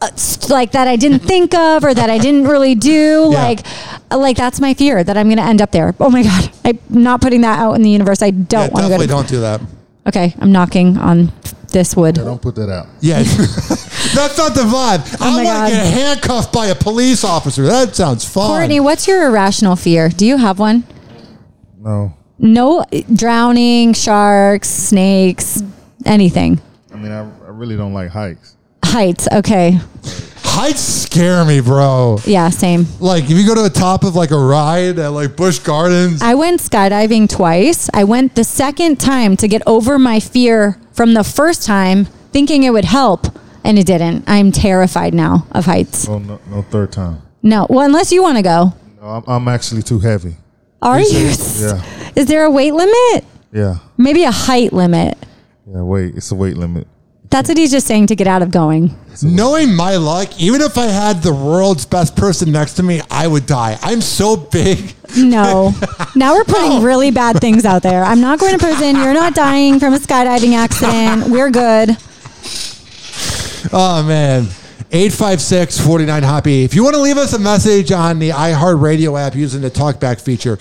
Uh, 0.03 0.09
Like 0.49 0.73
that 0.73 0.89
I 0.89 0.97
didn't 0.97 1.21
think 1.21 1.55
of 1.55 1.85
or 1.85 1.95
that 1.95 2.11
I 2.11 2.19
didn't 2.19 2.45
really 2.49 2.75
do. 2.75 3.31
Yeah. 3.33 3.43
Like, 3.45 3.61
uh, 4.11 4.19
like 4.19 4.37
that's 4.37 4.61
my 4.61 4.75
fear 4.75 5.03
that 5.05 5.17
I'm 5.17 5.29
going 5.29 5.39
to 5.39 5.45
end 5.45 5.63
up 5.63 5.71
there. 5.71 5.95
Oh 6.01 6.11
my 6.11 6.23
God. 6.25 6.51
I'm 6.65 6.79
not 6.91 7.21
putting 7.21 7.41
that 7.43 7.59
out 7.59 7.75
in 7.75 7.83
the 7.83 7.91
universe. 7.91 8.21
I 8.23 8.31
don't 8.31 8.73
want 8.73 8.85
to 8.85 8.91
go 8.91 8.99
definitely 8.99 9.07
to 9.07 9.13
don't 9.13 9.29
do 9.29 9.41
that. 9.41 9.61
Okay. 10.09 10.35
I'm 10.41 10.51
knocking 10.53 10.99
on 10.99 11.33
this 11.73 11.97
wood. 11.97 12.17
Yeah, 12.19 12.25
don't 12.25 12.43
put 12.43 12.55
that 12.57 12.69
out. 12.69 12.87
Yeah, 13.01 13.23
that's 13.23 14.37
not 14.37 14.55
the 14.55 14.67
vibe. 14.67 15.17
Oh 15.21 15.27
I 15.27 15.31
my 15.31 15.45
want 15.45 15.47
God. 15.47 15.69
to 15.71 15.75
get 15.77 15.87
handcuffed 15.87 16.53
by 16.53 16.67
a 16.67 16.75
police 16.75 17.25
officer. 17.25 17.63
That 17.65 17.97
sounds 17.97 18.29
fun. 18.29 18.51
Kourtnei, 18.51 18.83
what's 18.83 19.07
your 19.09 19.27
irrational 19.27 19.77
fear? 19.77 20.09
Do 20.11 20.27
you 20.27 20.37
have 20.37 20.59
one? 20.59 20.85
No. 21.79 22.15
No 22.39 22.85
drowning, 23.15 23.93
sharks, 23.95 24.69
snakes, 24.69 25.63
anything. 26.05 26.61
I 26.93 26.97
mean, 26.97 27.13
I, 27.13 27.21
I 27.21 27.49
really 27.51 27.77
don't 27.77 27.95
like 27.95 28.11
hikes. 28.11 28.57
Heights. 28.93 29.27
Okay. 29.33 29.79
Heights 30.45 30.81
scare 30.83 31.47
me, 31.47 31.61
bro. 31.61 32.19
Yeah, 32.27 32.51
same. 32.51 32.85
Like 33.01 33.25
if 33.25 33.31
you 33.31 33.47
go 33.47 33.55
to 33.55 33.63
the 33.63 33.71
top 33.71 34.05
of 34.05 34.15
like 34.15 34.33
a 34.33 34.39
ride 34.39 34.99
at 34.99 35.09
like 35.13 35.35
Busch 35.35 35.59
Gardens, 35.61 36.21
I 36.21 36.35
went 36.35 36.61
skydiving 36.61 37.27
twice. 37.27 37.89
I 37.95 38.05
went 38.05 38.35
the 38.35 38.45
second 38.45 39.01
time 39.01 39.39
to 39.39 39.49
get 39.49 39.63
over 39.67 39.99
my 39.99 40.21
fear 40.21 40.79
from 40.93 41.15
the 41.15 41.25
first 41.25 41.65
time, 41.65 42.05
thinking 42.33 42.65
it 42.65 42.71
would 42.71 42.85
help, 42.85 43.27
and 43.65 43.79
it 43.79 43.87
didn't. 43.87 44.25
I'm 44.27 44.53
terrified 44.53 45.15
now 45.15 45.47
of 45.53 45.65
heights. 45.65 46.07
Oh, 46.07 46.19
no, 46.19 46.39
no 46.51 46.61
third 46.61 46.93
time. 46.93 47.23
No, 47.43 47.67
well, 47.71 47.87
unless 47.87 48.13
you 48.13 48.23
want 48.23 48.37
to 48.37 48.43
go. 48.43 48.75
No, 49.01 49.09
I'm, 49.09 49.25
I'm 49.27 49.49
actually 49.49 49.83
too 49.83 50.01
heavy. 50.01 50.37
Are 50.83 51.01
you? 51.01 51.29
Yeah. 51.59 51.83
Is 52.15 52.27
there 52.27 52.45
a 52.45 52.51
weight 52.51 52.75
limit? 52.75 53.25
Yeah. 53.53 53.77
Maybe 53.97 54.25
a 54.25 54.31
height 54.31 54.75
limit. 54.75 55.17
Yeah. 55.67 55.81
Wait, 55.81 56.15
it's 56.15 56.31
a 56.31 56.35
weight 56.35 56.59
limit. 56.59 56.87
That's 57.33 57.49
what 57.49 57.57
he's 57.57 57.71
just 57.71 57.87
saying 57.87 58.09
to 58.09 58.15
get 58.15 58.27
out 58.27 58.43
of 58.43 58.51
going. 58.51 58.95
knowing 59.23 59.75
my 59.75 59.97
luck, 59.97 60.39
even 60.39 60.61
if 60.61 60.77
I 60.77 60.85
had 60.85 61.23
the 61.23 61.33
world's 61.33 61.87
best 61.87 62.15
person 62.15 62.53
next 62.53 62.75
to 62.75 62.83
me, 62.83 63.01
I 63.11 63.27
would 63.27 63.47
die. 63.47 63.79
I'm 63.81 64.03
so 64.03 64.37
big. 64.37 64.95
No. 65.17 65.73
now 66.15 66.35
we're 66.35 66.45
putting 66.45 66.83
really 66.83 67.11
bad 67.11 67.41
things 67.41 67.65
out 67.65 67.83
there. 67.83 68.05
I'm 68.05 68.21
not 68.21 68.39
going 68.39 68.53
to 68.53 68.59
prison. 68.59 68.97
You're 68.97 69.15
not 69.15 69.35
dying 69.35 69.81
from 69.81 69.95
a 69.95 69.99
skydiving 69.99 70.53
accident. 70.53 71.31
We're 71.31 71.51
good. 71.51 71.97
Oh 73.73 74.05
man. 74.07 74.49
856 74.95 75.81
49 75.81 76.23
Hoppy. 76.23 76.65
If 76.65 76.75
you 76.75 76.85
want 76.85 76.97
to 76.97 77.01
leave 77.01 77.17
us 77.17 77.33
a 77.33 77.39
message 77.39 77.93
on 77.93 78.19
the 78.19 78.29
iHeartRadio 78.29 79.19
app 79.19 79.35
using 79.35 79.63
the 79.63 79.71
talkback 79.71 80.21
feature, 80.21 80.59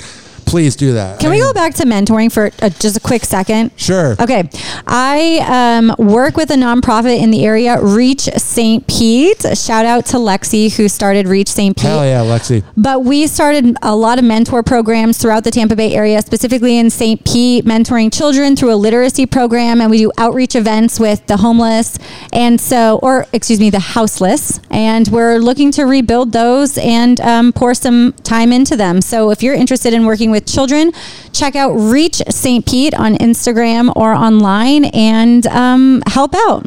please 0.51 0.75
do 0.75 0.93
that. 0.93 1.17
Can 1.19 1.27
I 1.27 1.29
we 1.29 1.37
mean, 1.37 1.47
go 1.47 1.53
back 1.53 1.73
to 1.75 1.83
mentoring 1.83 2.29
for 2.29 2.51
uh, 2.61 2.69
just 2.69 2.97
a 2.97 2.99
quick 2.99 3.23
second? 3.23 3.71
Sure. 3.77 4.17
Okay. 4.19 4.49
I 4.85 5.77
um, 5.79 5.95
work 5.97 6.35
with 6.35 6.51
a 6.51 6.55
nonprofit 6.55 7.19
in 7.19 7.31
the 7.31 7.45
area, 7.45 7.81
Reach 7.81 8.23
St. 8.23 8.85
Pete. 8.85 9.57
Shout 9.57 9.85
out 9.85 10.05
to 10.07 10.17
Lexi, 10.17 10.75
who 10.75 10.89
started 10.89 11.29
Reach 11.29 11.47
St. 11.47 11.75
Pete. 11.77 11.85
Hell 11.85 12.05
yeah, 12.05 12.21
Lexi. 12.21 12.65
But 12.75 13.05
we 13.05 13.27
started 13.27 13.77
a 13.81 13.95
lot 13.95 14.19
of 14.19 14.25
mentor 14.25 14.61
programs 14.61 15.17
throughout 15.17 15.45
the 15.45 15.51
Tampa 15.51 15.77
Bay 15.77 15.95
area, 15.95 16.21
specifically 16.21 16.77
in 16.77 16.89
St. 16.89 17.23
Pete, 17.23 17.63
mentoring 17.63 18.13
children 18.13 18.57
through 18.57 18.73
a 18.73 18.75
literacy 18.75 19.25
program. 19.25 19.79
And 19.79 19.89
we 19.89 19.99
do 19.99 20.11
outreach 20.17 20.55
events 20.55 20.99
with 20.99 21.25
the 21.27 21.37
homeless 21.37 21.97
and 22.33 22.59
so, 22.59 22.99
or 23.01 23.25
excuse 23.31 23.61
me, 23.61 23.69
the 23.69 23.79
houseless. 23.79 24.59
And 24.69 25.07
we're 25.07 25.37
looking 25.37 25.71
to 25.71 25.85
rebuild 25.85 26.33
those 26.33 26.77
and 26.77 27.21
um, 27.21 27.53
pour 27.53 27.73
some 27.73 28.11
time 28.23 28.51
into 28.51 28.75
them. 28.75 28.99
So 28.99 29.31
if 29.31 29.41
you're 29.41 29.55
interested 29.55 29.93
in 29.93 30.05
working 30.05 30.29
with 30.29 30.40
children, 30.45 30.91
check 31.33 31.55
out 31.55 31.73
Reach 31.73 32.21
St. 32.29 32.65
Pete 32.65 32.93
on 32.93 33.15
Instagram 33.15 33.91
or 33.95 34.13
online 34.13 34.85
and 34.85 35.45
um, 35.47 36.01
help 36.07 36.33
out. 36.35 36.65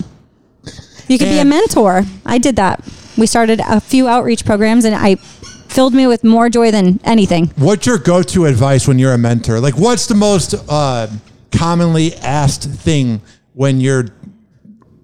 You 1.08 1.18
could 1.18 1.28
be 1.28 1.38
a 1.38 1.44
mentor. 1.44 2.02
I 2.24 2.38
did 2.38 2.56
that. 2.56 2.86
We 3.16 3.26
started 3.26 3.60
a 3.60 3.80
few 3.80 4.08
outreach 4.08 4.44
programs 4.44 4.84
and 4.84 4.94
I 4.94 5.16
filled 5.16 5.92
me 5.92 6.06
with 6.06 6.24
more 6.24 6.48
joy 6.48 6.70
than 6.70 7.00
anything. 7.04 7.48
What's 7.56 7.86
your 7.86 7.98
go 7.98 8.22
to 8.22 8.46
advice 8.46 8.88
when 8.88 8.98
you're 8.98 9.12
a 9.12 9.18
mentor? 9.18 9.60
Like, 9.60 9.76
what's 9.76 10.06
the 10.06 10.14
most 10.14 10.54
uh, 10.68 11.08
commonly 11.52 12.14
asked 12.16 12.64
thing 12.64 13.20
when 13.52 13.80
you're 13.80 14.06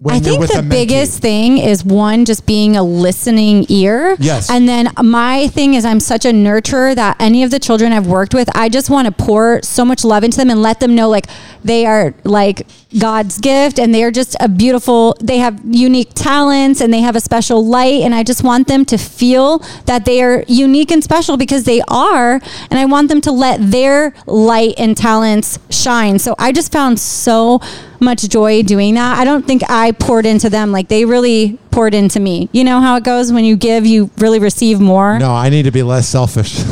I 0.08 0.18
think 0.18 0.40
the 0.40 0.62
mentee? 0.62 0.70
biggest 0.70 1.20
thing 1.20 1.58
is 1.58 1.84
one 1.84 2.24
just 2.24 2.46
being 2.46 2.74
a 2.74 2.82
listening 2.82 3.66
ear. 3.68 4.16
Yes. 4.18 4.48
And 4.48 4.66
then 4.66 4.90
my 5.02 5.48
thing 5.48 5.74
is 5.74 5.84
I'm 5.84 6.00
such 6.00 6.24
a 6.24 6.30
nurturer 6.30 6.94
that 6.94 7.16
any 7.20 7.42
of 7.42 7.50
the 7.50 7.58
children 7.58 7.92
I've 7.92 8.06
worked 8.06 8.32
with, 8.32 8.48
I 8.56 8.70
just 8.70 8.88
want 8.88 9.06
to 9.06 9.12
pour 9.12 9.60
so 9.62 9.84
much 9.84 10.02
love 10.02 10.24
into 10.24 10.38
them 10.38 10.48
and 10.48 10.62
let 10.62 10.80
them 10.80 10.94
know 10.94 11.10
like 11.10 11.26
they 11.62 11.84
are 11.84 12.14
like 12.24 12.66
God's 12.98 13.38
gift 13.38 13.78
and 13.78 13.94
they're 13.94 14.10
just 14.10 14.36
a 14.40 14.48
beautiful 14.48 15.16
they 15.20 15.36
have 15.36 15.60
unique 15.64 16.12
talents 16.14 16.80
and 16.80 16.92
they 16.92 17.00
have 17.00 17.14
a 17.14 17.20
special 17.20 17.64
light 17.64 18.00
and 18.00 18.14
I 18.14 18.22
just 18.22 18.42
want 18.42 18.68
them 18.68 18.86
to 18.86 18.96
feel 18.96 19.58
that 19.84 20.06
they 20.06 20.22
are 20.22 20.44
unique 20.48 20.90
and 20.90 21.04
special 21.04 21.36
because 21.36 21.64
they 21.64 21.82
are 21.88 22.40
and 22.70 22.78
I 22.78 22.86
want 22.86 23.08
them 23.10 23.20
to 23.20 23.32
let 23.32 23.70
their 23.70 24.14
light 24.26 24.74
and 24.78 24.96
talents 24.96 25.58
shine. 25.68 26.18
So 26.18 26.34
I 26.38 26.52
just 26.52 26.72
found 26.72 26.98
so 26.98 27.60
much 28.00 28.28
joy 28.28 28.62
doing 28.62 28.94
that. 28.94 29.18
I 29.18 29.24
don't 29.24 29.46
think 29.46 29.62
I 29.68 29.92
poured 29.92 30.26
into 30.26 30.50
them 30.50 30.72
like 30.72 30.88
they 30.88 31.04
really 31.04 31.58
poured 31.70 31.94
into 31.94 32.20
me. 32.20 32.48
You 32.52 32.64
know 32.64 32.80
how 32.80 32.96
it 32.96 33.04
goes 33.04 33.32
when 33.32 33.44
you 33.44 33.56
give, 33.56 33.86
you 33.86 34.10
really 34.18 34.38
receive 34.38 34.80
more. 34.80 35.18
No, 35.18 35.32
I 35.32 35.48
need 35.50 35.64
to 35.64 35.70
be 35.70 35.82
less 35.82 36.08
selfish. 36.08 36.60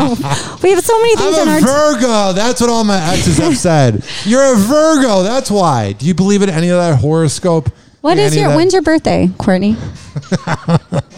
Oh, 0.00 0.58
we 0.62 0.70
have 0.70 0.84
so 0.84 0.96
many 0.98 1.16
things 1.16 1.38
I'm 1.38 1.48
our 1.48 1.58
a 1.58 1.60
Virgo. 1.60 2.32
That's 2.32 2.60
what 2.60 2.70
all 2.70 2.84
my 2.84 3.00
exes 3.12 3.38
have 3.38 3.56
said. 3.56 4.04
You're 4.24 4.52
a 4.52 4.56
Virgo. 4.56 5.22
That's 5.22 5.50
why. 5.50 5.92
Do 5.92 6.06
you 6.06 6.14
believe 6.14 6.42
in 6.42 6.50
any 6.50 6.68
of 6.68 6.76
that 6.78 6.98
horoscope? 7.00 7.70
What 8.00 8.18
is 8.18 8.36
your 8.36 8.54
when's 8.54 8.72
your 8.72 8.82
birthday, 8.82 9.26
Kourtnei? 9.38 9.76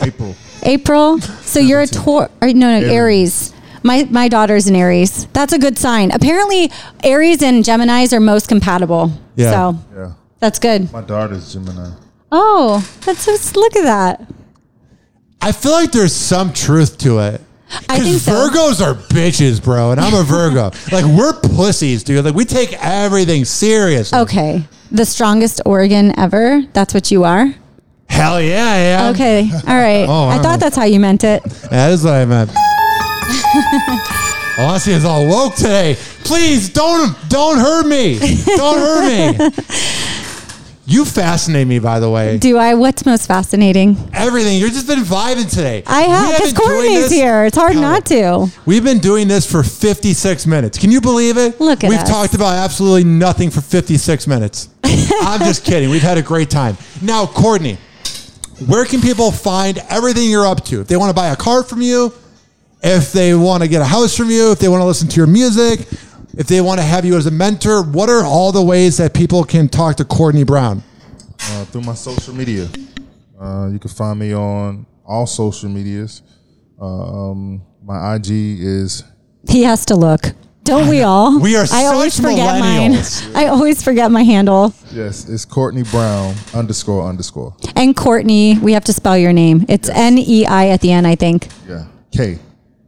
April. 0.06 0.34
April. 0.62 1.20
So 1.20 1.60
you're 1.60 1.82
a 1.82 1.86
Taur. 1.86 2.30
Or, 2.40 2.48
no, 2.52 2.80
no, 2.80 2.86
Aries. 2.86 3.52
My 3.82 4.06
my 4.10 4.28
daughter's 4.28 4.66
an 4.66 4.76
Aries. 4.76 5.26
That's 5.32 5.52
a 5.52 5.58
good 5.58 5.78
sign. 5.78 6.10
Apparently, 6.10 6.70
Aries 7.04 7.42
and 7.42 7.64
Gemini's 7.64 8.12
are 8.12 8.20
most 8.20 8.48
compatible. 8.48 9.12
Yeah. 9.36 9.50
So 9.50 9.78
Yeah. 9.96 10.12
that's 10.38 10.58
good. 10.58 10.92
My 10.92 11.00
daughter's 11.02 11.52
Gemini. 11.52 11.90
Oh, 12.32 12.86
that's 13.04 13.20
so. 13.22 13.60
Look 13.60 13.76
at 13.76 13.82
that. 13.84 14.26
I 15.42 15.52
feel 15.52 15.72
like 15.72 15.90
there's 15.92 16.14
some 16.14 16.52
truth 16.52 16.98
to 16.98 17.18
it. 17.20 17.40
I 17.88 18.00
think 18.00 18.20
so. 18.20 18.32
Virgos 18.32 18.84
are 18.84 18.94
bitches, 18.94 19.62
bro, 19.62 19.92
and 19.92 20.00
I'm 20.00 20.12
a 20.14 20.22
Virgo. 20.22 20.70
like 20.92 21.04
we're 21.04 21.32
pussies, 21.40 22.02
dude. 22.04 22.24
Like 22.24 22.34
we 22.34 22.44
take 22.44 22.72
everything 22.84 23.44
serious. 23.44 24.12
Okay. 24.12 24.64
The 24.92 25.04
strongest 25.06 25.62
organ 25.64 26.18
ever. 26.18 26.62
That's 26.72 26.92
what 26.92 27.10
you 27.10 27.24
are. 27.24 27.54
Hell 28.08 28.42
yeah, 28.42 29.04
yeah. 29.04 29.10
Okay. 29.14 29.48
All 29.68 29.76
right. 29.76 30.04
Oh, 30.08 30.24
I 30.28 30.36
wow. 30.36 30.42
thought 30.42 30.60
that's 30.60 30.76
how 30.76 30.84
you 30.84 30.98
meant 30.98 31.22
it. 31.24 31.44
That 31.70 31.92
is 31.92 32.02
what 32.04 32.14
I 32.14 32.24
meant. 32.24 32.50
Alessia 34.56 34.92
is 34.92 35.04
all 35.04 35.26
woke 35.26 35.54
today. 35.54 35.96
Please 36.24 36.68
don't 36.68 37.16
don't 37.28 37.58
hurt 37.58 37.86
me. 37.86 38.18
Don't 38.56 38.78
hurt 38.78 39.38
me. 39.38 39.50
You 40.90 41.04
fascinate 41.04 41.68
me, 41.68 41.78
by 41.78 42.00
the 42.00 42.10
way. 42.10 42.36
Do 42.38 42.58
I? 42.58 42.74
What's 42.74 43.06
most 43.06 43.28
fascinating? 43.28 43.96
Everything. 44.12 44.58
You've 44.58 44.72
just 44.72 44.88
been 44.88 45.04
vibing 45.04 45.48
today. 45.48 45.84
I 45.86 46.00
have 46.00 46.36
because 46.36 46.52
Kourtnei's 46.52 47.12
here. 47.12 47.44
It's 47.44 47.56
hard 47.56 47.76
not 47.76 48.04
to. 48.06 48.48
We've 48.66 48.82
been 48.82 48.98
doing 48.98 49.28
this 49.28 49.48
for 49.48 49.62
56 49.62 50.48
minutes. 50.48 50.78
Can 50.78 50.90
you 50.90 51.00
believe 51.00 51.36
it? 51.36 51.60
Look 51.60 51.84
at 51.84 51.90
We've 51.90 52.00
us. 52.00 52.10
talked 52.10 52.34
about 52.34 52.54
absolutely 52.56 53.04
nothing 53.04 53.50
for 53.50 53.60
56 53.60 54.26
minutes. 54.26 54.68
I'm 54.84 55.38
just 55.38 55.64
kidding. 55.64 55.90
We've 55.90 56.02
had 56.02 56.18
a 56.18 56.22
great 56.22 56.50
time. 56.50 56.76
Now, 57.00 57.24
Kourtnei, 57.24 57.76
where 58.66 58.84
can 58.84 59.00
people 59.00 59.30
find 59.30 59.78
everything 59.90 60.28
you're 60.28 60.46
up 60.46 60.64
to? 60.64 60.80
If 60.80 60.88
they 60.88 60.96
want 60.96 61.10
to 61.10 61.14
buy 61.14 61.28
a 61.28 61.36
car 61.36 61.62
from 61.62 61.82
you, 61.82 62.12
if 62.82 63.12
they 63.12 63.34
want 63.34 63.62
to 63.62 63.68
get 63.68 63.82
a 63.82 63.84
house 63.84 64.16
from 64.16 64.30
you, 64.30 64.52
if 64.52 64.58
they 64.58 64.68
want 64.68 64.80
to 64.80 64.86
listen 64.86 65.08
to 65.08 65.16
your 65.16 65.26
music, 65.26 65.80
if 66.36 66.46
they 66.46 66.60
want 66.60 66.78
to 66.80 66.84
have 66.84 67.04
you 67.04 67.16
as 67.16 67.26
a 67.26 67.30
mentor, 67.30 67.82
what 67.82 68.08
are 68.08 68.24
all 68.24 68.52
the 68.52 68.62
ways 68.62 68.96
that 68.98 69.14
people 69.14 69.44
can 69.44 69.68
talk 69.68 69.96
to 69.96 70.04
Kourtnei 70.04 70.46
Brown? 70.46 70.82
Uh, 71.42 71.64
through 71.66 71.82
my 71.82 71.94
social 71.94 72.34
media. 72.34 72.68
Uh, 73.40 73.68
you 73.72 73.78
can 73.78 73.90
find 73.90 74.18
me 74.18 74.34
on 74.34 74.86
all 75.04 75.26
social 75.26 75.68
medias. 75.68 76.22
Um, 76.80 77.62
my 77.82 78.14
IG 78.16 78.28
is 78.30 79.04
He 79.48 79.62
has 79.64 79.84
to 79.86 79.96
look. 79.96 80.20
Don't 80.62 80.88
we 80.88 81.02
all? 81.02 81.40
We 81.40 81.56
are 81.56 81.64
I 81.72 81.86
always 81.86 82.20
forget 82.20 82.60
mine. 82.60 82.92
I 83.34 83.46
always 83.46 83.82
forget 83.82 84.10
my 84.10 84.22
handle. 84.22 84.74
yes, 84.92 85.28
it's 85.28 85.46
Kourtnei 85.46 85.90
Brown 85.90 86.34
underscore 86.54 87.08
underscore. 87.08 87.56
And 87.76 87.96
Kourtnei, 87.96 88.58
we 88.60 88.74
have 88.74 88.84
to 88.84 88.92
spell 88.92 89.16
your 89.16 89.32
name. 89.32 89.64
It's 89.68 89.88
N 89.88 90.18
E 90.18 90.44
I 90.46 90.68
at 90.68 90.82
the 90.82 90.92
end, 90.92 91.06
I 91.06 91.14
think. 91.16 91.48
Yeah, 91.66 91.86
K. 92.12 92.38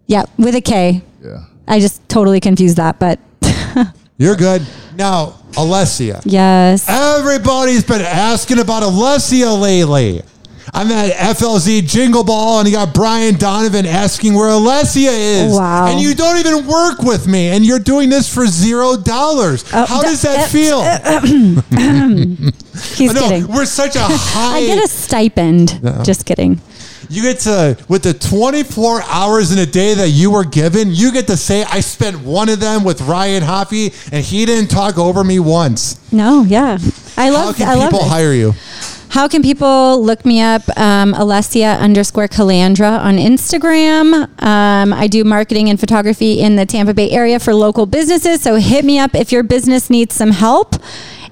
Yeah, 0.07 0.25
with 0.39 0.55
a 0.55 0.61
K. 0.61 1.03
Yeah. 1.23 1.45
I 1.67 1.81
just 1.81 2.07
totally 2.09 2.41
confused 2.41 2.77
that, 2.77 2.99
but 2.99 3.19
You're 4.19 4.37
good. 4.37 4.67
Now, 4.97 5.39
Alessia. 5.53 6.21
yes. 6.25 6.89
Everybody's 6.89 7.85
been 7.85 8.03
asking 8.03 8.59
about 8.59 8.83
Alessia 8.83 9.59
lately. 9.61 10.23
I'm 10.75 10.91
at 10.91 11.13
FLZ 11.37 11.87
Jingle 11.89 12.25
Ball, 12.25 12.61
and 12.61 12.69
you 12.69 12.75
got 12.75 12.95
Brian 12.95 13.35
Donovan 13.37 13.85
asking 13.85 14.35
where 14.35 14.49
Alessia 14.49 15.11
is. 15.13 15.53
Wow. 15.55 15.87
And 15.89 16.01
you 16.01 16.15
don't 16.15 16.39
even 16.39 16.67
work 16.67 17.01
with 17.01 17.27
me, 17.27 17.49
and 17.49 17.65
you're 17.65 17.79
doing 17.79 18.09
this 18.09 18.33
for 18.33 18.47
zero 18.47 18.97
dollars. 18.97 19.69
How 19.71 20.01
d- 20.01 20.07
does 20.09 20.23
that 20.23 20.47
uh, 20.47 20.47
feel? 20.49 20.81
He's 22.95 23.11
I 23.11 23.13
know, 23.13 23.29
kidding. 23.29 23.49
We're 23.49 23.65
such 23.67 23.97
a 23.97 24.01
high. 24.03 24.57
I 24.59 24.67
get 24.67 24.83
a 24.83 24.89
stipend. 24.89 25.83
No. 25.83 26.03
Just 26.05 26.25
kidding. 26.27 26.61
You 27.09 27.23
get 27.23 27.41
to, 27.41 27.77
with 27.89 28.03
the 28.03 28.15
24 28.15 29.03
hours 29.05 29.53
in 29.53 29.59
a 29.59 29.67
day 29.67 29.95
that 29.95 30.09
you 30.11 30.31
were 30.31 30.45
given, 30.45 30.91
you 30.93 31.13
get 31.13 31.27
to 31.29 31.37
say, 31.37 31.65
I 31.65 31.81
spent 31.81 32.21
one 32.21 32.49
of 32.49 32.61
them 32.61 32.85
with 32.85 33.01
Ryan 33.03 33.43
Hoppy, 33.43 33.93
and 34.13 34.25
he 34.25 34.45
didn't 34.47 34.71
talk 34.71 34.99
over 34.99 35.23
me 35.25 35.39
once. 35.39 35.99
No, 36.13 36.43
yeah. 36.45 36.79
I 37.17 37.31
love 37.31 37.41
How 37.41 37.47
love 37.47 37.57
can 37.57 37.69
I 37.69 37.75
love 37.75 37.91
people 37.91 38.07
it. 38.07 38.11
hire 38.11 38.33
you? 38.33 38.55
How 39.11 39.29
can 39.29 39.43
people 39.43 40.03
look 40.03 40.25
me 40.25 40.41
up? 40.41 40.63
Um, 40.79 41.13
Alessia 41.13 41.79
underscore 41.79 42.29
Calandra 42.29 42.99
on 42.99 43.17
Instagram. 43.19 44.27
Um, 44.43 44.93
I 44.95 45.07
do 45.07 45.23
marketing 45.23 45.69
and 45.69 45.79
photography 45.79 46.41
in 46.41 46.57
the 46.57 46.65
Tampa 46.65 46.95
Bay 46.95 47.11
area 47.11 47.39
for 47.39 47.53
local 47.55 47.85
businesses. 47.85 48.41
So 48.41 48.57
hit 48.57 48.87
me 48.87 48.99
up 48.99 49.15
if 49.15 49.31
your 49.31 49.43
business 49.43 49.91
needs 49.91 50.15
some 50.15 50.31
help. 50.31 50.77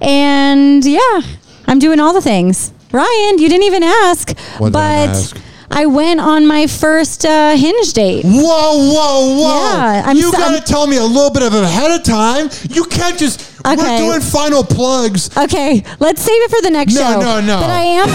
And 0.01 0.85
yeah, 0.85 1.21
I'm 1.67 1.79
doing 1.79 2.01
all 2.01 2.13
the 2.13 2.21
things. 2.21 2.73
Ryan, 2.93 3.39
you 3.39 3.49
didn't 3.49 3.65
even 3.65 3.83
ask, 3.83 4.37
What 4.59 4.73
but 4.75 5.09
ask? 5.09 5.37
I 5.73 5.87
went 5.87 6.21
on 6.21 6.47
my 6.47 6.67
first 6.67 7.25
uh, 7.25 7.55
hinge 7.57 7.93
date. 7.93 8.25
Whoa, 8.25 8.41
whoa, 8.43 9.37
whoa! 9.41 9.73
Yeah, 9.77 10.03
I'm 10.05 10.17
you 10.17 10.31
so- 10.33 10.39
gotta 10.39 10.55
I'm- 10.57 10.65
tell 10.65 10.87
me 10.87 10.97
a 10.97 11.05
little 11.05 11.31
bit 11.31 11.43
of 11.43 11.55
it 11.55 11.63
ahead 11.63 11.91
of 11.93 12.03
time. 12.05 12.51
You 12.71 12.85
can't 12.85 13.19
just. 13.19 13.47
We're 13.65 13.77
doing 13.99 14.21
final 14.21 14.65
plugs. 14.65 15.31
Okay, 15.37 15.83
let's 16.01 16.23
save 16.23 16.43
it 16.43 16.51
for 16.51 16.63
the 16.63 16.71
next 16.71 16.95
No, 16.95 17.01
show. 17.01 17.21
no, 17.21 17.41
no. 17.41 17.61
But 17.61 17.71
I 17.71 17.83
am. 17.83 18.09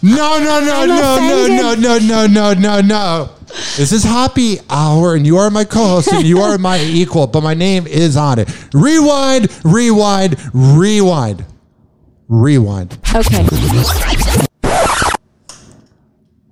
No, 0.00 0.38
no, 0.38 0.60
no, 0.60 0.74
I'm 0.82 0.88
no, 0.88 0.94
no, 1.18 1.74
no, 1.74 1.98
no, 1.98 1.98
no, 1.98 2.26
no, 2.26 2.54
no, 2.54 2.80
no. 2.80 3.30
This 3.76 3.92
is 3.92 4.04
Happy 4.04 4.58
Hour, 4.70 5.14
and 5.16 5.26
you 5.26 5.36
are 5.38 5.50
my 5.50 5.64
co-host, 5.64 6.12
and 6.12 6.24
you 6.26 6.40
are 6.40 6.56
my 6.58 6.80
equal, 6.82 7.26
but 7.26 7.42
my 7.42 7.54
name 7.54 7.86
is 7.86 8.16
on 8.16 8.38
it. 8.38 8.48
Rewind, 8.72 9.48
rewind, 9.64 10.36
rewind, 10.54 11.44
rewind. 12.28 12.98
Okay. 13.14 13.46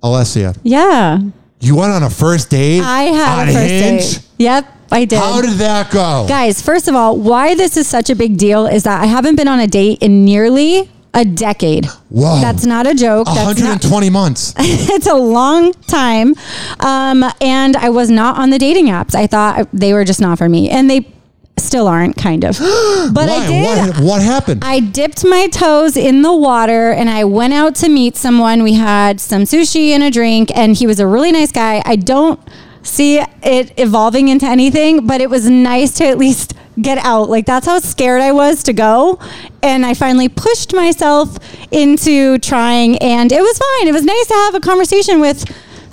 Alessia, 0.03 0.55
Yeah. 0.63 1.19
you 1.59 1.75
went 1.75 1.91
on 1.91 2.03
a 2.03 2.09
first 2.09 2.49
date. 2.49 2.81
I 2.81 3.03
had 3.03 3.39
on 3.43 3.49
a 3.49 3.53
first 3.53 3.69
Hinge. 3.69 4.13
date. 4.15 4.21
Yep, 4.37 4.73
I 4.91 5.05
did. 5.05 5.19
How 5.19 5.41
did 5.41 5.53
that 5.57 5.91
go? 5.91 6.25
Guys, 6.27 6.61
first 6.61 6.87
of 6.87 6.95
all, 6.95 7.17
why 7.17 7.55
this 7.55 7.75
is 7.77 7.87
such 7.87 8.09
a 8.09 8.15
big 8.15 8.37
deal 8.37 8.67
is 8.67 8.83
that 8.83 9.01
I 9.01 9.05
haven't 9.07 9.35
been 9.35 9.47
on 9.47 9.59
a 9.59 9.67
date 9.67 9.99
in 10.01 10.23
nearly 10.23 10.89
a 11.13 11.25
decade. 11.25 11.85
Whoa. 12.09 12.39
That's 12.41 12.65
not 12.65 12.85
a 12.85 12.93
joke. 12.93 13.25
That's 13.25 13.59
not, 13.59 13.81
120 13.81 14.09
months. 14.11 14.53
it's 14.59 15.07
a 15.07 15.15
long 15.15 15.73
time. 15.87 16.35
Um, 16.79 17.25
and 17.41 17.75
I 17.75 17.89
was 17.89 18.11
not 18.11 18.37
on 18.37 18.51
the 18.51 18.59
dating 18.59 18.85
apps. 18.87 19.15
I 19.15 19.25
thought 19.25 19.67
they 19.73 19.93
were 19.93 20.05
just 20.05 20.21
not 20.21 20.37
for 20.37 20.47
me. 20.47 20.69
And 20.69 20.87
they 20.89 21.07
still 21.59 21.87
aren't, 21.87 22.17
kind 22.17 22.43
of. 22.43 22.57
But 23.13 23.29
I 23.29 23.47
did. 23.47 23.95
What, 23.95 24.03
what 24.03 24.21
happened? 24.21 24.63
I 24.63 24.79
dipped 24.79 25.23
my 25.23 25.47
toes 25.47 25.95
in 25.95 26.21
the 26.21 26.35
water 26.35 26.91
and 26.91 27.09
I 27.09 27.23
went 27.23 27.53
out 27.53 27.75
to 27.75 27.89
meet 27.89 28.15
someone. 28.17 28.63
We 28.63 28.73
had 28.73 29.21
some 29.21 29.43
sushi 29.43 29.89
and 29.89 30.03
a 30.03 30.11
drink, 30.11 30.51
and 30.55 30.75
he 30.75 30.85
was 30.85 30.99
a 30.99 31.07
really 31.07 31.31
nice 31.31 31.51
guy. 31.51 31.81
I 31.85 31.95
don't 31.95 32.39
see 32.83 33.19
it 33.43 33.73
evolving 33.77 34.27
into 34.27 34.45
anything, 34.45 35.07
but 35.07 35.21
it 35.21 35.29
was 35.29 35.49
nice 35.49 35.93
to 35.95 36.05
at 36.05 36.17
least 36.17 36.53
get 36.81 36.97
out. 36.99 37.29
Like, 37.29 37.45
that's 37.45 37.65
how 37.65 37.79
scared 37.79 38.21
I 38.21 38.31
was 38.31 38.63
to 38.63 38.73
go. 38.73 39.19
And 39.63 39.85
I 39.85 39.93
finally 39.93 40.29
pushed 40.29 40.73
myself 40.73 41.37
into 41.71 42.37
trying, 42.39 42.97
and 42.97 43.31
it 43.31 43.41
was 43.41 43.57
fine. 43.57 43.87
It 43.87 43.93
was 43.93 44.03
nice 44.03 44.27
to 44.27 44.33
have 44.33 44.55
a 44.55 44.59
conversation 44.59 45.19
with 45.19 45.45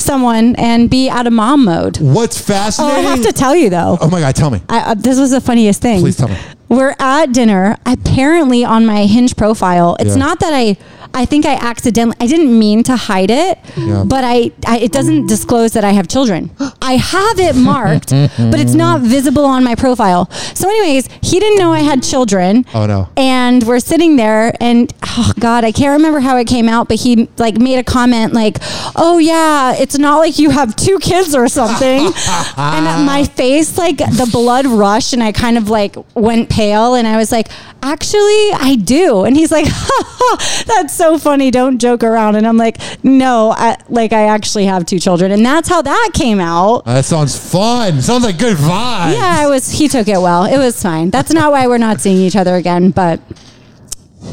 someone 0.05 0.55
and 0.57 0.89
be 0.89 1.09
out 1.09 1.27
of 1.27 1.33
mom 1.33 1.65
mode. 1.65 1.99
What's 1.99 2.41
fascinating? 2.41 2.97
Oh, 2.97 2.99
I 2.99 3.03
have 3.11 3.23
to 3.23 3.33
tell 3.33 3.57
you 3.57 3.71
though. 3.71 3.99
Oh 4.01 4.09
my 4.11 4.21
God, 4.21 4.37
tell 4.37 4.51
me. 4.51 4.61
I, 4.69 4.93
uh, 4.93 4.95
this 4.95 5.19
was 5.19 5.31
the 5.31 5.41
funniest 5.41 5.81
thing. 5.83 6.01
Please 6.01 6.17
tell 6.17 6.29
me. 6.29 6.37
We're 6.69 6.95
at 6.99 7.33
dinner. 7.33 7.77
Apparently, 7.87 8.65
on 8.65 8.85
my 8.87 9.07
Hinge 9.07 9.37
profile, 9.37 9.97
it's 10.01 10.11
Yeah. 10.11 10.17
not 10.17 10.41
that 10.41 10.53
I. 10.55 10.77
I 11.15 11.25
think 11.27 11.47
I 11.47 11.55
accidentally. 11.55 12.17
I 12.21 12.27
didn't 12.27 12.57
mean 12.59 12.83
to 12.85 12.97
hide 12.97 13.31
it, 13.31 13.59
Yeah. 13.77 14.05
but 14.07 14.25
I, 14.25 14.51
I. 14.67 14.79
It 14.79 14.93
doesn't 14.93 15.27
disclose 15.29 15.73
that 15.73 15.85
I 15.85 15.93
have 15.93 16.09
children. 16.09 16.51
I 16.83 16.95
have 16.97 17.39
it 17.39 17.55
marked, 17.57 18.11
but 18.51 18.59
it's 18.61 18.75
not 18.75 19.01
visible 19.01 19.45
on 19.45 19.63
my 19.65 19.75
profile. 19.75 20.31
So, 20.55 20.69
anyways, 20.69 21.09
he 21.23 21.39
didn't 21.41 21.59
know 21.59 21.73
I 21.73 21.81
had 21.81 22.03
children. 22.03 22.67
Oh 22.75 22.87
no. 22.87 23.09
And 23.17 23.63
we're 23.63 23.81
sitting 23.81 24.17
there, 24.17 24.53
and 24.61 24.93
oh 25.17 25.33
god, 25.39 25.65
I 25.65 25.73
can't 25.73 25.93
remember 25.99 26.21
how 26.21 26.37
it 26.37 26.47
came 26.47 26.69
out, 26.69 26.89
but 26.89 26.99
he 26.99 27.29
like 27.39 27.59
made 27.59 27.79
a 27.79 27.85
comment 27.85 28.33
like, 28.33 28.59
"Oh 28.97 29.19
yeah, 29.19 29.75
it's 29.77 29.97
not 29.99 30.19
like 30.19 30.39
you 30.39 30.51
have 30.51 30.75
two 30.77 30.99
kids 30.99 31.35
or 31.35 31.49
something." 31.49 32.01
and 32.57 33.07
my 33.07 33.25
face, 33.25 33.79
like 33.79 33.99
the 33.99 34.29
blood 34.33 34.67
rushed, 34.67 35.13
and 35.13 35.23
I 35.23 35.33
kind 35.33 35.57
of 35.57 35.71
like 35.71 35.95
went 36.15 36.51
pale, 36.51 36.95
and 36.95 37.07
I 37.07 37.17
was 37.17 37.31
like, 37.31 37.49
"Actually, 37.83 38.53
I 38.71 38.77
do." 38.83 39.25
And 39.25 39.37
he's 39.37 39.53
like, 39.53 39.67
"That's 40.67 40.93
so 40.95 41.04
so 41.05 41.19
funny. 41.19 41.51
Don't 41.51 41.79
joke 41.79 42.03
around. 42.03 42.37
And 42.37 42.47
I'm 42.47 42.57
like, 42.57 42.79
no, 43.05 43.53
I, 43.57 43.77
like 43.89 44.13
I 44.13 44.27
actually 44.27 44.65
have 44.67 44.87
two 44.87 44.99
children, 44.99 45.33
and 45.33 45.45
that's 45.45 45.69
how 45.69 45.83
that 45.83 46.11
came 46.15 46.41
out. 46.41 46.85
That 46.85 47.05
sounds 47.05 47.37
fun. 47.37 48.01
Sounds 48.01 48.25
like 48.25 48.39
good 48.39 48.57
vibe. 48.57 49.13
Yeah, 49.13 49.37
I 49.39 49.47
was. 49.49 49.71
He 49.71 49.89
took 49.89 50.09
it 50.09 50.19
well. 50.19 50.45
It 50.45 50.59
was 50.59 50.81
fine. 50.81 51.11
That's 51.11 51.33
not 51.33 51.53
why 51.53 51.67
we're 51.67 51.79
not 51.79 52.01
seeing 52.01 52.19
each 52.19 52.37
other 52.37 52.57
again. 52.57 52.91
But 52.91 53.21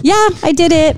yeah, 0.02 0.30
I 0.44 0.52
did 0.52 0.72
it. 0.72 0.98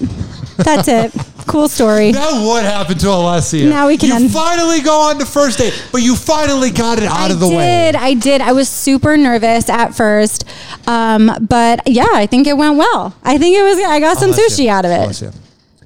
That's 0.57 0.87
it. 0.87 1.11
Cool 1.45 1.67
story. 1.67 2.11
Now 2.13 2.47
what 2.47 2.63
happened 2.63 3.01
to 3.01 3.07
Alessia? 3.07 3.67
Now 3.69 3.87
we 3.87 3.97
can 3.97 4.21
You 4.21 4.29
finally 4.29 4.79
go 4.81 5.09
on 5.09 5.17
the 5.17 5.25
first 5.25 5.57
date, 5.57 5.73
but 5.91 6.01
you 6.01 6.15
finally 6.15 6.71
got 6.71 6.99
it 6.99 7.05
out 7.05 7.31
of 7.31 7.39
the 7.41 7.47
I 7.47 7.55
way. 7.55 7.87
I 7.87 7.91
did. 7.91 7.95
I 7.95 8.13
did. 8.13 8.41
I 8.41 8.51
was 8.53 8.69
super 8.69 9.17
nervous 9.17 9.69
at 9.69 9.93
first, 9.93 10.45
um, 10.87 11.29
but 11.49 11.81
yeah, 11.85 12.07
I 12.13 12.27
think 12.27 12.47
it 12.47 12.55
went 12.55 12.77
well. 12.77 13.13
I 13.23 13.37
think 13.37 13.57
it 13.57 13.63
was. 13.63 13.77
I 13.79 13.99
got 13.99 14.17
some 14.17 14.31
Alessia, 14.31 14.47
sushi 14.47 14.67
out 14.69 14.85
of 14.85 14.91
it. 14.91 15.09
Alessia, 15.09 15.35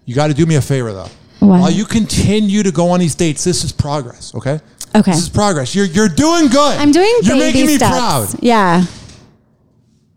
You 0.08 0.16
got 0.16 0.28
to 0.28 0.34
do 0.34 0.45
me 0.47 0.55
a 0.55 0.62
favor 0.62 0.91
though. 0.93 1.10
What? 1.39 1.60
While 1.62 1.72
you 1.72 1.86
continue 1.86 2.64
to 2.64 2.72
go 2.72 2.89
on 2.89 2.99
these 2.99 3.14
dates, 3.14 3.43
this 3.43 3.64
is 3.64 3.72
progress. 3.72 4.34
Okay. 4.34 4.60
Okay. 4.95 5.12
This 5.12 5.22
is 5.22 5.30
progress. 5.30 5.76
You're 5.76 5.86
you're 5.86 6.10
doing 6.10 6.47
good. 6.47 6.78
I'm 6.80 6.91
doing 6.91 7.14
You're 7.22 7.38
making 7.38 7.68
me 7.68 7.76
steps. 7.76 7.91
proud. 7.91 8.28
Yeah. 8.41 8.86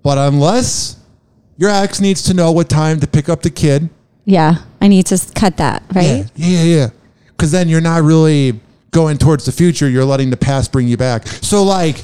But 0.03 0.17
unless 0.17 0.97
your 1.59 1.69
ex 1.71 2.01
needs 2.01 2.23
to 2.25 2.35
know 2.35 2.53
what 2.53 2.71
time 2.71 3.01
to 3.01 3.07
pick 3.07 3.29
up 3.29 3.43
the 3.43 3.51
kid, 3.51 3.91
Yeah. 4.25 4.57
I 4.81 4.89
need 4.89 5.05
to 5.07 5.19
cut 5.35 5.59
that, 5.59 5.83
right? 5.93 6.25
Yeah, 6.37 6.63
yeah, 6.63 6.63
yeah. 6.63 6.89
Because 7.27 7.51
then 7.51 7.69
you're 7.69 7.83
not 7.83 8.03
really 8.03 8.59
going 8.93 9.19
towards 9.19 9.45
the 9.45 9.53
future. 9.53 9.89
You're 9.89 10.05
letting 10.07 10.31
the 10.31 10.37
past 10.39 10.73
bring 10.73 10.89
you 10.89 10.97
back. 10.97 11.27
So 11.27 11.63
like, 11.65 12.03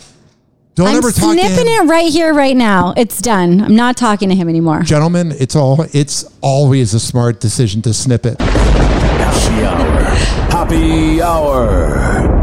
don't 0.77 0.89
I'm 0.89 0.97
ever 0.97 1.11
talk 1.11 1.35
to 1.35 1.41
snipping 1.41 1.66
him. 1.66 1.87
it 1.87 1.91
right 1.91 2.12
here, 2.12 2.33
right 2.35 2.57
now. 2.57 2.93
It's 2.97 3.20
done. 3.22 3.62
I'm 3.62 3.74
not 3.74 3.97
talking 3.97 4.29
to 4.29 4.35
him 4.35 4.47
anymore. 4.49 4.83
Gentlemen, 4.83 5.33
it's 5.39 5.57
all 5.57 5.81
it's 5.93 6.24
always 6.43 6.93
a 6.93 7.01
smart 7.01 7.41
decision 7.41 7.81
to 7.83 7.95
snip 7.95 8.27
it. 8.27 8.39
Happy 8.41 9.64
hour. 9.64 10.03
Happy 10.51 11.22
hour. 11.22 12.36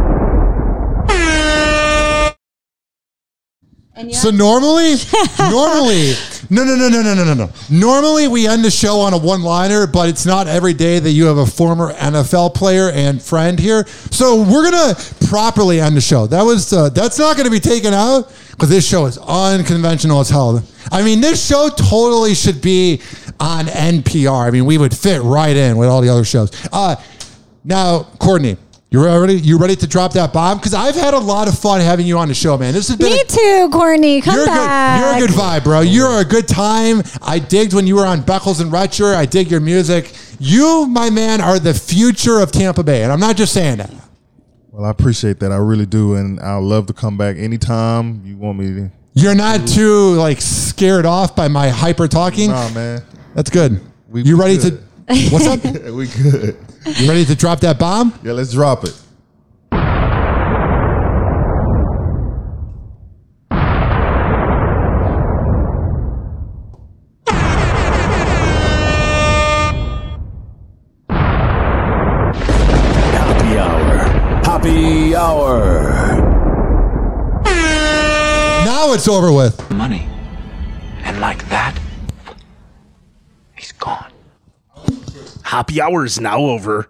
So 4.13 4.31
normally, 4.31 4.95
normally, 5.39 6.13
no, 6.49 6.63
no, 6.63 6.75
no, 6.75 6.89
no, 6.89 7.03
no, 7.03 7.13
no, 7.13 7.23
no, 7.23 7.33
no. 7.35 7.49
Normally, 7.69 8.27
we 8.27 8.47
end 8.47 8.65
the 8.65 8.71
show 8.71 8.99
on 8.99 9.13
a 9.13 9.17
one-liner, 9.19 9.85
but 9.85 10.09
it's 10.09 10.25
not 10.25 10.47
every 10.47 10.73
day 10.73 10.97
that 10.97 11.11
you 11.11 11.25
have 11.25 11.37
a 11.37 11.45
former 11.45 11.93
NFL 11.93 12.55
player 12.55 12.89
and 12.89 13.21
friend 13.21 13.59
here. 13.59 13.85
So 14.09 14.41
we're 14.41 14.71
gonna 14.71 14.95
properly 15.27 15.79
end 15.79 15.95
the 15.95 16.01
show. 16.01 16.25
That 16.25 16.41
was 16.41 16.73
uh, 16.73 16.89
that's 16.89 17.19
not 17.19 17.37
gonna 17.37 17.51
be 17.51 17.59
taken 17.59 17.93
out 17.93 18.33
because 18.49 18.69
this 18.69 18.87
show 18.87 19.05
is 19.05 19.19
unconventional 19.19 20.21
as 20.21 20.29
hell. 20.29 20.63
I 20.91 21.03
mean, 21.03 21.21
this 21.21 21.45
show 21.45 21.69
totally 21.69 22.33
should 22.33 22.63
be 22.63 22.99
on 23.39 23.65
NPR. 23.65 24.47
I 24.47 24.49
mean, 24.49 24.65
we 24.65 24.79
would 24.79 24.95
fit 24.97 25.21
right 25.21 25.55
in 25.55 25.77
with 25.77 25.87
all 25.87 26.01
the 26.01 26.09
other 26.09 26.25
shows. 26.25 26.51
Uh, 26.71 26.95
now, 27.63 28.07
Kourtnei. 28.19 28.57
You 28.93 29.03
ready? 29.03 29.39
You 29.39 29.57
ready 29.57 29.75
to 29.77 29.87
drop 29.87 30.13
that 30.13 30.31
bomb? 30.33 30.59
Because 30.59 30.75
I've 30.75 30.93
had 30.93 31.15
a 31.15 31.19
lot 31.19 31.47
of 31.47 31.57
fun 31.57 31.81
having 31.81 32.05
you 32.05 32.19
on 32.19 32.27
the 32.27 32.35
show, 32.35 32.59
man. 32.59 32.75
This 32.75 32.89
has 32.89 32.95
been 32.97 33.11
Me 33.11 33.21
a- 33.21 33.25
too, 33.25 33.69
Kourtnei. 33.71 34.21
Come 34.21 34.35
you're 34.35 34.45
back. 34.45 35.01
good. 35.01 35.17
You're 35.17 35.25
a 35.25 35.27
good 35.27 35.35
vibe, 35.35 35.63
bro. 35.63 35.79
You're 35.81 36.19
a 36.19 36.23
good 36.23 36.47
time. 36.47 37.01
I 37.23 37.39
digged 37.39 37.73
when 37.73 37.87
you 37.87 37.95
were 37.95 38.05
on 38.05 38.21
Beckles 38.21 38.61
and 38.61 38.71
Retcher. 38.71 39.15
I 39.15 39.25
dig 39.25 39.49
your 39.49 39.61
music. 39.61 40.13
You, 40.39 40.85
my 40.87 41.09
man, 41.09 41.41
are 41.41 41.57
the 41.57 41.73
future 41.73 42.39
of 42.39 42.51
Tampa 42.51 42.83
Bay, 42.83 43.01
and 43.01 43.11
I'm 43.11 43.19
not 43.19 43.35
just 43.35 43.51
saying 43.51 43.77
that. 43.77 43.89
Well, 44.69 44.85
I 44.85 44.91
appreciate 44.91 45.39
that. 45.39 45.51
I 45.51 45.55
really 45.57 45.87
do, 45.87 46.13
and 46.13 46.39
I'll 46.39 46.61
love 46.61 46.85
to 46.85 46.93
come 46.93 47.17
back 47.17 47.35
anytime 47.37 48.21
you 48.23 48.37
want 48.37 48.59
me 48.59 48.67
to. 48.75 48.91
You're 49.15 49.33
not 49.33 49.67
too 49.67 50.11
like 50.17 50.39
scared 50.39 51.07
off 51.07 51.35
by 51.35 51.47
my 51.47 51.69
hyper 51.69 52.07
talking. 52.07 52.51
Nah, 52.51 52.69
man. 52.69 53.01
That's 53.33 53.49
good. 53.49 53.81
We- 54.07 54.21
you 54.21 54.37
we 54.37 54.43
ready 54.43 54.57
good. 54.59 54.83
to? 55.07 55.29
What's 55.31 55.47
up? 55.47 55.63
we 55.63 56.05
good. 56.07 56.57
You 56.85 57.07
ready 57.07 57.23
to 57.25 57.35
drop 57.35 57.61
that 57.61 57.79
bomb? 57.79 58.13
Yeah, 58.23 58.33
let's 58.33 58.51
drop 58.51 58.83
it. 58.83 58.93
Happy 73.13 73.57
hour. 73.57 73.97
Happy 74.43 75.15
hour. 75.15 76.21
Now 78.65 78.91
it's 78.93 79.07
over 79.07 79.31
with. 79.31 79.71
Money. 79.71 80.12
Happy 85.53 85.79
hour 85.79 86.03
is 86.03 86.19
now 86.19 86.39
over. 86.39 86.89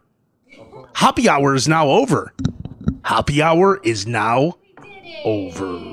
Happy 0.93 1.28
hour 1.28 1.53
is 1.53 1.68
now 1.68 1.89
over. 1.89 2.34
Happy 3.03 3.41
hour 3.41 3.82
is 3.84 4.07
now 4.07 4.57
over. 5.26 5.93